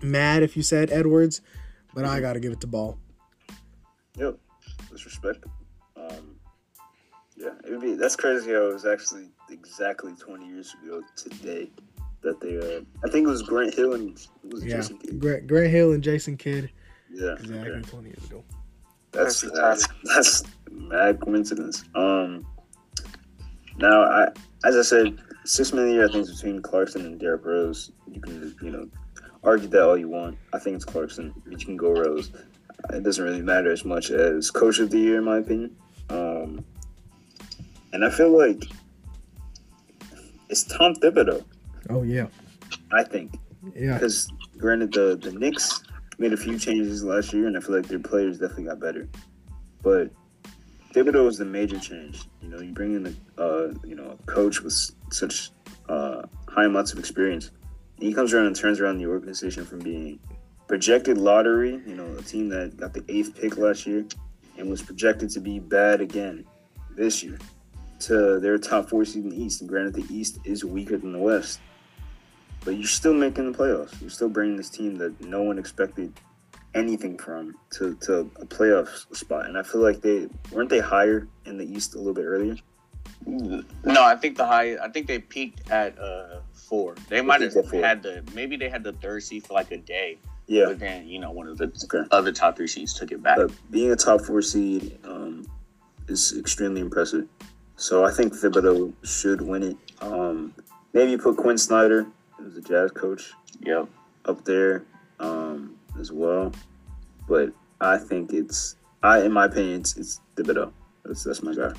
mad 0.02 0.42
if 0.42 0.56
you 0.56 0.62
said 0.62 0.90
Edwards, 0.92 1.40
but 1.94 2.04
I 2.04 2.20
got 2.20 2.34
to 2.34 2.40
give 2.40 2.52
it 2.52 2.60
to 2.60 2.66
Ball. 2.66 2.98
Yep. 4.16 4.36
That's 4.90 5.04
respectable. 5.04 5.52
Um, 5.96 6.36
yeah, 7.36 7.50
it 7.64 7.70
would 7.70 7.80
be. 7.80 7.94
That's 7.94 8.16
crazy. 8.16 8.52
How 8.52 8.68
it 8.68 8.72
was 8.72 8.86
actually 8.86 9.28
exactly 9.50 10.12
20 10.14 10.46
years 10.46 10.74
ago 10.82 11.02
today 11.16 11.70
that 12.22 12.40
they. 12.40 12.56
Uh, 12.58 12.80
I 13.04 13.10
think 13.10 13.26
it 13.26 13.30
was 13.30 13.42
Grant 13.42 13.74
Hill 13.74 13.94
and 13.94 14.18
it 14.44 14.52
was 14.52 14.64
Yeah, 14.64 14.76
Jason 14.76 14.98
Kidd. 14.98 15.20
Grant, 15.20 15.46
Grant 15.46 15.70
Hill 15.70 15.92
and 15.92 16.02
Jason 16.02 16.36
Kidd. 16.36 16.70
Yeah. 17.10 17.32
Exactly 17.32 17.70
okay. 17.70 17.90
20 17.90 18.08
years 18.08 18.24
ago. 18.24 18.44
That's 19.12 19.40
That's 19.40 19.58
that's, 19.58 19.88
that's 20.04 20.42
mad 20.70 21.20
coincidence. 21.20 21.84
Um. 21.94 22.46
Now, 23.78 24.02
I 24.02 24.28
as 24.64 24.76
I 24.76 24.82
said, 24.82 25.18
six 25.44 25.72
man 25.72 25.84
of 25.84 25.88
the 25.88 25.94
year. 25.94 26.08
I 26.08 26.12
think 26.12 26.24
is 26.28 26.34
between 26.34 26.60
Clarkson 26.60 27.06
and 27.06 27.18
Derrick 27.18 27.44
Rose. 27.44 27.92
You 28.12 28.20
can 28.20 28.54
you 28.62 28.70
know 28.70 28.88
argue 29.42 29.68
that 29.68 29.82
all 29.82 29.96
you 29.96 30.08
want. 30.08 30.38
I 30.52 30.58
think 30.58 30.76
it's 30.76 30.84
Clarkson, 30.84 31.34
but 31.44 31.58
you 31.58 31.66
can 31.66 31.76
go 31.76 31.92
Rose. 31.92 32.30
It 32.92 33.02
doesn't 33.02 33.22
really 33.22 33.42
matter 33.42 33.70
as 33.70 33.84
much 33.84 34.10
as 34.10 34.50
coach 34.50 34.78
of 34.78 34.90
the 34.90 34.98
year, 34.98 35.18
in 35.18 35.24
my 35.24 35.38
opinion. 35.38 35.76
Um, 36.08 36.64
and 37.92 38.04
I 38.04 38.10
feel 38.10 38.36
like 38.36 38.64
it's 40.48 40.64
Tom 40.64 40.94
Thibodeau. 40.94 41.44
Oh 41.88 42.02
yeah, 42.02 42.26
I 42.92 43.02
think 43.02 43.38
yeah. 43.74 43.94
because 43.94 44.30
granted 44.58 44.92
the 44.92 45.16
the 45.16 45.32
Knicks 45.32 45.82
made 46.18 46.32
a 46.32 46.36
few 46.36 46.58
changes 46.58 47.04
last 47.04 47.32
year, 47.32 47.46
and 47.46 47.56
I 47.56 47.60
feel 47.60 47.76
like 47.76 47.86
their 47.86 47.98
players 47.98 48.38
definitely 48.38 48.64
got 48.64 48.80
better. 48.80 49.08
But 49.82 50.10
Thibodeau 50.92 51.28
is 51.28 51.38
the 51.38 51.44
major 51.44 51.78
change. 51.78 52.24
You 52.42 52.48
know, 52.48 52.60
you 52.60 52.72
bring 52.72 52.94
in 52.94 53.06
a 53.06 53.42
uh, 53.42 53.72
you 53.84 53.94
know 53.94 54.16
a 54.18 54.26
coach 54.30 54.60
with 54.62 54.74
such 55.10 55.50
uh, 55.88 56.22
high 56.48 56.64
amounts 56.64 56.92
of 56.92 56.98
experience, 56.98 57.50
he 58.00 58.14
comes 58.14 58.32
around 58.32 58.46
and 58.46 58.56
turns 58.56 58.80
around 58.80 58.98
the 58.98 59.06
organization 59.06 59.64
from 59.64 59.80
being 59.80 60.18
projected 60.66 61.18
lottery. 61.18 61.80
You 61.86 61.94
know, 61.94 62.16
a 62.16 62.22
team 62.22 62.48
that 62.50 62.76
got 62.76 62.92
the 62.92 63.04
eighth 63.08 63.38
pick 63.40 63.56
last 63.56 63.86
year 63.86 64.04
and 64.58 64.70
was 64.70 64.82
projected 64.82 65.30
to 65.30 65.40
be 65.40 65.58
bad 65.58 66.00
again 66.00 66.44
this 66.96 67.22
year 67.22 67.38
to 68.00 68.40
their 68.40 68.58
top 68.58 68.88
four 68.88 69.04
seed 69.04 69.24
in 69.24 69.30
the 69.30 69.42
East. 69.42 69.60
And 69.60 69.68
granted, 69.68 69.94
the 69.94 70.06
East 70.14 70.38
is 70.44 70.64
weaker 70.64 70.96
than 70.96 71.12
the 71.12 71.18
West 71.18 71.60
but 72.64 72.76
you're 72.76 72.86
still 72.86 73.14
making 73.14 73.50
the 73.50 73.56
playoffs. 73.56 74.00
You're 74.00 74.10
still 74.10 74.28
bringing 74.28 74.56
this 74.56 74.70
team 74.70 74.96
that 74.96 75.18
no 75.20 75.42
one 75.42 75.58
expected 75.58 76.12
anything 76.74 77.18
from 77.18 77.54
to, 77.70 77.94
to 77.96 78.30
a 78.36 78.46
playoff 78.46 79.14
spot. 79.14 79.46
And 79.46 79.58
I 79.58 79.62
feel 79.62 79.80
like 79.80 80.00
they 80.02 80.28
weren't 80.52 80.70
they 80.70 80.80
higher 80.80 81.26
in 81.46 81.58
the 81.58 81.64
East 81.64 81.94
a 81.94 81.98
little 81.98 82.14
bit 82.14 82.24
earlier. 82.24 82.56
No, 83.26 84.02
I 84.04 84.16
think 84.16 84.36
the 84.36 84.46
high. 84.46 84.76
I 84.76 84.88
think 84.88 85.06
they 85.06 85.18
peaked 85.18 85.70
at 85.70 85.98
uh 85.98 86.40
four. 86.52 86.94
They 87.08 87.20
might 87.20 87.40
have 87.40 87.52
peaked 87.54 87.64
at 87.66 87.70
four. 87.70 87.82
had 87.82 88.02
the 88.02 88.24
maybe 88.34 88.56
they 88.56 88.68
had 88.68 88.82
the 88.84 88.92
third 88.94 89.22
seed 89.22 89.46
for 89.46 89.54
like 89.54 89.70
a 89.70 89.76
day, 89.78 90.18
Yeah, 90.46 90.66
but 90.66 90.78
then 90.78 91.06
you 91.06 91.18
know 91.18 91.30
one 91.30 91.46
of 91.48 91.58
the 91.58 91.72
Okay. 91.84 92.06
other 92.10 92.32
top 92.32 92.56
three 92.56 92.66
seeds 92.66 92.94
took 92.94 93.12
it 93.12 93.22
back. 93.22 93.36
but 93.36 93.50
being 93.70 93.90
a 93.90 93.96
top 93.96 94.20
four 94.22 94.42
seed 94.42 94.98
um, 95.04 95.46
is 96.08 96.34
extremely 96.38 96.80
impressive. 96.80 97.26
So 97.76 98.04
I 98.04 98.10
think 98.12 98.34
Thibodeau 98.34 98.92
should 99.04 99.40
win 99.40 99.62
it. 99.62 99.76
Um, 100.02 100.54
maybe 100.92 101.16
put 101.16 101.36
Quin 101.38 101.56
Snyder, 101.56 102.06
who's 102.36 102.56
a 102.56 102.60
Jazz 102.60 102.90
coach, 102.90 103.32
Yep. 103.62 103.88
up 104.26 104.44
there 104.44 104.84
um, 105.18 105.76
as 105.98 106.12
well. 106.12 106.52
But 107.28 107.52
I 107.80 107.96
think 107.96 108.32
it's 108.32 108.76
I, 109.02 109.22
in 109.22 109.32
my 109.32 109.46
opinion, 109.46 109.80
it's, 109.80 109.96
it's 109.96 110.20
Thibodeau. 110.36 110.72
That's 111.04 111.24
that's 111.24 111.42
my 111.42 111.54
guy. 111.54 111.72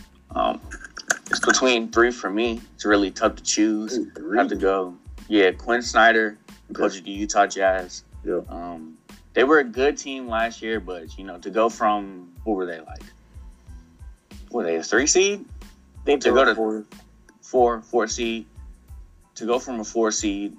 It's 1.31 1.39
between 1.39 1.89
three 1.91 2.11
for 2.11 2.29
me. 2.29 2.61
It's 2.75 2.83
really 2.85 3.09
tough 3.09 3.37
to 3.37 3.43
choose. 3.43 3.97
Ooh, 3.97 4.11
three. 4.11 4.37
have 4.37 4.49
to 4.49 4.55
go. 4.57 4.95
Yeah, 5.29 5.51
Quin 5.51 5.81
Snyder, 5.81 6.37
coach 6.73 6.97
of 6.97 7.05
the 7.05 7.11
Utah 7.11 7.47
Jazz. 7.47 8.03
Yeah. 8.25 8.41
Um, 8.49 8.97
they 9.33 9.45
were 9.45 9.59
a 9.59 9.63
good 9.63 9.97
team 9.97 10.27
last 10.27 10.61
year, 10.61 10.81
but 10.81 11.17
you 11.17 11.23
know, 11.23 11.37
to 11.39 11.49
go 11.49 11.69
from 11.69 12.33
what 12.43 12.55
were 12.55 12.65
they 12.65 12.81
like? 12.81 13.03
Were 14.51 14.63
they 14.63 14.75
a 14.75 14.83
three 14.83 15.07
seed? 15.07 15.45
They 16.03 16.17
To 16.17 16.31
go 16.31 16.43
to- 16.45 16.53
four. 16.55 16.85
Four, 17.41 17.81
four 17.81 18.07
seed. 18.07 18.45
To 19.35 19.45
go 19.45 19.57
from 19.57 19.79
a 19.79 19.83
four 19.85 20.11
seed 20.11 20.57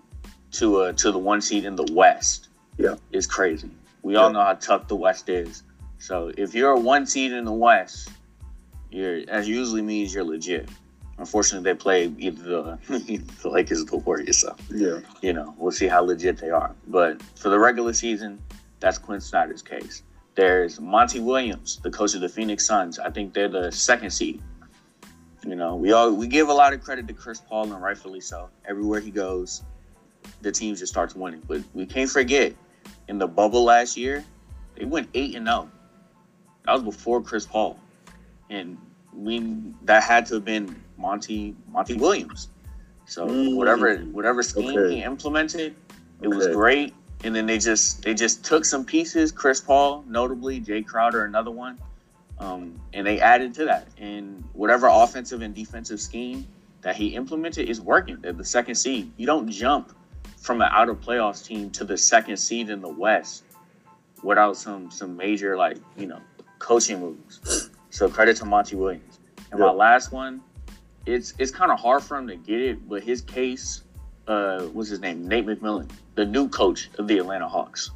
to 0.52 0.82
a 0.82 0.92
to 0.94 1.12
the 1.12 1.18
one 1.18 1.40
seed 1.42 1.64
in 1.66 1.76
the 1.76 1.86
West, 1.92 2.48
Yeah. 2.78 2.94
is 3.12 3.26
crazy. 3.26 3.70
We 4.02 4.16
all 4.16 4.30
know 4.32 4.42
how 4.42 4.54
tough 4.54 4.88
the 4.88 4.96
West 4.96 5.28
is. 5.28 5.62
So 5.98 6.32
if 6.36 6.54
you're 6.54 6.70
a 6.72 6.80
one 6.80 7.06
seed 7.06 7.32
in 7.32 7.44
the 7.44 7.52
West, 7.52 8.08
you're 8.92 9.22
as 9.28 9.48
usually 9.48 9.82
means 9.82 10.14
you're 10.14 10.24
legit. 10.24 10.68
Unfortunately, 11.18 11.70
they 11.72 11.76
play 11.78 12.12
either 12.18 12.42
the, 12.42 12.78
the 13.42 13.48
Lakers 13.48 13.82
or 13.82 13.84
the 13.84 13.96
Warriors, 13.98 14.38
so 14.38 14.56
Yeah. 14.70 15.00
you 15.20 15.32
know, 15.32 15.54
we'll 15.58 15.70
see 15.72 15.86
how 15.86 16.00
legit 16.02 16.38
they 16.38 16.50
are. 16.50 16.74
But 16.88 17.22
for 17.36 17.48
the 17.48 17.58
regular 17.58 17.92
season, 17.92 18.40
that's 18.80 18.98
Quin 18.98 19.20
Snyder's 19.20 19.62
case. 19.62 20.02
There's 20.34 20.80
Monty 20.80 21.20
Williams, 21.20 21.78
the 21.82 21.90
coach 21.90 22.14
of 22.14 22.22
the 22.22 22.28
Phoenix 22.28 22.66
Suns. 22.66 22.98
I 22.98 23.10
think 23.10 23.34
they're 23.34 23.48
the 23.48 23.70
second 23.70 24.10
seed. 24.10 24.42
You 25.46 25.54
know, 25.56 25.76
we 25.76 25.92
all 25.92 26.12
we 26.12 26.26
give 26.26 26.48
a 26.48 26.52
lot 26.52 26.72
of 26.72 26.82
credit 26.82 27.06
to 27.08 27.14
Chris 27.14 27.40
Paul 27.40 27.72
and 27.72 27.82
rightfully 27.82 28.20
so. 28.20 28.48
Everywhere 28.64 29.00
he 29.00 29.10
goes, 29.10 29.62
the 30.40 30.50
team 30.52 30.74
just 30.74 30.92
starts 30.92 31.14
winning. 31.14 31.42
But 31.46 31.62
we 31.74 31.84
can't 31.84 32.08
forget, 32.08 32.54
in 33.08 33.18
the 33.18 33.26
bubble 33.26 33.64
last 33.64 33.96
year, 33.96 34.24
they 34.76 34.84
went 34.86 35.08
eight 35.14 35.34
and 35.34 35.46
zero. 35.46 35.68
That 36.64 36.72
was 36.74 36.82
before 36.82 37.20
Chris 37.20 37.44
Paul, 37.44 37.78
and 38.52 38.78
we 39.14 39.40
that 39.82 40.02
had 40.02 40.26
to 40.26 40.34
have 40.34 40.44
been 40.44 40.76
Monty 40.96 41.56
Monty 41.68 41.94
Williams. 41.94 42.48
So 43.06 43.26
Mm. 43.26 43.56
whatever 43.56 43.96
whatever 44.12 44.42
scheme 44.42 44.78
Okay. 44.78 44.96
he 44.96 45.02
implemented, 45.02 45.74
it 46.20 46.28
was 46.28 46.46
great. 46.48 46.94
And 47.24 47.34
then 47.34 47.46
they 47.46 47.58
just 47.58 48.02
they 48.02 48.14
just 48.14 48.44
took 48.44 48.64
some 48.64 48.84
pieces, 48.84 49.32
Chris 49.32 49.60
Paul, 49.60 50.04
notably 50.06 50.60
Jae 50.60 50.84
Crowder, 50.84 51.24
another 51.24 51.50
one, 51.50 51.78
um, 52.38 52.80
and 52.92 53.06
they 53.06 53.20
added 53.20 53.54
to 53.54 53.64
that. 53.66 53.88
And 53.98 54.44
whatever 54.52 54.88
offensive 54.88 55.40
and 55.42 55.54
defensive 55.54 56.00
scheme 56.00 56.46
that 56.82 56.96
he 56.96 57.08
implemented 57.08 57.68
is 57.68 57.80
working. 57.80 58.20
They're 58.20 58.32
the 58.32 58.44
second 58.44 58.74
seed. 58.74 59.12
You 59.16 59.26
don't 59.26 59.48
jump 59.48 59.92
from 60.36 60.60
an 60.60 60.68
out 60.72 60.88
of 60.88 61.00
playoffs 61.00 61.44
team 61.44 61.70
to 61.70 61.84
the 61.84 61.96
second 61.96 62.36
seed 62.36 62.68
in 62.70 62.80
the 62.80 62.88
West 62.88 63.44
without 64.22 64.56
some 64.56 64.90
some 64.90 65.16
major 65.16 65.56
like 65.56 65.78
you 65.96 66.06
know 66.06 66.20
coaching 66.58 67.00
moves. 67.00 67.70
So 67.92 68.08
credit 68.08 68.36
to 68.38 68.46
Monty 68.46 68.74
Williams. 68.74 69.20
And 69.50 69.60
my 69.60 69.70
last 69.70 70.12
one, 70.12 70.40
it's 71.04 71.34
it's 71.38 71.50
kind 71.50 71.70
of 71.70 71.78
hard 71.78 72.02
for 72.02 72.16
him 72.16 72.26
to 72.26 72.36
get 72.36 72.58
it, 72.58 72.88
but 72.88 73.02
his 73.02 73.20
case, 73.20 73.82
uh, 74.26 74.62
what's 74.62 74.88
his 74.88 75.00
name? 75.00 75.28
Nate 75.28 75.46
McMillan, 75.46 75.90
the 76.14 76.24
new 76.24 76.48
coach 76.48 76.88
of 76.98 77.06
the 77.06 77.18
Atlanta 77.18 77.46
Hawks. 77.46 77.90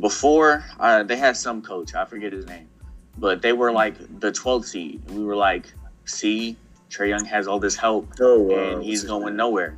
Before 0.00 0.64
uh, 0.80 1.02
they 1.02 1.16
had 1.16 1.36
some 1.36 1.60
coach, 1.60 1.94
I 1.94 2.06
forget 2.06 2.32
his 2.32 2.46
name, 2.46 2.68
but 3.18 3.42
they 3.42 3.52
were 3.52 3.70
like 3.70 3.98
the 4.20 4.32
12th 4.32 4.64
seed, 4.64 5.02
and 5.08 5.18
we 5.18 5.24
were 5.24 5.36
like, 5.36 5.66
see, 6.06 6.56
Trae 6.88 7.08
Young 7.10 7.24
has 7.26 7.46
all 7.46 7.58
this 7.58 7.76
help, 7.76 8.08
Oh, 8.20 8.40
wow. 8.40 8.56
and 8.56 8.82
he's 8.82 9.04
going 9.04 9.26
name? 9.26 9.36
nowhere. 9.36 9.76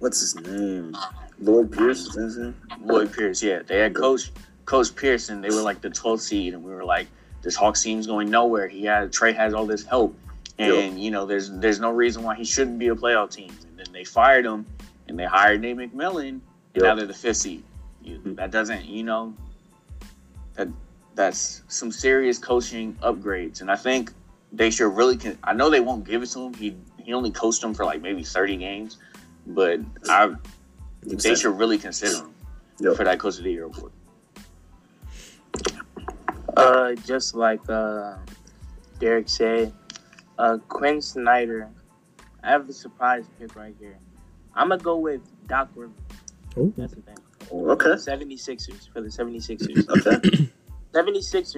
What's 0.00 0.20
his 0.20 0.34
name? 0.34 0.94
Lloyd 1.38 1.72
Pierce, 1.72 2.00
is 2.14 2.36
that 2.36 2.54
his? 2.78 2.80
Lloyd 2.84 3.10
Pierce, 3.12 3.42
yeah, 3.42 3.60
they 3.66 3.78
had 3.78 3.94
coach 3.94 4.32
Coach 4.66 4.94
Pearson, 4.94 5.40
they 5.40 5.48
were 5.50 5.62
like 5.62 5.80
the 5.80 5.88
12th 5.90 6.20
seed, 6.20 6.52
and 6.52 6.62
we 6.62 6.72
were 6.72 6.84
like, 6.84 7.06
this 7.42 7.56
Hawks 7.56 7.82
team's 7.82 8.06
going 8.06 8.30
nowhere. 8.30 8.68
He 8.68 8.84
had 8.84 9.12
Trae 9.12 9.34
has 9.34 9.52
all 9.54 9.66
this 9.66 9.84
help, 9.84 10.16
and 10.58 10.94
Yep. 10.94 10.98
you 10.98 11.10
know, 11.10 11.26
there's 11.26 11.50
there's 11.50 11.80
no 11.80 11.90
reason 11.90 12.22
why 12.22 12.34
he 12.36 12.44
shouldn't 12.44 12.78
be 12.78 12.88
a 12.88 12.94
playoff 12.94 13.30
team. 13.30 13.50
And 13.68 13.78
then 13.78 13.86
they 13.92 14.04
fired 14.04 14.44
him, 14.46 14.64
and 15.08 15.18
they 15.18 15.24
hired 15.24 15.60
Nate 15.60 15.76
McMillan, 15.76 16.40
and 16.74 16.82
now 16.82 16.94
they're 16.94 17.06
the 17.06 17.14
fifth 17.14 17.38
seed. 17.38 17.64
You, 18.02 18.18
Mhm. 18.18 18.36
that 18.36 18.50
doesn't, 18.50 18.84
you 18.86 19.04
know, 19.04 19.34
that 20.54 20.68
that's 21.14 21.62
some 21.68 21.92
serious 21.92 22.38
coaching 22.38 22.96
upgrades, 23.02 23.60
and 23.60 23.70
I 23.70 23.76
think 23.76 24.12
they 24.52 24.70
should 24.70 24.96
really. 24.96 25.16
Con- 25.16 25.38
I 25.44 25.52
know 25.52 25.68
they 25.70 25.80
won't 25.80 26.04
give 26.04 26.22
it 26.22 26.26
to 26.30 26.40
him. 26.46 26.54
He 26.54 26.76
he 26.98 27.12
only 27.12 27.30
coached 27.32 27.60
them 27.60 27.74
for 27.74 27.84
like 27.84 28.00
maybe 28.00 28.22
30 28.22 28.56
games, 28.56 28.98
but 29.46 29.80
I 30.08 30.34
they 31.02 31.34
should 31.34 31.58
really 31.58 31.78
consider 31.78 32.18
him 32.18 32.34
Yep. 32.78 32.96
for 32.96 33.04
that 33.04 33.18
coach 33.18 33.38
of 33.38 33.44
the 33.44 33.50
year 33.50 33.64
award. 33.64 33.90
Uh, 36.56 36.94
just 37.06 37.34
like 37.34 37.60
uh, 37.68 38.16
Derek 38.98 39.28
said, 39.28 39.72
uh, 40.38 40.58
Quin 40.68 41.00
Snyder. 41.00 41.68
I 42.42 42.50
have 42.50 42.68
a 42.68 42.72
surprise 42.72 43.24
pick 43.38 43.54
right 43.56 43.74
here. 43.78 43.98
I'm 44.54 44.68
gonna 44.68 44.82
go 44.82 44.96
with 44.98 45.20
Doc 45.46 45.70
Rivers. 45.74 45.94
Oh. 46.56 46.72
That's 46.76 46.94
the 46.94 47.00
thing. 47.02 47.16
Okay. 47.50 47.90
76ers 47.90 48.92
for 48.92 49.00
the 49.00 49.08
76ers. 49.08 49.88
Okay. 50.06 50.48
76ers, 50.92 51.54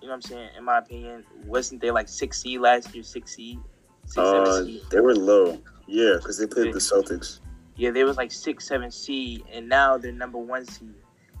you 0.00 0.06
know 0.06 0.08
what 0.08 0.12
I'm 0.12 0.20
saying? 0.22 0.50
In 0.56 0.64
my 0.64 0.78
opinion, 0.78 1.24
wasn't 1.44 1.80
they 1.80 1.90
like 1.90 2.08
six 2.08 2.40
C 2.40 2.56
last 2.58 2.94
year? 2.94 3.02
Six 3.02 3.34
C. 3.34 3.58
six 4.04 4.16
Uh, 4.18 4.44
seven 4.44 4.66
seed. 4.66 4.82
they 4.90 5.00
were 5.00 5.14
low. 5.14 5.58
Yeah, 5.88 6.14
because 6.18 6.38
they 6.38 6.46
played 6.46 6.72
the 6.72 6.78
Celtics. 6.78 7.40
Yeah, 7.76 7.90
they 7.90 8.04
was 8.04 8.16
like 8.16 8.30
six, 8.30 8.66
seven 8.68 8.90
C, 8.92 9.44
and 9.52 9.68
now 9.68 9.98
they're 9.98 10.12
number 10.12 10.38
one 10.38 10.64
C. 10.66 10.86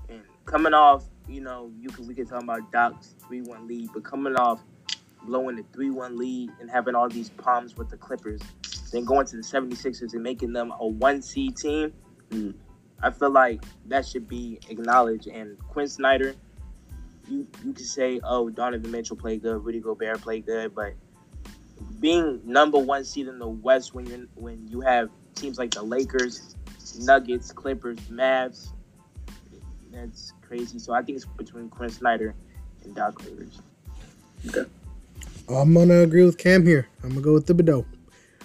And 0.08 0.22
coming 0.44 0.74
off, 0.74 1.04
you 1.28 1.40
know, 1.40 1.70
you 1.78 1.88
could 1.88 2.06
we 2.06 2.14
can 2.14 2.26
talk 2.26 2.42
about 2.42 2.70
Doc's 2.72 3.14
three 3.26 3.42
one 3.42 3.66
lead, 3.66 3.90
but 3.92 4.04
coming 4.04 4.36
off 4.36 4.60
blowing 5.22 5.56
the 5.56 5.64
three 5.72 5.90
one 5.90 6.16
lead 6.16 6.50
and 6.60 6.70
having 6.70 6.94
all 6.94 7.08
these 7.08 7.30
problems 7.30 7.76
with 7.76 7.88
the 7.88 7.96
Clippers, 7.96 8.40
then 8.92 9.04
going 9.04 9.26
to 9.26 9.36
the 9.36 9.42
76ers 9.42 10.12
and 10.12 10.22
making 10.22 10.52
them 10.52 10.72
a 10.78 10.86
one 10.86 11.22
seed 11.22 11.56
team, 11.56 11.92
Mm. 12.30 12.54
I 13.02 13.10
feel 13.10 13.30
like 13.30 13.62
that 13.86 14.06
should 14.06 14.28
be 14.28 14.58
acknowledged. 14.68 15.26
And 15.26 15.58
Quin 15.68 15.88
Snyder, 15.88 16.34
you 17.28 17.46
you 17.64 17.72
could 17.72 17.86
say, 17.86 18.20
oh, 18.24 18.48
Donovan 18.48 18.90
Mitchell 18.90 19.16
played 19.16 19.42
good, 19.42 19.64
Rudy 19.64 19.80
Gobert 19.80 20.20
played 20.20 20.46
good, 20.46 20.74
but 20.74 20.94
being 22.00 22.40
number 22.44 22.78
one 22.78 23.04
seed 23.04 23.28
in 23.28 23.38
the 23.38 23.48
West 23.48 23.94
when 23.94 24.06
you 24.06 24.28
when 24.34 24.66
you 24.68 24.80
have 24.80 25.10
teams 25.34 25.58
like 25.58 25.72
the 25.72 25.82
Lakers, 25.82 26.56
Nuggets, 26.98 27.52
Clippers, 27.52 27.98
Mavs, 28.10 28.72
that's 29.92 30.32
crazy. 30.54 30.78
So 30.78 30.92
I 30.92 31.02
think 31.02 31.16
it's 31.16 31.24
between 31.26 31.68
Quin 31.68 31.90
Snyder 31.90 32.34
and 32.84 32.94
Doc 32.94 33.20
Rivers. 33.24 33.60
Okay. 34.48 34.68
I'm 35.48 35.74
gonna 35.74 36.00
agree 36.00 36.24
with 36.24 36.38
Cam 36.38 36.64
here. 36.64 36.86
I'm 37.02 37.10
gonna 37.10 37.20
go 37.20 37.32
with 37.34 37.46
the 37.46 37.54
Thibodeau. 37.54 37.84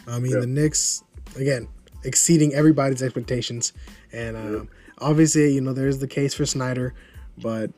I 0.07 0.19
mean, 0.19 0.31
Yeah. 0.33 0.39
the 0.39 0.47
Knicks 0.47 1.03
again 1.35 1.67
exceeding 2.03 2.53
everybody's 2.53 3.03
expectations, 3.03 3.73
and 4.11 4.35
um, 4.35 4.69
obviously, 4.99 5.53
you 5.53 5.61
know, 5.61 5.73
there's 5.73 5.99
the 5.99 6.07
case 6.07 6.33
for 6.33 6.45
Snyder, 6.45 6.93
but 7.37 7.69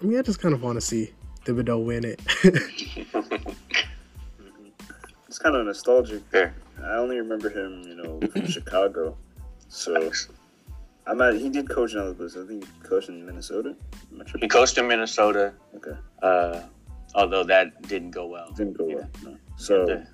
I 0.00 0.04
mean, 0.04 0.18
I 0.18 0.22
just 0.22 0.40
kind 0.40 0.54
of 0.54 0.62
want 0.62 0.76
to 0.76 0.80
see 0.80 1.12
Thibodeau 1.44 1.84
win 1.84 2.04
it. 2.04 2.20
It's 5.28 5.38
kind 5.38 5.54
of 5.54 5.66
nostalgic. 5.66 6.22
Fair. 6.30 6.54
I 6.82 6.94
only 6.94 7.18
remember 7.18 7.50
him, 7.50 7.82
you 7.86 7.94
know, 7.96 8.18
from 8.32 8.46
Chicago. 8.46 9.14
So 9.68 10.10
I'm 11.08 11.20
at. 11.22 11.34
He 11.34 11.48
did 11.48 11.68
coach 11.68 11.92
in 11.94 11.98
other 12.00 12.14
places. 12.14 12.44
I 12.44 12.48
think 12.48 12.64
he 12.64 12.70
coached 12.88 13.08
in 13.08 13.24
Minnesota. 13.24 13.74
I'm 14.10 14.18
not 14.18 14.28
sure. 14.28 14.38
He 14.40 14.48
coached 14.48 14.76
in 14.78 14.86
Minnesota, 14.86 15.54
Okay, 15.76 15.96
uh, 16.22 16.62
although 17.14 17.44
that 17.44 17.82
didn't 17.82 18.10
go 18.10 18.26
well. 18.26 18.52
didn't 18.52 18.76
go 18.76 18.84
well. 18.84 19.08
No. 19.24 19.36
So 19.56 19.86
it 19.88 20.06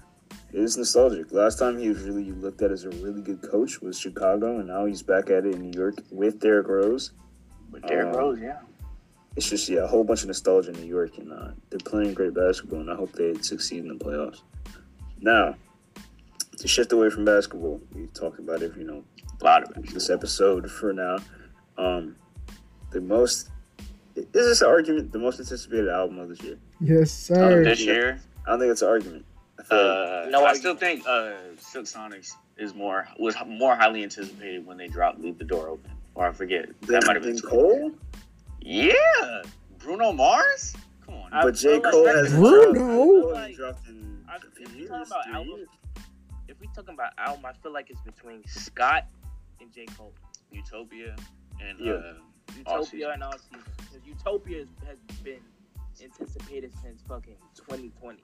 is 0.52 0.76
nostalgic. 0.76 1.32
Last 1.32 1.58
time 1.58 1.78
he 1.78 1.88
was 1.88 2.02
really 2.02 2.30
looked 2.32 2.62
at 2.62 2.70
as 2.70 2.84
a 2.84 2.90
really 2.90 3.22
good 3.22 3.42
coach 3.42 3.80
was 3.80 3.98
Chicago, 3.98 4.58
and 4.58 4.68
now 4.68 4.84
he's 4.86 5.02
back 5.02 5.30
at 5.30 5.44
it 5.46 5.54
in 5.54 5.60
New 5.70 5.76
York 5.78 5.96
with 6.10 6.38
Derrick 6.40 6.68
Rose. 6.68 7.12
With 7.70 7.82
Derrick 7.86 8.14
Um, 8.14 8.20
Rose, 8.20 8.38
yeah. 8.40 8.58
It's 9.36 9.50
just 9.50 9.68
yeah, 9.68 9.80
a 9.80 9.86
whole 9.88 10.04
bunch 10.04 10.22
of 10.22 10.28
nostalgia 10.28 10.70
in 10.70 10.80
New 10.80 10.86
York, 10.86 11.18
and 11.18 11.32
uh, 11.32 11.48
they're 11.68 11.80
playing 11.84 12.14
great 12.14 12.34
basketball, 12.34 12.80
and 12.80 12.90
I 12.90 12.94
hope 12.94 13.10
they 13.12 13.34
succeed 13.42 13.84
in 13.84 13.88
the 13.98 14.04
playoffs. 14.04 14.42
Now, 15.20 15.56
to 16.64 16.68
shift 16.68 16.92
away 16.92 17.10
from 17.10 17.26
basketball, 17.26 17.78
we 17.94 18.06
talked 18.14 18.38
about 18.38 18.62
it, 18.62 18.74
you 18.74 18.84
know, 18.84 19.04
A 19.42 19.44
lot 19.44 19.64
of 19.64 19.76
it. 19.84 19.92
this 19.92 20.08
episode 20.08 20.70
for 20.70 20.94
now. 20.94 21.18
Um, 21.76 22.16
the 22.90 23.02
most 23.02 23.50
is 24.16 24.24
this 24.32 24.62
an 24.62 24.68
argument? 24.68 25.12
The 25.12 25.18
most 25.18 25.38
anticipated 25.40 25.88
album 25.90 26.18
of 26.20 26.30
this 26.30 26.40
year? 26.40 26.56
yes, 26.80 27.30
Uh, 27.30 27.34
sir. 27.34 27.64
this 27.64 27.80
year, 27.84 28.18
I 28.46 28.50
don't 28.50 28.60
think 28.60 28.70
it's 28.72 28.80
an 28.80 28.88
argument. 28.88 29.26
I 29.58 29.62
feel 29.64 29.76
like- 29.76 29.86
uh, 29.86 30.30
No 30.30 30.38
I 30.38 30.48
argument. 30.48 30.56
still 30.56 30.76
think 30.76 31.06
uh, 31.06 31.32
Silk 31.58 31.84
Sonics 31.84 32.32
is 32.56 32.74
more 32.74 33.06
was 33.18 33.36
more 33.46 33.76
highly 33.76 34.02
anticipated 34.02 34.64
when 34.64 34.78
they 34.78 34.88
dropped 34.88 35.20
"Leave 35.20 35.36
the 35.36 35.44
Door 35.44 35.68
Open," 35.68 35.90
or 36.14 36.26
I 36.28 36.32
forget 36.32 36.68
that 36.82 37.04
might 37.06 37.16
have 37.16 37.24
been 37.24 37.38
Cole, 37.40 37.92
Yeah, 38.62 38.94
Bruno 39.80 40.12
Mars. 40.12 40.74
Come 41.04 41.16
on, 41.16 41.30
but 41.30 41.54
J 41.56 41.78
Cole 41.80 42.06
has 42.06 42.32
Bruno? 42.32 42.80
Cole 42.80 43.32
Like, 43.32 43.54
dropped 43.56 43.86
in 43.88 44.24
I- 44.26 44.36
a 44.36 44.40
few 44.40 44.64
if 44.64 44.72
we 44.72 44.78
years, 44.80 44.88
talking 45.10 45.30
about 45.34 45.44
three 45.44 45.66
talking 46.74 46.94
about 46.94 47.12
album, 47.18 47.44
I 47.46 47.52
feel 47.54 47.72
like 47.72 47.90
it's 47.90 48.00
between 48.02 48.46
Scott 48.46 49.06
and 49.60 49.72
J 49.72 49.86
Cole. 49.86 50.12
Utopia 50.50 51.16
and 51.60 51.78
Yeah. 51.80 51.92
uh, 51.92 52.14
Utopia 52.56 52.84
season. 52.84 53.10
and 53.12 53.22
all 53.24 53.32
season. 53.38 53.62
Because 53.76 54.06
Utopia 54.06 54.58
has- 54.58 54.68
has 55.08 55.18
been 55.22 55.40
anticipated 56.02 56.72
since 56.82 57.02
fucking 57.02 57.36
2020. 57.54 58.22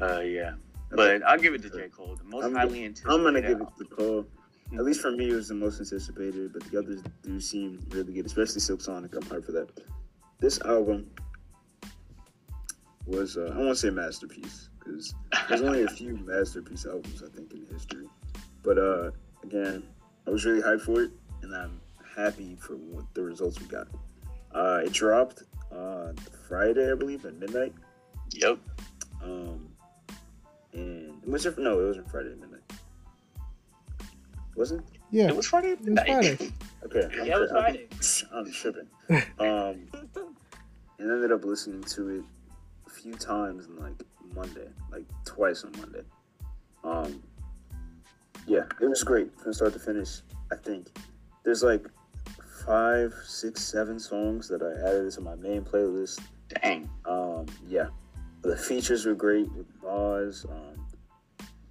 uh, 0.00 0.20
yeah. 0.20 0.54
But 0.90 1.22
I'll 1.24 1.38
give 1.38 1.54
it 1.54 1.62
to 1.62 1.70
J 1.70 1.88
Cole, 1.88 2.16
the 2.16 2.24
most 2.24 2.44
I'm- 2.44 2.54
highly 2.54 2.84
anticipated. 2.84 3.14
I'm 3.14 3.22
gonna 3.22 3.40
give 3.42 3.60
it 3.60 3.68
to 3.78 3.84
Cole. 3.84 4.26
At 4.74 4.84
least 4.84 5.00
for 5.02 5.10
me, 5.10 5.28
it 5.30 5.34
was 5.34 5.48
the 5.48 5.54
most 5.54 5.80
anticipated, 5.80 6.52
but 6.52 6.62
the 6.64 6.78
others 6.78 7.02
do 7.22 7.38
seem 7.40 7.84
really 7.90 8.12
good, 8.14 8.24
especially 8.26 8.60
Silk 8.60 8.80
Sonic. 8.80 9.14
I'm 9.14 9.22
hyped 9.22 9.44
for 9.44 9.52
that. 9.52 9.68
This 10.38 10.60
album 10.62 11.10
was, 13.06 13.36
uh, 13.36 13.52
I 13.54 13.58
won't 13.58 13.76
say 13.76 13.90
masterpiece, 13.90 14.70
because 14.84 15.14
there's 15.48 15.62
only 15.62 15.82
a 15.82 15.88
few 15.88 16.16
masterpiece 16.16 16.86
albums, 16.86 17.22
I 17.22 17.34
think, 17.36 17.52
in 17.52 17.66
history. 17.72 18.06
But 18.62 18.78
uh, 18.78 19.10
again, 19.42 19.82
I 20.26 20.30
was 20.30 20.44
really 20.44 20.62
hyped 20.62 20.82
for 20.82 21.02
it, 21.02 21.10
and 21.42 21.54
I'm 21.54 21.80
happy 22.16 22.56
for 22.60 22.74
what 22.74 23.04
the 23.14 23.22
results 23.22 23.60
we 23.60 23.66
got. 23.66 23.88
Uh, 24.54 24.82
it 24.84 24.92
dropped 24.92 25.44
on 25.70 26.16
Friday, 26.48 26.90
I 26.90 26.94
believe, 26.94 27.24
at 27.24 27.34
midnight. 27.34 27.72
Yep. 28.32 28.58
Um, 29.22 29.68
and 30.72 31.22
was 31.24 31.46
it? 31.46 31.58
No, 31.58 31.80
it 31.80 31.86
wasn't 31.86 32.10
Friday 32.10 32.32
at 32.32 32.38
midnight. 32.38 32.60
Wasn't? 34.54 34.84
Yeah, 35.10 35.28
It 35.28 35.36
was 35.36 35.46
Friday. 35.46 35.70
it 35.72 35.80
was 35.84 35.98
Friday. 36.06 36.52
Okay. 36.84 37.08
I'm 37.20 37.26
Yeah, 37.26 37.36
it 37.36 37.40
was 37.40 37.50
Friday. 37.50 37.86
I'm, 38.32 38.38
I'm 38.46 38.52
tripping. 38.52 38.86
Um, 39.38 39.86
and 40.98 41.10
ended 41.10 41.32
up 41.32 41.44
listening 41.44 41.82
to 41.84 42.08
it 42.08 42.24
a 42.86 42.90
few 42.90 43.14
times 43.14 43.66
and 43.66 43.78
like 43.78 43.92
Monday, 44.34 44.68
like 44.90 45.04
twice 45.24 45.64
on 45.64 45.72
Monday. 45.80 46.02
Um, 46.84 47.22
yeah, 48.46 48.64
it 48.80 48.86
was 48.86 49.02
great 49.04 49.38
from 49.40 49.52
start 49.52 49.72
to 49.74 49.78
finish. 49.78 50.20
I 50.50 50.56
think 50.56 50.88
there's 51.44 51.62
like 51.62 51.86
five, 52.66 53.14
six, 53.26 53.62
seven 53.62 53.98
songs 53.98 54.48
that 54.48 54.62
I 54.62 54.88
added 54.88 55.12
to 55.12 55.20
my 55.20 55.34
main 55.36 55.62
playlist. 55.62 56.20
Dang. 56.62 56.88
Um, 57.04 57.46
yeah, 57.66 57.88
the 58.42 58.56
features 58.56 59.06
were 59.06 59.14
great 59.14 59.50
with 59.52 59.66
Bas, 59.80 60.44
um, 60.50 60.86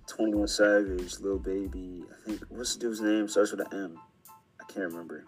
Twenty 0.07 0.33
One 0.33 0.47
Savage, 0.47 1.19
Lil 1.19 1.39
Baby. 1.39 2.03
I 2.09 2.25
think 2.29 2.41
what's 2.49 2.75
the 2.75 2.81
dude's 2.81 3.01
name? 3.01 3.27
Starts 3.27 3.51
with 3.51 3.61
an 3.61 3.67
M. 3.73 3.99
I 4.59 4.63
can't 4.71 4.85
remember. 4.91 5.25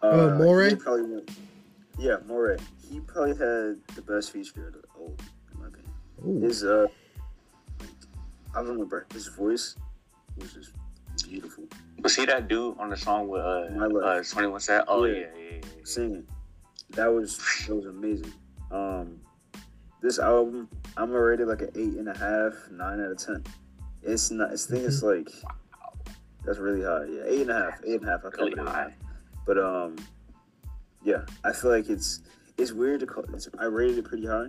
Uh, 0.00 0.36
Morray? 0.38 0.70
he 0.70 0.76
Probably, 0.76 1.02
went- 1.02 1.30
yeah, 1.98 2.16
Morray. 2.26 2.58
He 2.90 3.00
probably 3.00 3.32
had 3.32 3.76
the 3.94 4.02
best 4.06 4.30
feature 4.32 4.68
of 4.68 4.72
the 4.74 4.82
old, 4.98 5.20
in 5.20 5.26
my 5.26 5.26
opinion. 5.26 5.37
Ooh. 6.26 6.40
His 6.40 6.64
uh, 6.64 6.86
I 8.54 8.60
remember 8.60 9.06
his 9.12 9.28
voice 9.28 9.76
was 10.36 10.52
just 10.52 10.72
beautiful. 11.28 11.64
Was 12.02 12.16
he 12.16 12.26
that 12.26 12.48
dude 12.48 12.78
on 12.78 12.90
the 12.90 12.96
song 12.96 13.28
with 13.28 13.40
uh, 13.40 13.68
uh 14.04 14.22
21 14.22 14.60
Savage? 14.60 14.86
Oh 14.88 15.04
Yeah. 15.04 15.18
yeah, 15.18 15.26
yeah, 15.36 15.50
yeah. 15.52 15.60
singing. 15.84 16.26
That 16.90 17.06
was 17.12 17.38
that 17.66 17.74
was 17.74 17.86
amazing. 17.86 18.32
Um, 18.70 19.20
this 20.00 20.18
album, 20.18 20.68
I'm 20.96 21.12
it 21.12 21.46
like 21.46 21.62
an 21.62 21.70
eight 21.74 21.98
and 21.98 22.08
a 22.08 22.16
half, 22.16 22.54
nine 22.70 23.00
out 23.00 23.10
of 23.10 23.18
ten. 23.18 23.44
It's 24.02 24.30
not. 24.30 24.52
It's 24.52 24.66
thing 24.66 24.82
is 24.82 25.02
like 25.02 25.28
that's 26.44 26.58
really 26.58 26.82
high. 26.82 27.04
Yeah, 27.04 27.22
eight 27.26 27.42
and 27.42 27.50
a 27.50 27.54
half, 27.54 27.80
eight 27.84 28.00
and 28.00 28.08
a 28.08 28.10
half. 28.12 28.24
I 28.24 28.28
Really 28.28 28.62
high. 28.64 28.94
But 29.46 29.58
um, 29.58 29.96
yeah, 31.02 31.22
I 31.44 31.52
feel 31.52 31.70
like 31.70 31.88
it's 31.88 32.22
it's 32.56 32.72
weird 32.72 33.00
to 33.00 33.06
call. 33.06 33.24
It's, 33.34 33.48
I 33.58 33.64
rated 33.64 33.98
it 33.98 34.04
pretty 34.04 34.26
high, 34.26 34.48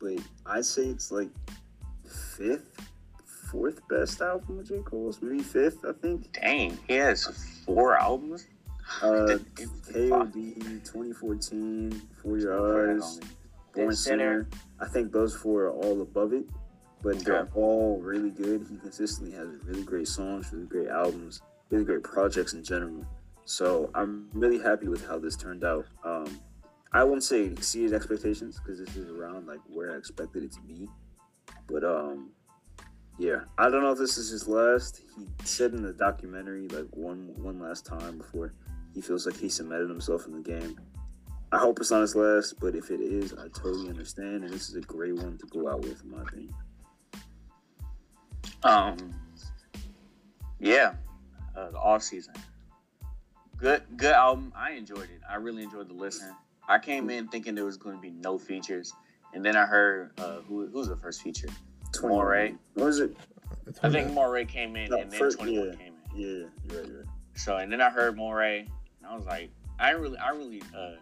but 0.00 0.14
I'd 0.44 0.64
say 0.64 0.82
it's 0.82 1.10
like 1.10 1.28
fifth, 2.36 2.80
fourth 3.50 3.80
best 3.88 4.20
album 4.20 4.58
of 4.58 4.68
J 4.68 4.80
Cole's. 4.84 5.20
Maybe 5.22 5.42
fifth, 5.42 5.84
I 5.84 5.92
think. 5.92 6.32
Dang, 6.32 6.78
he 6.88 6.94
has 6.94 7.26
four 7.64 7.96
albums. 7.96 8.46
Uh, 9.02 9.38
KOD 9.54 10.84
2014, 10.84 12.02
For 12.22 12.38
Your 12.38 12.94
Eyes. 12.94 13.20
Born. 13.74 13.94
Sinner. 13.94 14.48
I 14.80 14.86
think 14.86 15.12
those 15.12 15.34
four 15.34 15.64
are 15.64 15.72
all 15.72 16.00
above 16.00 16.32
it, 16.32 16.44
but 17.02 17.18
they're 17.18 17.48
all 17.54 18.00
really 18.00 18.30
good. 18.30 18.66
He 18.70 18.76
consistently 18.78 19.36
has 19.36 19.48
really 19.64 19.82
great 19.82 20.08
songs, 20.08 20.50
really 20.52 20.66
great 20.66 20.88
albums, 20.88 21.42
really 21.68 21.84
great 21.84 22.02
projects 22.02 22.54
in 22.54 22.64
general. 22.64 23.04
So 23.44 23.90
I'm 23.94 24.28
really 24.32 24.58
happy 24.58 24.88
with 24.88 25.06
how 25.06 25.18
this 25.18 25.36
turned 25.36 25.62
out. 25.62 25.84
Um, 26.04 26.40
I 26.96 27.04
wouldn't 27.04 27.24
say 27.24 27.42
it 27.42 27.52
exceeded 27.52 27.92
expectations 27.92 28.58
because 28.58 28.78
this 28.78 28.96
is 28.96 29.10
around 29.10 29.46
like 29.46 29.60
where 29.68 29.92
I 29.92 29.98
expected 29.98 30.44
it 30.44 30.52
to 30.52 30.60
be, 30.62 30.88
but 31.66 31.84
um, 31.84 32.30
yeah, 33.18 33.40
I 33.58 33.68
don't 33.68 33.82
know 33.82 33.92
if 33.92 33.98
this 33.98 34.16
is 34.16 34.30
his 34.30 34.48
last. 34.48 35.02
He 35.14 35.26
said 35.44 35.72
in 35.72 35.82
the 35.82 35.92
documentary 35.92 36.68
like 36.68 36.86
one 36.92 37.34
one 37.36 37.60
last 37.60 37.84
time 37.84 38.16
before 38.16 38.54
he 38.94 39.02
feels 39.02 39.26
like 39.26 39.36
he 39.36 39.50
cemented 39.50 39.90
himself 39.90 40.24
in 40.24 40.32
the 40.32 40.40
game. 40.40 40.80
I 41.52 41.58
hope 41.58 41.80
it's 41.80 41.90
not 41.90 42.00
his 42.00 42.16
last, 42.16 42.58
but 42.60 42.74
if 42.74 42.90
it 42.90 43.02
is, 43.02 43.34
I 43.34 43.48
totally 43.48 43.90
understand, 43.90 44.44
and 44.44 44.48
this 44.48 44.70
is 44.70 44.76
a 44.76 44.80
great 44.80 45.16
one 45.16 45.36
to 45.36 45.46
go 45.48 45.70
out 45.70 45.82
with, 45.82 46.02
in 46.02 46.10
my 46.12 46.22
opinion. 46.22 46.54
Um, 48.62 49.14
yeah, 50.58 50.94
uh, 51.54 51.72
the 51.72 51.78
off 51.78 52.02
season. 52.02 52.32
Good, 53.58 53.82
good 53.98 54.14
album. 54.14 54.50
I 54.56 54.70
enjoyed 54.70 55.10
it. 55.10 55.20
I 55.28 55.34
really 55.34 55.62
enjoyed 55.62 55.90
the 55.90 55.94
listen. 55.94 56.34
I 56.68 56.78
came 56.78 57.10
in 57.10 57.28
thinking 57.28 57.54
there 57.54 57.64
was 57.64 57.76
going 57.76 57.96
to 57.96 58.00
be 58.02 58.10
no 58.10 58.38
features, 58.38 58.92
and 59.34 59.44
then 59.44 59.56
I 59.56 59.64
heard 59.66 60.12
uh, 60.18 60.38
who 60.48 60.66
who's 60.68 60.88
the 60.88 60.96
first 60.96 61.22
feature? 61.22 61.48
Morray. 62.02 62.54
What 62.74 62.86
was 62.86 63.00
it? 63.00 63.16
I 63.82 63.88
think 63.90 64.10
Morray 64.12 64.46
came 64.46 64.76
in, 64.76 64.90
No, 64.90 64.98
and 64.98 65.10
then 65.10 65.18
first- 65.18 65.38
Twenty 65.38 65.58
One 65.58 65.68
yeah. 65.68 65.74
came 65.76 65.94
in. 66.14 66.20
Yeah, 66.20 66.26
you're 66.26 66.80
right, 66.80 66.88
you're 66.88 66.98
right. 66.98 67.06
So, 67.34 67.56
and 67.58 67.70
then 67.72 67.80
I 67.80 67.90
heard 67.90 68.16
Morray, 68.16 68.60
and 68.60 69.06
I 69.08 69.14
was 69.14 69.26
like, 69.26 69.50
I 69.78 69.90
really, 69.90 70.18
I 70.18 70.30
really, 70.30 70.62
uh, 70.76 70.92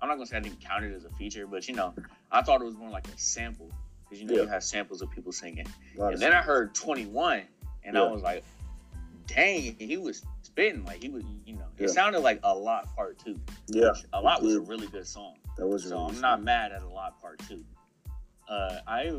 I'm 0.00 0.08
not 0.08 0.14
gonna 0.16 0.26
say 0.26 0.36
I 0.36 0.40
didn't 0.40 0.60
count 0.60 0.84
it 0.84 0.94
as 0.94 1.04
a 1.04 1.10
feature, 1.10 1.46
but 1.46 1.66
you 1.68 1.74
know, 1.74 1.94
I 2.30 2.42
thought 2.42 2.60
it 2.60 2.64
was 2.64 2.76
more 2.76 2.90
like 2.90 3.08
a 3.08 3.18
sample 3.18 3.70
because 4.04 4.20
you 4.22 4.28
know 4.28 4.34
Yeah. 4.34 4.42
you 4.42 4.48
have 4.48 4.62
samples 4.62 5.02
of 5.02 5.10
people 5.10 5.32
singing. 5.32 5.66
And 5.98 6.14
of 6.14 6.20
then 6.20 6.32
I 6.32 6.40
heard 6.42 6.74
21, 6.74 7.42
and 7.84 7.98
I 7.98 8.02
was 8.10 8.22
like, 8.22 8.44
dang, 9.28 9.76
he 9.78 9.96
was 9.96 10.24
spitting 10.42 10.84
like 10.84 11.00
he 11.02 11.08
was, 11.08 11.22
you 11.44 11.54
know, 11.54 11.66
it 11.76 11.82
Yeah. 11.82 11.86
sounded 11.88 12.20
like 12.20 12.40
a 12.42 12.54
lot 12.54 12.94
part 12.96 13.18
two. 13.18 13.38
yeah, 13.68 13.92
a 14.12 14.20
lot 14.20 14.42
was 14.42 14.56
a 14.56 14.60
really 14.60 14.88
good 14.88 15.06
song. 15.06 15.36
that 15.56 15.66
was 15.66 15.84
So 15.84 15.96
really 15.98 16.16
I'm 16.16 16.20
not 16.20 16.42
mad 16.42 16.72
at 16.72 16.82
a 16.82 16.88
lot 16.88 17.20
part 17.20 17.38
two. 17.48 17.64
Uh, 18.48 18.80
I 18.86 19.16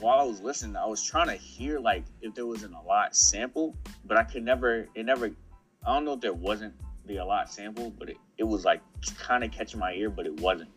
while 0.00 0.18
I 0.18 0.24
was 0.24 0.40
listening, 0.40 0.76
I 0.76 0.86
was 0.86 1.02
trying 1.02 1.28
to 1.28 1.34
hear 1.34 1.78
like 1.78 2.04
if 2.20 2.34
there 2.34 2.46
was 2.46 2.62
an 2.64 2.74
a 2.74 2.82
lot 2.82 3.14
sample, 3.14 3.76
but 4.04 4.16
I 4.16 4.24
could 4.24 4.42
never. 4.42 4.88
It 4.94 5.04
never. 5.06 5.30
I 5.86 5.94
don't 5.94 6.04
know 6.04 6.14
if 6.14 6.20
there 6.20 6.32
wasn't 6.32 6.74
the 7.06 7.18
a 7.18 7.24
lot 7.24 7.52
sample, 7.52 7.90
but 7.90 8.10
it, 8.10 8.16
it 8.38 8.44
was 8.44 8.64
like 8.64 8.80
kind 9.18 9.44
of 9.44 9.50
catching 9.52 9.78
my 9.80 9.92
ear, 9.94 10.10
but 10.10 10.26
it 10.26 10.40
wasn't. 10.40 10.70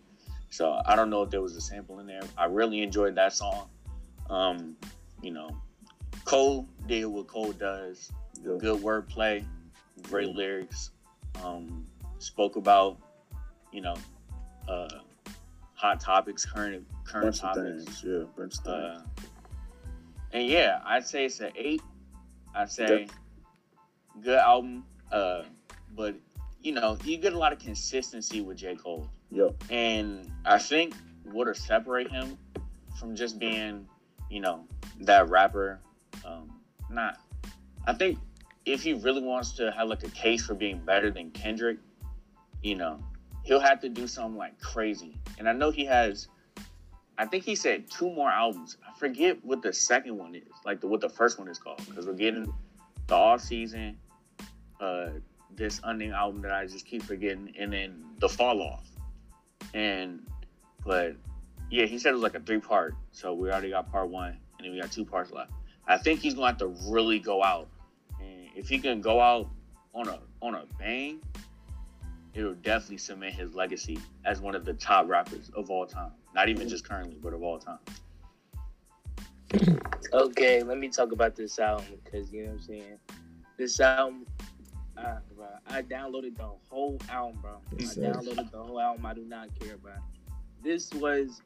So 0.50 0.80
I 0.86 0.96
don't 0.96 1.10
know 1.10 1.22
if 1.24 1.30
there 1.32 1.42
was 1.42 1.56
a 1.56 1.62
sample 1.62 2.00
in 2.00 2.08
there. 2.08 2.22
I 2.38 2.46
really 2.46 2.82
enjoyed 2.82 3.16
that 3.16 3.34
song. 3.34 3.70
Um, 4.30 4.76
you 5.22 5.32
know, 5.32 5.50
Cole 6.26 6.68
did 6.88 7.06
what 7.06 7.28
Cole 7.28 7.52
does. 7.54 8.12
Yeah. 8.46 8.58
Good 8.60 8.82
wordplay, 8.82 9.44
great 10.04 10.36
lyrics. 10.36 10.92
Um, 11.44 11.86
spoke 12.20 12.56
about, 12.56 12.98
you 13.72 13.82
know, 13.82 13.96
uh, 14.68 14.88
hot 15.74 16.00
topics, 16.00 16.46
current 16.46 16.86
current 17.06 17.26
bunch 17.26 17.40
topics. 17.40 18.04
Yeah, 18.06 18.24
bunch 18.38 18.58
of 18.60 18.64
things. 18.64 18.68
Uh, 18.68 19.02
and 20.32 20.48
yeah, 20.48 20.82
I'd 20.86 21.06
say 21.08 21.26
it's 21.26 21.40
an 21.40 21.52
eight. 21.56 21.82
I'd 22.54 22.72
say 22.72 22.84
Okay. 22.86 23.08
good 24.22 24.38
album. 24.38 24.86
Uh, 25.12 25.44
but 25.96 26.16
you 26.62 26.72
know, 26.72 26.98
you 27.04 27.18
get 27.18 27.34
a 27.34 27.38
lot 27.38 27.54
of 27.54 27.60
consistency 27.60 28.42
with 28.42 28.58
J. 28.58 28.76
Cole. 28.76 29.08
yeah, 29.30 29.50
And 29.70 30.32
I 30.46 30.58
think 30.58 30.96
what'll 31.24 31.54
separate 31.54 32.10
him 32.10 32.38
from 33.00 33.16
just 33.16 33.38
being, 33.38 33.88
you 34.32 34.40
know, 34.40 34.66
that 35.02 35.30
rapper, 35.30 35.80
um, 36.26 36.60
not. 36.90 37.20
I 37.86 37.94
think 37.94 38.18
if 38.66 38.84
he 38.84 38.94
really 38.94 39.22
wants 39.22 39.52
to 39.54 39.72
have 39.72 39.88
like 39.88 40.04
a 40.04 40.10
case 40.10 40.46
for 40.46 40.54
being 40.54 40.80
better 40.80 41.12
than 41.12 41.32
Kendrick, 41.32 41.78
you 42.62 42.76
know, 42.76 43.00
he'll 43.44 43.60
have 43.60 43.80
to 43.82 43.90
do 43.90 44.08
something 44.08 44.38
like 44.38 44.60
crazy. 44.60 45.20
And 45.38 45.48
I 45.48 45.54
know 45.54 45.72
he 45.72 45.86
has. 45.86 46.28
I 47.18 47.26
think 47.26 47.46
he 47.46 47.56
said 47.56 47.90
two 47.90 48.10
more 48.10 48.30
albums. 48.30 48.78
I 48.86 48.98
forget 49.00 49.44
what 49.46 49.62
the 49.62 49.72
second 49.72 50.18
one 50.18 50.36
is, 50.36 50.44
like 50.66 50.82
the 50.82 50.88
what 50.88 51.00
the 51.00 51.10
first 51.10 51.40
one 51.40 51.48
is 51.48 51.58
called, 51.58 51.82
because 51.88 52.06
we're 52.08 52.14
getting 52.14 52.52
the 53.08 53.16
off 53.16 53.42
season, 53.42 53.98
uh, 54.82 55.10
this 55.56 55.80
unnamed 55.84 56.14
album 56.14 56.42
that 56.42 56.52
I 56.52 56.66
just 56.66 56.86
keep 56.86 57.04
forgetting, 57.04 57.54
and 57.58 57.72
then 57.72 58.04
the 58.20 58.28
fall 58.28 58.62
off. 58.62 58.86
And 59.74 60.26
but 60.86 61.16
yeah, 61.70 61.86
he 61.86 62.00
said 62.00 62.10
it 62.10 62.14
was 62.14 62.24
like 62.24 62.36
a 62.36 62.40
three 62.40 62.60
part. 62.60 62.96
So 63.12 63.34
we 63.34 63.50
already 63.50 63.70
got 63.70 63.92
part 63.92 64.10
one, 64.10 64.38
and 64.58 64.66
then 64.66 64.72
we 64.74 64.82
got 64.82 64.92
two 64.92 65.06
parts 65.06 65.32
left. 65.32 65.52
I 65.88 65.98
think 65.98 66.20
he's 66.20 66.34
going 66.34 66.56
to 66.56 66.66
have 66.66 66.76
to 66.76 66.92
really 66.92 67.20
go 67.20 67.44
out, 67.44 67.70
if 68.56 68.68
he 68.70 68.80
can 68.80 69.02
go 69.02 69.20
out 69.22 69.50
on 69.94 70.08
a 70.08 70.20
on 70.42 70.56
a 70.56 70.64
bang, 70.80 71.20
it'll 72.34 72.54
definitely 72.56 72.98
cement 72.98 73.34
his 73.36 73.54
legacy 73.54 73.98
as 74.26 74.42
one 74.42 74.56
of 74.56 74.66
the 74.66 74.74
top 74.74 75.08
rappers 75.08 75.50
of 75.56 75.70
all 75.70 75.86
time. 75.86 76.12
Not 76.34 76.50
even 76.50 76.68
just 76.68 76.88
currently, 76.88 77.18
but 77.22 77.34
of 77.34 77.42
all 77.44 77.60
time. 77.60 77.80
Okay, 80.14 80.62
let 80.64 80.78
me 80.78 80.88
talk 80.88 81.12
about 81.12 81.36
this 81.36 81.58
album 81.60 81.86
because 82.04 82.32
you 82.32 82.44
know 82.44 82.50
what 82.52 82.56
I'm 82.58 82.62
saying. 82.62 82.98
This 83.58 83.80
album, 83.80 84.26
uh, 84.98 85.18
bro, 85.36 85.48
I 85.68 85.82
downloaded 85.82 86.38
the 86.38 86.48
whole 86.70 87.00
album, 87.10 87.40
bro. 87.42 87.58
Yes, 87.78 87.92
I 87.92 87.94
sir. 87.96 88.02
downloaded 88.14 88.52
the 88.52 88.58
whole 88.64 88.80
album. 88.80 89.06
I 89.06 89.14
do 89.14 89.26
not 89.26 89.50
care, 89.60 89.78
bro. 89.78 89.94
This 90.64 90.94
was 90.94 91.42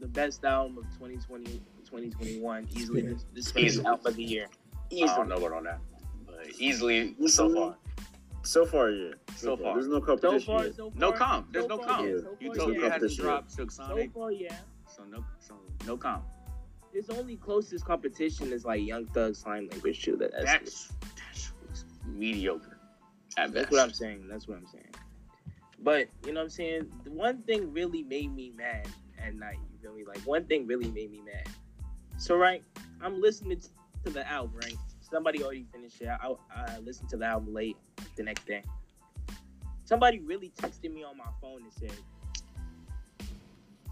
the 0.00 0.06
best 0.06 0.44
album 0.44 0.78
of 0.78 0.84
2020, 0.98 1.44
2021. 1.84 2.68
Easily, 2.72 3.02
Yeah. 3.02 3.08
this, 3.10 3.24
this 3.34 3.52
best 3.52 3.64
Easily. 3.64 3.86
album 3.86 4.06
of 4.06 4.16
the 4.16 4.24
year. 4.24 4.46
I 4.92 5.06
don't 5.16 5.28
know 5.28 5.36
about 5.36 5.52
on 5.52 5.64
that, 5.64 5.80
but 6.52 6.60
easily 6.60 7.14
so 7.26 7.52
far. 7.54 7.76
so 8.42 8.64
far, 8.66 8.90
yeah. 8.90 9.12
So 9.36 9.56
far. 9.56 9.74
there's 9.74 9.88
no 9.88 10.00
So 10.00 10.06
competition. 10.06 10.46
far, 10.54 10.64
yet. 10.66 10.74
so 10.74 10.90
far. 10.90 10.98
No 11.00 11.12
comp. 11.12 11.52
There's 11.52 11.64
so 11.66 11.76
no 11.76 11.78
comp. 11.78 12.06
Yeah, 12.06 12.12
Yeah. 12.14 12.20
so 12.20 12.24
far, 12.24 12.36
Utopia 12.40 12.66
no 12.66 12.72
yeah. 12.72 12.80
hasn't 12.80 12.90
competition. 12.92 13.24
dropped 13.24 13.52
Silk 13.52 13.70
So 13.70 13.82
Sonic, 13.84 14.12
far, 14.12 14.32
yeah. 14.32 14.56
so 14.94 15.04
no, 15.04 15.24
so 15.38 15.54
no 15.86 15.96
comp. 15.96 16.24
Its 16.94 17.10
only 17.10 17.36
closest 17.36 17.84
competition 17.84 18.52
is 18.52 18.64
like 18.64 18.82
Young 18.82 19.06
Thug 19.06 19.36
Slime 19.36 19.68
Language 19.70 20.02
2. 20.02 20.16
That 20.16 20.32
that's, 20.32 20.44
That's 20.44 21.52
that's 21.66 21.84
mediocre. 22.06 22.78
At 23.36 23.52
that's 23.52 23.66
best. 23.66 23.72
what 23.72 23.80
I'm 23.82 23.92
saying. 23.92 24.26
That's 24.28 24.48
what 24.48 24.56
I'm 24.58 24.66
saying. 24.66 24.86
But 25.80 26.08
you 26.26 26.32
know 26.32 26.40
what 26.40 26.44
I'm 26.44 26.50
saying? 26.50 26.90
The 27.04 27.10
one 27.10 27.42
thing 27.42 27.72
really 27.72 28.02
made 28.02 28.34
me 28.34 28.50
mad 28.56 28.88
at 29.22 29.34
night. 29.34 29.58
You 29.72 29.78
feel 29.80 29.94
me? 29.94 30.04
Like 30.04 30.18
one 30.26 30.44
thing 30.46 30.66
really 30.66 30.90
made 30.90 31.10
me 31.12 31.20
mad. 31.24 31.46
So 32.16 32.36
right, 32.36 32.64
I'm 33.00 33.20
listening 33.20 33.60
to 34.04 34.10
the 34.10 34.26
album. 34.28 34.56
Right, 34.56 34.74
somebody 35.10 35.42
already 35.42 35.66
finished 35.72 36.00
it. 36.00 36.08
I, 36.08 36.32
I 36.54 36.78
listened 36.78 37.08
to 37.10 37.16
the 37.16 37.26
album 37.26 37.54
late 37.54 37.76
the 38.16 38.22
next 38.22 38.46
day. 38.46 38.62
Somebody 39.84 40.18
really 40.20 40.52
texted 40.60 40.92
me 40.92 41.02
on 41.04 41.16
my 41.16 41.24
phone 41.40 41.62
and 41.62 41.72
said, 41.72 41.98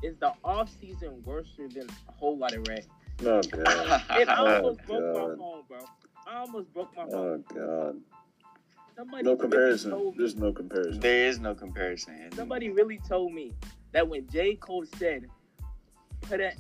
"Is 0.03 0.17
the 0.19 0.33
off 0.45 0.71
season 0.81 1.23
worse 1.25 1.49
than 1.57 1.89
a 2.09 2.13
Whole 2.13 2.37
Lotta 2.37 2.61
Red?" 2.69 2.87
Oh 3.25 3.41
god. 3.51 4.03
And 4.11 4.29
I 4.31 4.37
Oh, 4.39 4.57
almost 4.57 4.85
broke 4.87 5.15
my 5.15 5.37
phone, 5.37 5.63
bro. 5.69 5.79
I 6.27 6.37
almost 6.41 6.73
broke 6.75 6.95
my 6.97 7.05
oh, 7.05 7.11
phone. 7.11 7.45
Oh 7.51 7.55
god. 7.55 7.97
Somebody 8.97 9.23
No 9.25 9.37
comparison. 9.37 9.91
told 9.91 10.15
me- 10.15 10.19
There's 10.19 10.37
no 10.37 10.53
comparison. 10.53 11.01
there 11.01 11.27
is 11.29 11.39
no 11.39 11.55
comparison. 11.55 12.31
Somebody 12.35 12.71
really 12.71 12.99
told 13.09 13.33
me 13.33 13.53
that 13.93 14.07
when 14.09 14.27
J. 14.29 14.55
Cole 14.57 14.85
said, 14.97 15.27
"Put 16.23 16.41
a 16.41 16.53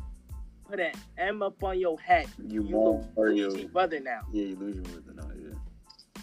put 0.69 0.81
an 0.81 0.93
M 1.19 1.43
up 1.43 1.63
on 1.63 1.79
your 1.79 1.99
hat, 2.01 2.27
You 2.39 2.63
you 2.63 2.79
look. 2.79 3.15
Gucci 3.15 3.71
brother 3.73 4.01
now." 4.01 4.21
Yeah, 4.33 4.45
you 4.45 4.57
lose 4.57 4.75
your 4.75 4.85
with 4.85 5.09
it 5.09 5.17
now. 5.17 5.31
Yeah. 5.39 6.23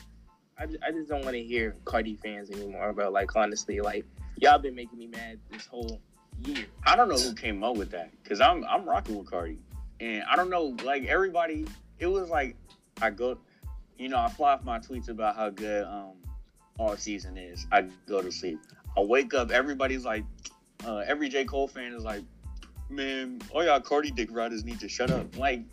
I 0.58 0.66
just, 0.66 0.84
I 0.84 0.92
just 0.92 1.10
don't 1.10 1.24
want 1.24 1.36
to 1.36 1.44
hear 1.44 1.76
Carti 1.84 2.20
fans 2.22 2.52
anymore, 2.52 2.94
bro. 2.94 3.10
Like 3.10 3.36
honestly, 3.36 3.80
like 3.80 4.06
y'all 4.38 4.60
been 4.60 4.76
making 4.76 5.00
me 5.00 5.08
mad 5.08 5.40
this 5.52 5.66
whole 5.66 6.00
year. 6.46 6.66
I 6.86 6.96
don't 6.96 7.10
know 7.10 7.18
who 7.18 7.34
came 7.34 7.64
up 7.64 7.76
with 7.76 7.92
that 7.92 8.12
because 8.22 8.40
I'm 8.40 8.64
I'm 8.66 8.86
rocking 8.88 9.18
with 9.18 9.28
Carti, 9.28 9.58
and 10.00 10.24
I 10.30 10.36
don't 10.36 10.50
know 10.50 10.76
like 10.84 11.06
everybody. 11.06 11.66
It 12.00 12.08
was 12.08 12.30
like 12.30 12.56
I 13.02 13.10
go, 13.10 13.38
you 13.98 14.10
know, 14.10 14.20
I 14.20 14.30
fly 14.30 14.54
off 14.54 14.64
my 14.64 14.80
tweets 14.80 15.10
about 15.10 15.36
how 15.36 15.50
good 15.50 15.86
um 15.86 16.14
off 16.78 17.00
season 17.00 17.38
is. 17.38 17.66
I 17.72 17.84
go 18.08 18.22
to 18.22 18.32
sleep. 18.32 18.60
I 18.96 19.02
wake 19.02 19.34
up. 19.34 19.52
Everybody's 19.52 20.06
like, 20.06 20.24
uh, 20.86 20.98
every 20.98 21.30
J 21.30 21.46
Cole 21.46 21.68
fan 21.68 21.94
is 21.94 22.04
like, 22.04 22.22
man, 22.90 23.42
all 23.52 23.64
y'all 23.64 23.80
Carti 23.80 24.14
dick 24.14 24.30
riders 24.32 24.64
need 24.64 24.80
to 24.80 24.90
shut 24.90 25.12
up. 25.12 25.38
Like. 25.38 25.64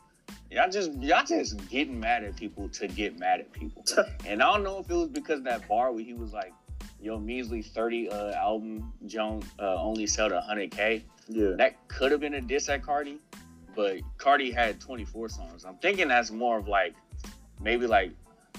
Y'all 0.52 0.68
just 0.68 0.92
y'all 0.94 1.24
just 1.24 1.68
getting 1.68 1.98
mad 2.00 2.24
at 2.24 2.34
people 2.36 2.68
to 2.70 2.88
get 2.88 3.16
mad 3.18 3.38
at 3.38 3.52
people, 3.52 3.84
and 4.26 4.42
I 4.42 4.52
don't 4.52 4.64
know 4.64 4.78
if 4.78 4.90
it 4.90 4.94
was 4.94 5.08
because 5.08 5.38
of 5.38 5.44
that 5.44 5.68
bar 5.68 5.92
where 5.92 6.02
he 6.02 6.12
was 6.12 6.32
like, 6.32 6.52
"Yo, 7.00 7.18
measly 7.18 7.62
thirty 7.62 8.08
uh, 8.08 8.32
album 8.32 8.92
Jones 9.06 9.44
uh, 9.61 9.80
only 9.80 10.08
sold 10.08 10.32
hundred 10.32 10.72
k." 10.72 11.04
Yeah. 11.28 11.52
That 11.56 11.88
could 11.88 12.11
have 12.11 12.20
been 12.20 12.34
a 12.34 12.40
diss 12.40 12.68
at 12.68 12.82
Carti, 12.82 13.18
but 13.76 13.98
Carti 14.18 14.52
had 14.52 14.80
24 14.80 15.28
songs. 15.28 15.64
I'm 15.64 15.76
thinking 15.76 16.08
that's 16.08 16.32
more 16.32 16.58
of 16.58 16.66
like 16.66 16.94
maybe 17.61 17.86
like 17.86 18.11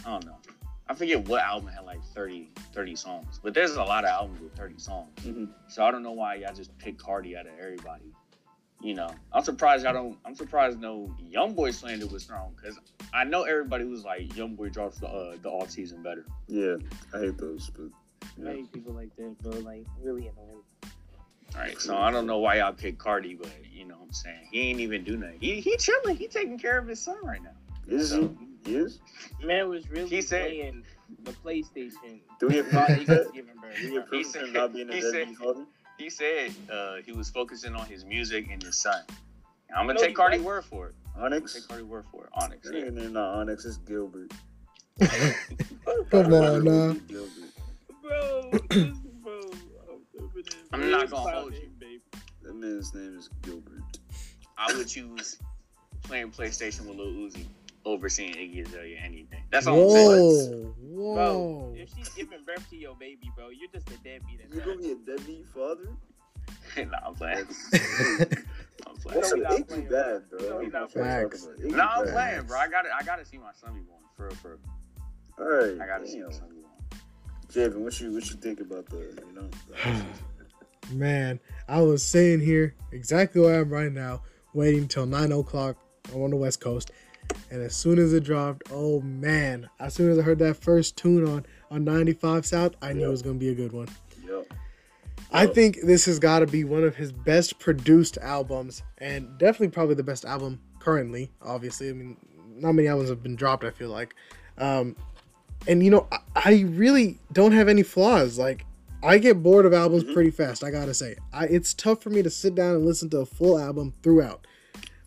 I 0.05 0.11
don't 0.11 0.25
know. 0.25 0.37
I 0.87 0.93
forget 0.93 1.27
what 1.27 1.41
album 1.41 1.69
had 1.69 1.85
like 1.85 2.03
30, 2.13 2.49
30 2.73 2.95
songs, 2.95 3.39
but 3.43 3.53
there's 3.53 3.75
a 3.75 3.83
lot 3.83 4.03
of 4.05 4.09
albums 4.09 4.41
with 4.41 4.55
30 4.55 4.77
songs. 4.77 5.09
Mhm. 5.21 5.49
So 5.67 5.83
I 5.85 5.91
don't 5.91 6.03
know 6.03 6.11
why 6.11 6.35
y'all 6.35 6.53
just 6.53 6.77
pick 6.77 6.97
Carti 6.97 7.37
out 7.37 7.47
of 7.47 7.53
everybody. 7.59 8.13
You 8.81 8.95
know, 8.95 9.09
I'm 9.31 9.43
surprised 9.43 9.83
y'all 9.83 9.93
don't. 9.93 10.17
I'm 10.25 10.35
surprised 10.35 10.79
no 10.79 11.13
YoungBoy 11.31 11.73
slander 11.73 12.07
was 12.07 12.25
thrown 12.25 12.53
because 12.55 12.79
I 13.13 13.23
know 13.23 13.43
everybody 13.43 13.83
was 13.83 14.03
like 14.03 14.29
YoungBoy 14.29 14.73
drops 14.73 14.99
the 14.99 15.07
uh, 15.07 15.35
the 15.41 15.49
off 15.49 15.69
season 15.69 16.01
better. 16.01 16.25
Yeah, 16.47 16.77
I 17.13 17.19
hate 17.19 17.37
those, 17.37 17.69
but 17.69 17.89
I 18.47 18.53
hate 18.55 18.71
people 18.71 18.93
like 18.93 19.15
that, 19.17 19.37
bro. 19.43 19.51
Like 19.59 19.85
really 20.01 20.27
annoying. 20.27 20.63
All 21.53 21.59
right, 21.61 21.79
so 21.79 21.95
I 21.97 22.09
don't 22.11 22.25
know 22.25 22.39
why 22.39 22.55
y'all 22.55 22.71
pick 22.73 22.97
Carti, 22.97 23.37
but 23.37 23.51
you 23.71 23.85
know 23.85 23.95
what 23.95 24.05
I'm 24.07 24.13
saying 24.13 24.47
he 24.51 24.61
ain't 24.69 24.79
even 24.79 25.03
do 25.03 25.15
nothing. 25.17 25.37
He 25.39 25.59
he 25.59 25.77
chilling. 25.77 26.15
He 26.15 26.27
taking 26.27 26.57
care 26.57 26.79
of 26.79 26.87
his 26.87 26.99
son 26.99 27.17
right 27.23 27.41
now. 27.43 27.51
is 27.87 28.09
So- 28.09 28.29
he? 28.39 28.47
He 28.71 28.75
is? 28.77 28.99
Man 29.43 29.69
was 29.69 29.89
really 29.89 30.07
He 30.07 30.21
said- 30.21 30.47
playing 30.49 30.83
the 31.23 31.31
PlayStation. 31.31 32.19
Do 32.39 32.47
we 32.47 32.61
while 32.61 32.85
he 32.87 32.99
was 32.99 33.07
have 33.07 33.33
giving 33.33 33.55
birth. 33.59 33.75
Do 33.81 34.03
we 34.11 34.23
said- 34.23 34.53
not 34.53 34.71
being 34.73 34.89
a 34.89 34.93
he 34.93 35.01
deadbeat 35.01 35.27
said- 35.27 35.35
father? 35.37 35.65
He 36.01 36.09
said 36.09 36.51
uh, 36.73 36.95
he 37.05 37.11
was 37.11 37.29
focusing 37.29 37.75
on 37.75 37.85
his 37.85 38.03
music 38.05 38.47
and 38.51 38.61
his 38.63 38.75
son. 38.81 39.03
I'm 39.69 39.85
gonna 39.85 39.93
No, 39.93 39.99
take 39.99 40.09
he 40.09 40.15
Carti 40.15 40.37
was. 40.37 40.41
word 40.41 40.65
for 40.65 40.87
it. 40.87 40.95
Onyx? 41.15 41.53
Take 41.53 41.63
Carti 41.67 41.83
word 41.83 42.05
for 42.11 42.23
it. 42.25 42.29
Onyx. 42.41 42.67
That 42.67 42.75
Yeah. 42.75 42.85
nigga 42.85 42.93
name 42.93 43.13
not 43.13 43.35
Onyx, 43.35 43.65
it's 43.65 43.77
Gilbert. 43.77 44.31
Come 46.09 46.33
on, 46.33 46.63
nah. 46.63 46.93
Gilbert. 47.07 47.31
bro, 48.01 48.49
this- 48.71 48.97
bro. 49.21 49.41
I'm 50.73 50.89
not 50.89 51.11
gonna 51.11 51.31
hold 51.39 51.53
you. 51.53 51.69
baby. 51.79 52.01
That 52.41 52.55
man's 52.55 52.95
name 52.95 53.17
is 53.19 53.29
Gilbert. 53.43 53.83
I 54.57 54.75
would 54.75 54.87
choose 54.87 55.37
playing 56.01 56.31
PlayStation 56.31 56.87
with 56.87 56.97
Lil 56.97 57.11
Uzi 57.11 57.45
over 57.85 58.09
seeing 58.09 58.33
Iggy 58.33 58.67
Azalea 58.67 58.99
any 59.03 59.23
day. 59.23 59.43
That's 59.51 59.67
all 59.67 59.81
I'm 59.83 59.89
saying. 59.89 60.73
Whoa, 60.79 61.13
Bro, 61.15 61.39
whoa. 61.39 61.73
if 61.77 61.89
she's 61.95 62.09
giving 62.09 62.43
birth 62.45 62.69
to 62.69 62.75
your 62.75 62.95
baby, 62.95 63.31
bro, 63.35 63.49
you're 63.49 63.69
just 63.71 63.87
a 63.89 63.97
deadbeat. 64.03 64.41
at 64.41 64.49
You 64.49 64.55
that. 64.59 64.65
gonna 64.65 64.77
be 64.77 64.91
a 64.91 64.95
deadbeat 64.95 65.47
father? 65.47 65.87
nah, 66.77 66.97
I'm 67.07 67.15
playing. 67.15 67.47
I'm 68.87 68.95
playing. 68.97 69.21
That's 69.21 69.33
we 69.33 69.39
a 69.41 69.43
not 69.43 69.51
Iggy 69.53 69.89
bad, 69.89 70.29
bro. 70.29 70.39
bro. 70.39 70.49
No, 70.49 70.59
I'm 70.59 70.63
not 70.69 70.73
not 70.81 70.89
playing. 70.91 71.29
talking 71.29 71.71
No, 71.77 71.83
I'm 71.83 72.07
playing, 72.07 72.43
bro. 72.43 72.59
I 72.59 72.67
got 72.67 72.81
to 72.83 72.89
I 72.95 73.03
got 73.03 73.15
to 73.17 73.25
see 73.25 73.37
my 73.37 73.51
son 73.53 73.73
be 73.73 73.79
born. 73.81 74.01
For 74.15 74.27
real, 74.27 74.35
for 74.35 74.49
real. 74.49 74.59
All 75.39 75.45
right. 75.69 75.81
I 75.81 75.87
got 75.87 75.99
to 76.05 76.07
see 76.07 76.21
my 76.21 76.31
son 76.31 76.49
be 76.49 76.55
born. 76.57 76.67
Javen, 77.49 77.83
what 77.83 77.99
you 77.99 78.11
what 78.13 78.29
you 78.29 78.35
think 78.37 78.59
about 78.61 78.85
the 78.87 78.97
you 79.27 79.33
know? 79.33 79.49
The 79.69 80.05
Man, 80.93 81.39
I 81.67 81.81
was 81.81 82.03
sitting 82.03 82.45
here 82.45 82.75
exactly 82.91 83.41
where 83.41 83.55
I 83.55 83.59
am 83.59 83.69
right 83.69 83.91
now, 83.91 84.21
waiting 84.53 84.87
till 84.87 85.05
nine 85.05 85.31
o'clock. 85.31 85.77
I'm 86.13 86.21
on 86.23 86.31
the 86.31 86.35
West 86.37 86.59
Coast, 86.59 86.91
and 87.49 87.61
as 87.61 87.75
soon 87.75 87.99
as 87.99 88.13
it 88.13 88.23
dropped, 88.23 88.63
oh 88.71 89.01
man! 89.01 89.69
As 89.79 89.93
soon 89.93 90.09
as 90.11 90.17
I 90.19 90.21
heard 90.21 90.39
that 90.39 90.55
first 90.55 90.97
tune 90.97 91.27
on 91.27 91.45
on 91.69 91.83
95 91.83 92.45
South, 92.45 92.75
I 92.81 92.93
knew 92.93 93.05
it 93.05 93.09
was 93.09 93.21
gonna 93.21 93.35
be 93.35 93.49
a 93.49 93.55
good 93.55 93.71
one. 93.71 93.87
Yo, 94.25 94.45
I 95.31 95.47
think 95.47 95.79
this 95.83 96.05
has 96.05 96.19
got 96.19 96.39
to 96.39 96.47
be 96.47 96.63
one 96.63 96.83
of 96.83 96.95
his 96.95 97.11
best 97.11 97.59
produced 97.59 98.17
albums, 98.21 98.83
and 98.97 99.37
definitely 99.37 99.69
probably 99.69 99.95
the 99.95 100.03
best 100.03 100.25
album 100.25 100.59
currently. 100.79 101.31
Obviously, 101.41 101.89
I 101.89 101.93
mean, 101.93 102.17
not 102.55 102.73
many 102.73 102.87
albums 102.87 103.09
have 103.09 103.23
been 103.23 103.35
dropped. 103.35 103.63
I 103.63 103.71
feel 103.71 103.89
like, 103.89 104.15
um, 104.57 104.95
and 105.67 105.83
you 105.83 105.89
know, 105.91 106.07
I, 106.11 106.17
I 106.35 106.61
really 106.69 107.19
don't 107.31 107.51
have 107.53 107.67
any 107.67 107.83
flaws. 107.83 108.37
Like, 108.37 108.65
I 109.03 109.17
get 109.17 109.41
bored 109.41 109.65
of 109.65 109.73
albums 109.73 110.03
Mhm. 110.03 110.13
pretty 110.13 110.31
fast. 110.31 110.63
I 110.63 110.71
gotta 110.71 110.93
say, 110.93 111.15
I, 111.33 111.45
it's 111.45 111.73
tough 111.73 112.01
for 112.03 112.09
me 112.09 112.21
to 112.23 112.29
sit 112.29 112.53
down 112.55 112.75
and 112.75 112.85
listen 112.85 113.09
to 113.11 113.19
a 113.19 113.25
full 113.25 113.57
album 113.57 113.93
throughout. 114.03 114.45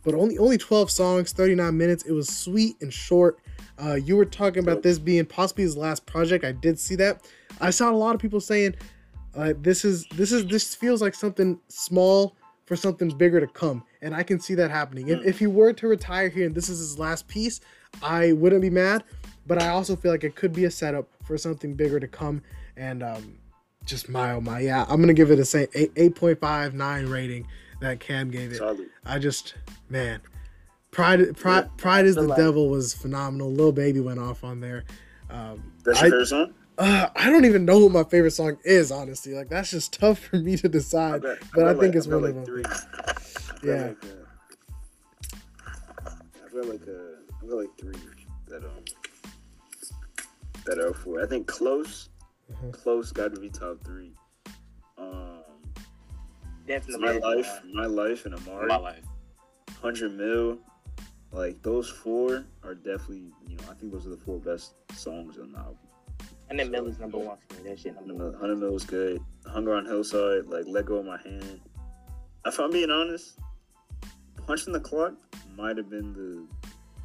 But 0.05 0.15
only 0.15 0.39
only 0.39 0.59
12 0.59 0.91
songs, 0.91 1.33
39 1.33 1.77
minutes. 1.77 2.05
It 2.05 2.13
was 2.13 2.29
sweet 2.29 2.77
and 2.81 2.93
short. 2.93 3.39
Uh, 3.83 3.95
you 3.95 4.17
were 4.17 4.25
talking 4.25 4.63
about 4.63 4.83
this 4.83 4.99
being 4.99 5.27
possibly 5.27 5.65
his 5.65 5.77
last 5.77 6.07
project. 6.07 6.45
I 6.45 6.53
did 6.53 6.79
see 6.79 6.95
that. 6.97 7.23
I 7.61 7.71
saw 7.71 7.91
a 7.91 7.97
lot 7.97 8.15
of 8.15 8.21
people 8.21 8.41
saying 8.41 8.75
uh, 9.35 9.55
this 9.59 9.85
is 9.85 10.07
this 10.15 10.33
is 10.33 10.47
this 10.47 10.75
feels 10.75 11.03
like 11.03 11.15
something 11.15 11.59
small 11.69 12.37
for 12.67 12.77
something 12.77 13.09
bigger 13.09 13.41
to 13.41 13.47
come, 13.47 13.83
and 14.01 14.15
I 14.15 14.23
can 14.23 14.41
see 14.41 14.55
that 14.55 14.71
happening. 14.71 15.09
If, 15.09 15.25
if 15.25 15.39
he 15.39 15.47
were 15.47 15.73
to 15.73 15.89
retire 15.89 16.29
here 16.29 16.47
and 16.47 16.55
this 16.55 16.69
is 16.69 16.79
his 16.79 16.99
last 16.99 17.29
piece, 17.29 17.61
I 18.03 18.33
wouldn't 18.33 18.63
be 18.63 18.71
mad. 18.71 19.05
But 19.47 19.61
I 19.61 19.69
also 19.69 19.97
feel 19.97 20.11
like 20.11 20.25
it 20.25 20.37
could 20.37 20.55
be 20.55 20.65
a 20.65 20.71
setup 20.71 21.09
for 21.25 21.37
something 21.37 21.75
bigger 21.75 22.01
to 22.01 22.09
come, 22.09 22.43
and 22.77 23.03
um, 23.03 23.39
just 23.85 24.09
my 24.09 24.33
oh 24.33 24.41
my 24.41 24.61
yeah, 24.61 24.87
I'm 24.89 25.01
gonna 25.01 25.15
give 25.15 25.31
it 25.31 25.55
a 25.97 26.11
point 26.11 26.41
five 26.41 26.75
nine 26.75 27.07
rating 27.07 27.47
that 27.85 28.01
Cam 28.01 28.31
gave 28.31 28.53
it. 28.53 28.57
solid. 28.59 28.89
I 29.05 29.19
just 29.19 29.55
man, 29.89 30.21
pride 30.91 31.37
pride 31.37 31.65
Yeah, 31.65 31.71
pride 31.77 32.07
is 32.07 32.15
the 32.17 32.23
like- 32.23 32.37
devil 32.39 32.69
was 32.69 32.95
phenomenal. 32.95 33.53
Lil 33.53 33.73
Baby 33.73 34.01
went 34.01 34.19
off 34.19 34.43
on 34.45 34.61
there. 34.61 34.85
Um, 35.31 35.73
That's 35.85 35.99
I- 35.99 36.07
your 36.07 36.11
favorite 36.13 36.27
song? 36.27 36.55
uh, 36.79 37.09
I 37.15 37.31
don't 37.31 37.45
even 37.45 37.65
know 37.65 37.79
what 37.81 37.93
my 37.93 38.05
favorite 38.05 38.33
song 38.33 38.59
is, 38.65 38.91
honestly. 38.91 39.35
Like 39.35 39.49
that's 39.49 39.71
just 39.71 39.93
tough 39.93 40.19
for 40.19 40.37
me 40.37 40.57
to 40.57 40.69
I 40.69 40.71
decide. 40.71 41.23
got- 41.23 41.39
but 41.55 41.65
I 41.67 41.71
think 41.73 41.83
like- 41.83 41.95
it's 41.97 42.07
I 42.07 42.11
one 42.11 42.25
of 42.25 42.35
them. 42.47 42.63
I 42.67 43.67
Yeah. 43.67 43.87
Like 43.87 44.05
a, 44.05 44.25
I 46.07 46.49
got 46.55 46.67
like 46.69 46.87
a, 46.87 47.15
I 47.43 47.47
got 47.47 47.57
like 47.57 47.79
three 47.79 47.95
that 48.49 48.65
um 48.65 48.85
that 50.67 50.79
are 50.79 50.95
for. 50.95 51.23
I 51.23 51.27
think 51.27 51.47
close, 51.47 52.09
Mhm. 52.53 52.73
close 52.73 53.13
got 53.13 53.35
to 53.35 53.41
be 53.41 53.51
top 53.51 53.83
three. 53.85 54.13
Um, 54.97 55.44
Definitely. 56.67 57.05
my 57.07 57.19
life, 57.19 57.61
my 57.73 57.87
life, 57.87 58.27
and 58.27 58.35
Amari, 58.35 58.67
My 58.67 58.77
life. 58.77 59.05
hundred 59.81 60.17
mil. 60.17 60.59
Like 61.33 61.61
those 61.63 61.91
four 61.91 62.45
are 62.63 62.75
definitely, 62.75 63.33
you 63.49 63.57
know, 63.57 63.65
I 63.71 63.75
think 63.75 63.93
those 63.93 64.07
are 64.07 64.11
the 64.11 64.17
four 64.17 64.39
best 64.39 64.75
songs 64.95 65.37
on 65.39 65.53
the 65.53 65.59
album. 65.59 65.79
And 66.49 66.59
then 66.59 66.71
Miller's 66.71 66.99
number 67.01 67.19
one 67.19 67.39
for 67.49 67.63
me. 67.63 67.71
That 67.71 67.79
shit 67.81 67.95
number 67.97 68.15
one. 68.15 68.33
100 68.33 68.57
mil 68.57 68.73
was 68.73 68.85
good. 68.85 69.21
Hunger 69.47 69.75
on 69.75 69.85
Hillside, 69.85 70.47
like 70.47 70.65
let 70.67 70.87
go 70.87 70.97
of 70.97 71.07
my 71.07 71.19
hand. 71.23 71.61
If 72.47 72.59
I'm 72.61 72.71
being 72.71 72.91
honest, 72.91 73.39
punching 74.47 74.73
the 74.73 74.81
clock 74.81 75.15
might 75.57 75.77
have 75.77 75.91
been 75.91 76.13
the 76.13 76.47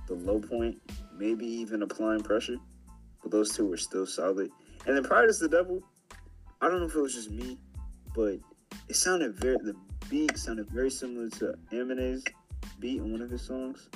the 0.07 0.13
low 0.13 0.39
point, 0.39 0.79
maybe 1.17 1.45
even 1.45 1.81
applying 1.81 2.21
pressure. 2.21 2.57
But 3.21 3.31
those 3.31 3.55
two 3.55 3.65
were 3.67 3.77
still 3.77 4.05
solid. 4.05 4.51
And 4.85 4.95
then 4.95 5.03
Pride 5.03 5.29
is 5.29 5.39
the 5.39 5.49
Devil, 5.49 5.83
I 6.61 6.67
don't 6.67 6.79
know 6.79 6.85
if 6.87 6.95
it 6.95 7.01
was 7.01 7.13
just 7.13 7.31
me, 7.31 7.57
but 8.15 8.37
it 8.87 8.95
sounded 8.95 9.35
very 9.35 9.57
the 9.57 9.75
beat 10.09 10.37
sounded 10.37 10.67
very 10.69 10.89
similar 10.89 11.29
to 11.29 11.53
Eminem's 11.71 12.23
beat 12.79 12.99
on 13.01 13.11
one 13.11 13.21
of 13.21 13.29
his 13.29 13.41
songs. 13.41 13.89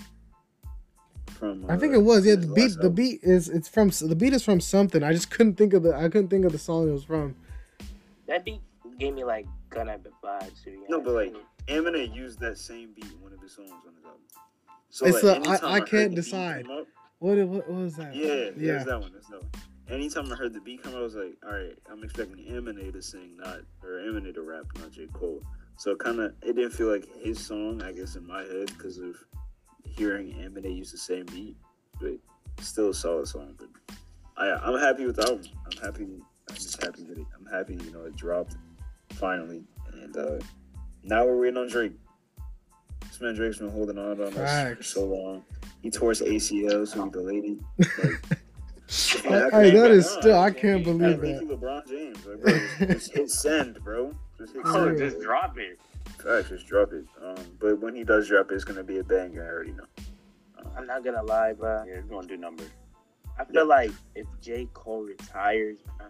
From 1.39 1.65
I 1.69 1.78
think 1.78 1.93
uh, 1.93 1.99
it 1.99 2.03
was. 2.03 2.26
Yeah, 2.26 2.36
the 2.36 2.47
beat. 2.47 2.61
last 2.63 2.82
The 2.82 2.89
beat 2.89 3.19
is. 3.24 3.49
It's 3.49 3.67
from. 3.67 3.89
The 3.89 4.15
beat 4.15 4.34
is 4.34 4.43
from 4.45 4.59
something. 4.61 5.03
I 5.03 5.13
just 5.13 5.30
couldn't 5.32 5.55
think 5.55 5.74
of 5.74 5.84
the. 5.84 5.95
I 5.95 6.03
couldn't 6.03 6.30
think 6.30 6.45
of 6.45 6.51
the 6.51 6.59
song 6.59 6.88
it 6.88 6.91
was 6.91 7.03
from. 7.03 7.36
That 8.28 8.45
beat 8.45 8.61
gave 8.99 9.13
me 9.15 9.24
like 9.24 9.47
Gunna 9.69 9.97
vibes. 10.24 10.63
To 10.63 10.69
be 10.69 10.78
No, 10.89 11.01
but, 11.01 11.13
like, 11.13 11.34
Eminem 11.67 12.13
used 12.13 12.39
that 12.41 12.57
same 12.57 12.93
beat 12.93 13.05
in 13.05 13.19
one 13.21 13.34
of 13.34 13.41
his 13.41 13.51
songs 13.53 13.71
on 13.71 13.93
his 13.95 14.05
album. 14.05 14.21
So 14.89 15.05
It's 15.07 15.24
like, 15.24 15.61
a- 15.61 15.65
I- 15.65 15.74
I 15.78 15.82
can't 15.82 16.13
decide. 16.13 16.65
up- 16.69 16.86
What? 17.19 17.38
What, 17.38 17.47
what 17.67 17.69
was 17.71 17.95
that? 17.95 18.13
yeah, 18.15 18.26
yeah, 18.26 18.51
Yeah. 18.57 18.74
that's 18.74 18.86
that 18.86 18.99
one. 19.01 19.11
That's 19.13 19.28
that 19.28 19.41
one. 19.41 19.49
Anytime 19.89 20.31
I 20.31 20.36
heard 20.36 20.53
the 20.53 20.61
beat 20.61 20.81
come, 20.84 20.95
I 20.95 20.99
was 20.99 21.15
like, 21.15 21.36
all 21.45 21.51
right, 21.51 21.77
I'm 21.91 22.03
expecting 22.03 22.38
Eminem 22.45 22.93
to 22.93 23.01
sing, 23.01 23.38
not 23.38 23.59
or 23.84 23.99
Eminem 23.99 24.34
to 24.34 24.41
rap, 24.41 24.65
not 24.79 24.91
J 24.91 25.07
Cole. 25.11 25.41
So 25.77 25.95
kind 25.95 26.19
of, 26.19 26.34
it 26.41 26.55
didn't 26.55 26.71
feel 26.71 26.89
like 26.91 27.05
his 27.21 27.43
song, 27.43 27.81
I 27.81 27.91
guess, 27.91 28.15
in 28.15 28.25
my 28.25 28.41
head 28.41 28.67
because 28.67 28.97
of 28.97 29.15
hearing 29.84 30.34
Eminem 30.34 30.77
use 30.77 30.91
the 30.91 30.97
same 30.97 31.25
beat, 31.25 31.57
but 31.99 32.13
still 32.61 32.89
a 32.89 32.93
solid 32.93 33.27
song. 33.27 33.55
But 33.57 33.97
I, 34.38 34.51
I'm 34.51 34.79
happy 34.79 35.05
with 35.05 35.17
the 35.17 35.23
album. 35.23 35.45
I'm 35.65 35.84
happy. 35.84 36.03
I'm 36.49 36.55
just 36.55 36.81
happy 36.81 37.03
that 37.03 37.17
it. 37.17 37.27
I'm 37.38 37.45
happy, 37.45 37.73
you 37.75 37.91
know, 37.91 38.05
it 38.05 38.15
dropped 38.15 38.55
finally, 39.11 39.63
and 39.93 40.17
uh 40.17 40.39
now 41.03 41.25
we're 41.25 41.39
waiting 41.39 41.57
on 41.57 41.67
Drake. 41.67 41.93
This 43.01 43.21
man 43.21 43.36
Drake's 43.36 43.57
been 43.57 43.69
holding 43.69 43.97
on 43.97 44.21
on 44.21 44.34
us 44.38 44.77
for 44.77 44.84
so 44.84 45.05
long. 45.05 45.43
He 45.81 45.91
tore 45.91 46.09
his 46.09 46.21
ACL, 46.21 46.88
so 46.88 47.03
he 47.03 47.09
delayed 47.09 47.43
it. 47.45 47.88
Like, 48.03 48.39
I, 49.25 49.35
act 49.45 49.53
I, 49.53 49.63
like 49.63 49.73
that 49.73 49.91
is 49.91 50.09
still. 50.09 50.39
I 50.39 50.51
can't 50.51 50.75
Act 50.77 50.83
believe 50.85 51.21
that. 51.21 51.47
LeBron 51.49 51.87
James, 51.87 52.25
like, 52.25 52.41
bro. 52.41 52.53
Just, 52.53 52.87
just 52.87 53.13
hit 53.13 53.31
send, 53.43 53.83
bro. 53.83 54.13
Just 54.37 54.53
hit 54.53 54.61
Oh, 54.65 54.85
send. 54.85 54.97
just 54.97 55.19
drop 55.21 55.57
it. 55.57 55.79
Facts, 56.21 56.49
just 56.49 56.67
drop 56.67 56.93
it. 56.93 57.05
Um, 57.23 57.35
but 57.59 57.79
when 57.79 57.95
he 57.95 58.03
does 58.03 58.27
drop 58.27 58.51
it, 58.51 58.55
it's 58.55 58.63
gonna 58.63 58.83
be 58.83 58.99
a 58.99 59.03
banger. 59.03 59.43
I 59.43 59.47
already 59.53 59.71
know. 59.71 59.85
I'm 60.75 60.77
Um, 60.81 60.87
not 60.87 61.03
gonna 61.03 61.23
lie, 61.23 61.53
bro. 61.53 61.83
Yeah, 61.87 61.95
it's 61.95 62.07
gonna 62.07 62.27
do 62.27 62.37
numbers. 62.37 62.69
I 63.39 63.45
feel 63.45 63.65
like 63.65 63.91
if 64.15 64.27
J 64.41 64.67
Cole 64.73 65.03
retires, 65.03 65.77
bro, 65.97 66.07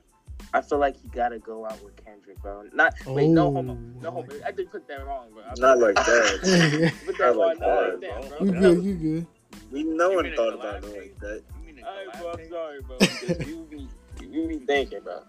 I 0.54 0.62
feel 0.62 0.78
like 0.78 0.98
he 0.98 1.08
gotta 1.08 1.40
go 1.40 1.66
out 1.66 1.82
with 1.84 1.96
Kendrick, 2.04 2.40
bro. 2.42 2.64
Not 2.74 2.94
wait, 3.08 3.30
no 3.30 3.48
Oh, 3.48 3.54
homo, 3.54 3.78
no 4.02 4.12
homo. 4.12 4.28
like 4.30 4.44
I 4.46 4.52
did 4.52 4.70
put 4.72 4.88
that 4.90 5.06
wrong, 5.06 5.28
bro. 5.34 5.44
I 5.44 5.54
not 5.58 5.80
like 5.80 5.96
that. 5.96 6.92
Put 7.06 7.16
I 7.22 7.28
that 7.32 7.38
like 7.38 7.60
not 7.60 7.66
that, 7.68 7.92
like 7.92 8.02
that, 8.02 8.30
bro. 8.40 8.40
bro. 8.40 8.46
you 8.46 8.52
good? 8.76 8.84
You 8.84 8.96
good? 8.96 9.28
We 9.72 9.84
no 9.84 10.10
one 10.12 10.32
thought 10.36 10.54
about 10.54 10.82
collab 10.82 10.94
it 10.96 10.98
like 11.00 11.20
that. 11.22 11.44
You 11.84 11.90
mean 11.92 12.08
a 12.08 12.12
Alright, 12.12 12.16
collab 12.16 12.22
bro, 12.22 12.32
I'm 12.32 12.38
thing? 12.38 12.50
sorry, 12.50 12.82
bro. 12.82 12.98
Because 13.00 13.48
you 13.48 13.68
be 13.70 13.88
you 14.26 14.48
be 14.48 14.58
thinking, 14.60 15.02
bro. 15.02 15.24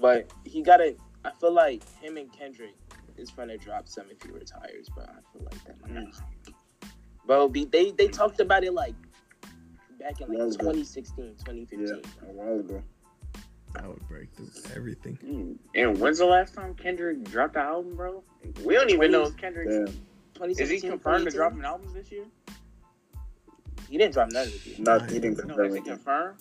But 0.00 0.32
he 0.44 0.62
gotta. 0.62 0.96
I 1.24 1.30
feel 1.40 1.52
like 1.52 1.82
him 2.00 2.16
and 2.16 2.32
Kendrick 2.32 2.74
is 3.16 3.30
gonna 3.30 3.58
drop 3.58 3.88
some 3.88 4.06
if 4.10 4.22
he 4.22 4.30
retires, 4.30 4.88
bro. 4.94 5.04
I 5.04 5.20
feel 5.32 5.44
like 5.44 5.64
that. 5.64 5.82
Mm. 5.82 6.20
Bro, 7.26 7.48
be, 7.48 7.64
they 7.66 7.90
they 7.90 8.08
talked 8.08 8.40
about 8.40 8.64
it 8.64 8.72
like 8.72 8.94
back 9.98 10.20
in 10.20 10.28
like 10.28 10.38
2016, 10.58 11.34
2015. 11.44 11.86
Yeah, 11.86 12.28
a 12.28 12.32
while 12.32 12.60
ago. 12.60 12.82
That 13.74 13.86
would 13.86 14.08
break 14.08 14.32
through 14.34 14.48
everything. 14.74 15.18
Mm. 15.22 15.56
And 15.74 15.98
when's 16.00 16.18
the 16.18 16.24
last 16.24 16.54
time 16.54 16.74
Kendrick 16.74 17.22
dropped 17.24 17.56
an 17.56 17.62
album, 17.62 17.96
bro? 17.96 18.22
We 18.64 18.74
don't 18.74 18.88
even 18.88 19.00
Wait, 19.00 19.10
no, 19.10 19.22
know. 19.22 19.26
it's 19.26 19.36
Kendrick. 19.36 19.68
Damn. 19.68 20.50
Is 20.50 20.70
he 20.70 20.80
confirmed 20.80 21.26
to 21.26 21.32
2018? 21.32 21.36
drop 21.36 21.52
an 21.52 21.64
album 21.64 21.92
this 21.92 22.10
year? 22.10 22.24
He 23.88 23.98
didn't 23.98 24.12
drop 24.14 24.28
none 24.30 24.46
of 24.46 24.66
it. 24.66 24.78
Not 24.78 25.10
he 25.10 25.18
didn't 25.18 25.38
No, 25.38 25.42
confirm 25.44 25.66
is 25.66 25.74
he 25.76 25.80
confirmed? 25.82 26.38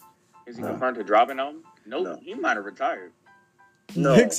Is 0.47 0.55
he 0.57 0.61
No. 0.61 0.67
confirmed 0.69 0.97
to 0.97 1.03
drop 1.03 1.29
an 1.29 1.39
album? 1.39 1.63
No, 1.85 2.03
No. 2.03 2.17
he 2.21 2.33
might 2.33 2.55
have 2.57 2.65
retired. 2.65 3.11
No, 3.95 4.13
I 4.13 4.17
think 4.27 4.33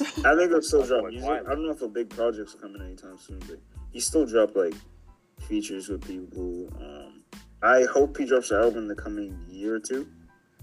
he'll 0.50 0.60
still 0.62 0.80
That's 0.80 0.88
drop 0.90 1.06
music. 1.06 1.26
wild. 1.28 1.46
I 1.46 1.50
don't 1.50 1.64
know 1.64 1.70
if 1.72 1.80
a 1.82 1.88
big 1.88 2.10
project's 2.10 2.54
coming 2.54 2.82
anytime 2.82 3.16
soon, 3.18 3.38
but 3.48 3.58
he 3.90 3.98
still 4.00 4.26
drop 4.26 4.54
like 4.54 4.74
features 5.40 5.88
with 5.88 6.06
people. 6.06 6.68
Um, 6.80 7.22
I 7.62 7.84
hope 7.84 8.16
he 8.18 8.26
drops 8.26 8.50
an 8.50 8.60
album 8.60 8.78
in 8.82 8.88
the 8.88 8.94
coming 8.94 9.38
year 9.48 9.76
or 9.76 9.80
two. 9.80 10.06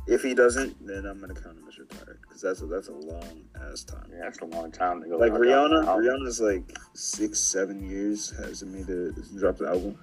If 0.08 0.22
he 0.22 0.36
doesn't, 0.36 0.86
then 0.86 1.08
I'm 1.08 1.20
gonna 1.20 1.34
count 1.34 1.58
him 1.58 1.68
as 1.68 1.80
retired 1.80 2.20
because 2.22 2.41
that's 2.41 2.62
a, 2.62 2.68
that's 2.68 2.89
a 2.89 2.93
long 2.93 3.43
ass 3.60 3.84
time. 3.84 4.06
Yeah, 4.12 4.20
that's 4.26 4.38
a 4.39 4.46
long 4.46 4.72
time 4.72 5.02
to 5.02 5.10
go. 5.10 5.18
Like 5.18 5.32
Rihanna. 5.32 5.84
Rihanna's 5.84 6.39
like 6.39 6.64
six, 6.93 7.39
seven 7.39 7.82
years 7.89 8.30
hasn't 8.38 8.72
made 8.72 8.88
a 8.89 9.12
dropped 9.39 9.60
the 9.60 9.68
album. 9.68 9.98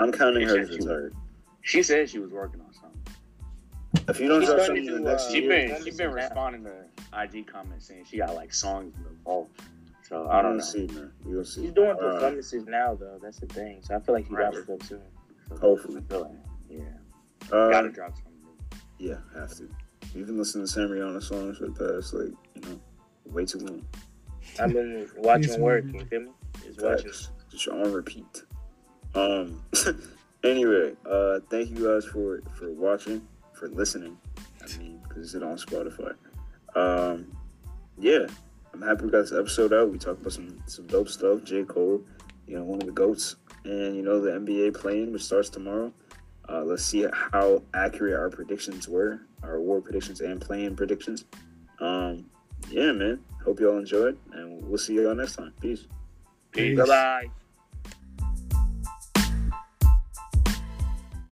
I'm 0.00 0.10
counting 0.10 0.48
her 0.48 0.58
as 0.58 0.68
She- 0.68 0.76
retired. 0.78 1.14
She 1.66 1.82
said 1.82 2.08
she 2.08 2.20
was 2.20 2.30
working 2.30 2.60
on 2.60 2.72
something. 2.72 3.02
If 4.08 4.20
you 4.20 4.28
don't 4.28 4.40
She's 4.40 4.50
drop 4.50 4.60
something 4.66 4.86
in 4.86 4.92
to 4.92 4.98
the 4.98 5.00
next 5.00 5.26
uh, 5.26 5.30
She 5.32 5.40
year, 5.42 5.48
been 5.68 5.84
she 5.84 5.90
been 5.90 6.08
now. 6.10 6.14
responding 6.14 6.64
to 6.64 6.84
IG 7.20 7.48
comments 7.48 7.86
saying 7.88 8.04
she 8.08 8.18
got 8.18 8.36
like 8.36 8.54
songs 8.54 8.94
in 8.96 9.02
the 9.02 9.10
vault. 9.24 9.50
So 10.08 10.26
I 10.26 10.38
I 10.38 10.42
don't 10.42 10.52
don't 10.52 10.58
know. 10.58 10.64
see, 10.64 10.86
man. 10.94 11.12
We'll 11.24 11.44
see. 11.44 11.62
He's 11.62 11.72
doing 11.72 11.90
Uh, 11.90 12.12
performances 12.12 12.66
now, 12.68 12.94
though. 12.94 13.18
That's 13.20 13.40
the 13.40 13.46
thing. 13.48 13.80
So 13.82 13.96
I 13.96 13.98
feel 13.98 14.14
like 14.14 14.28
he 14.28 14.34
Right. 14.36 14.52
got 14.54 14.64
to 14.78 14.86
soon. 14.86 15.00
So, 15.48 15.56
Hopefully. 15.56 15.96
I 16.08 16.12
feel 16.12 16.20
like- 16.22 16.30
yeah, 16.70 16.78
uh, 17.56 17.70
gotta 17.70 17.90
drop 17.90 18.14
something. 18.14 18.32
Yeah, 18.98 19.16
have 19.34 19.52
to. 19.56 19.68
We've 20.14 20.26
been 20.26 20.38
listening 20.38 20.66
to 20.66 20.72
Sam 20.72 20.88
Rihanna 20.88 21.20
songs 21.22 21.58
for 21.58 21.66
the 21.66 21.72
past, 21.72 22.14
like, 22.14 22.32
you 22.54 22.60
know, 22.62 22.80
way 23.24 23.44
too 23.44 23.58
long. 23.58 23.84
I've 24.60 24.72
been 24.72 25.08
watching 25.16 25.42
He's 25.42 25.58
work. 25.58 25.84
You 25.84 26.04
feel 26.04 26.20
me? 26.20 26.30
Just 26.64 26.80
watching. 26.80 27.06
Facts. 27.10 27.30
Just 27.50 27.66
on 27.68 27.92
repeat. 27.92 28.44
Um. 29.16 29.62
anyway, 30.46 30.92
uh, 31.08 31.40
thank 31.50 31.70
you 31.70 31.86
guys 31.86 32.04
for 32.04 32.42
for 32.54 32.70
watching, 32.72 33.26
for 33.52 33.68
listening. 33.68 34.16
I 34.62 34.78
mean, 34.78 35.00
because 35.08 35.34
it's 35.34 35.44
on 35.44 35.56
Spotify. 35.56 36.14
Um, 36.74 37.32
yeah, 37.98 38.26
I'm 38.72 38.82
happy 38.82 39.04
we 39.04 39.10
got 39.10 39.22
this 39.22 39.32
episode 39.32 39.72
out. 39.72 39.90
We 39.90 39.98
talked 39.98 40.20
about 40.20 40.32
some 40.32 40.62
some 40.66 40.86
dope 40.86 41.08
stuff. 41.08 41.44
J 41.44 41.64
Cole, 41.64 42.02
you 42.46 42.56
know, 42.56 42.64
one 42.64 42.80
of 42.80 42.86
the 42.86 42.92
goats, 42.92 43.36
and 43.64 43.96
you 43.96 44.02
know 44.02 44.20
the 44.20 44.30
NBA 44.32 44.74
play-in, 44.74 45.12
which 45.12 45.24
starts 45.24 45.48
tomorrow. 45.48 45.92
Uh, 46.48 46.62
let's 46.62 46.84
see 46.84 47.06
how 47.12 47.62
accurate 47.74 48.14
our 48.14 48.30
predictions 48.30 48.88
were, 48.88 49.20
our 49.42 49.56
award 49.56 49.84
predictions 49.84 50.20
and 50.20 50.40
play-in 50.40 50.76
predictions. 50.76 51.24
Um, 51.80 52.26
yeah, 52.70 52.92
man. 52.92 53.20
Hope 53.44 53.60
y'all 53.60 53.78
enjoyed, 53.78 54.18
and 54.32 54.62
we'll 54.62 54.78
see 54.78 54.94
y'all 54.94 55.14
next 55.14 55.36
time. 55.36 55.52
Peace. 55.60 55.86
Peace. 56.52 56.78
Bye 56.78 56.86
bye. 56.86 57.30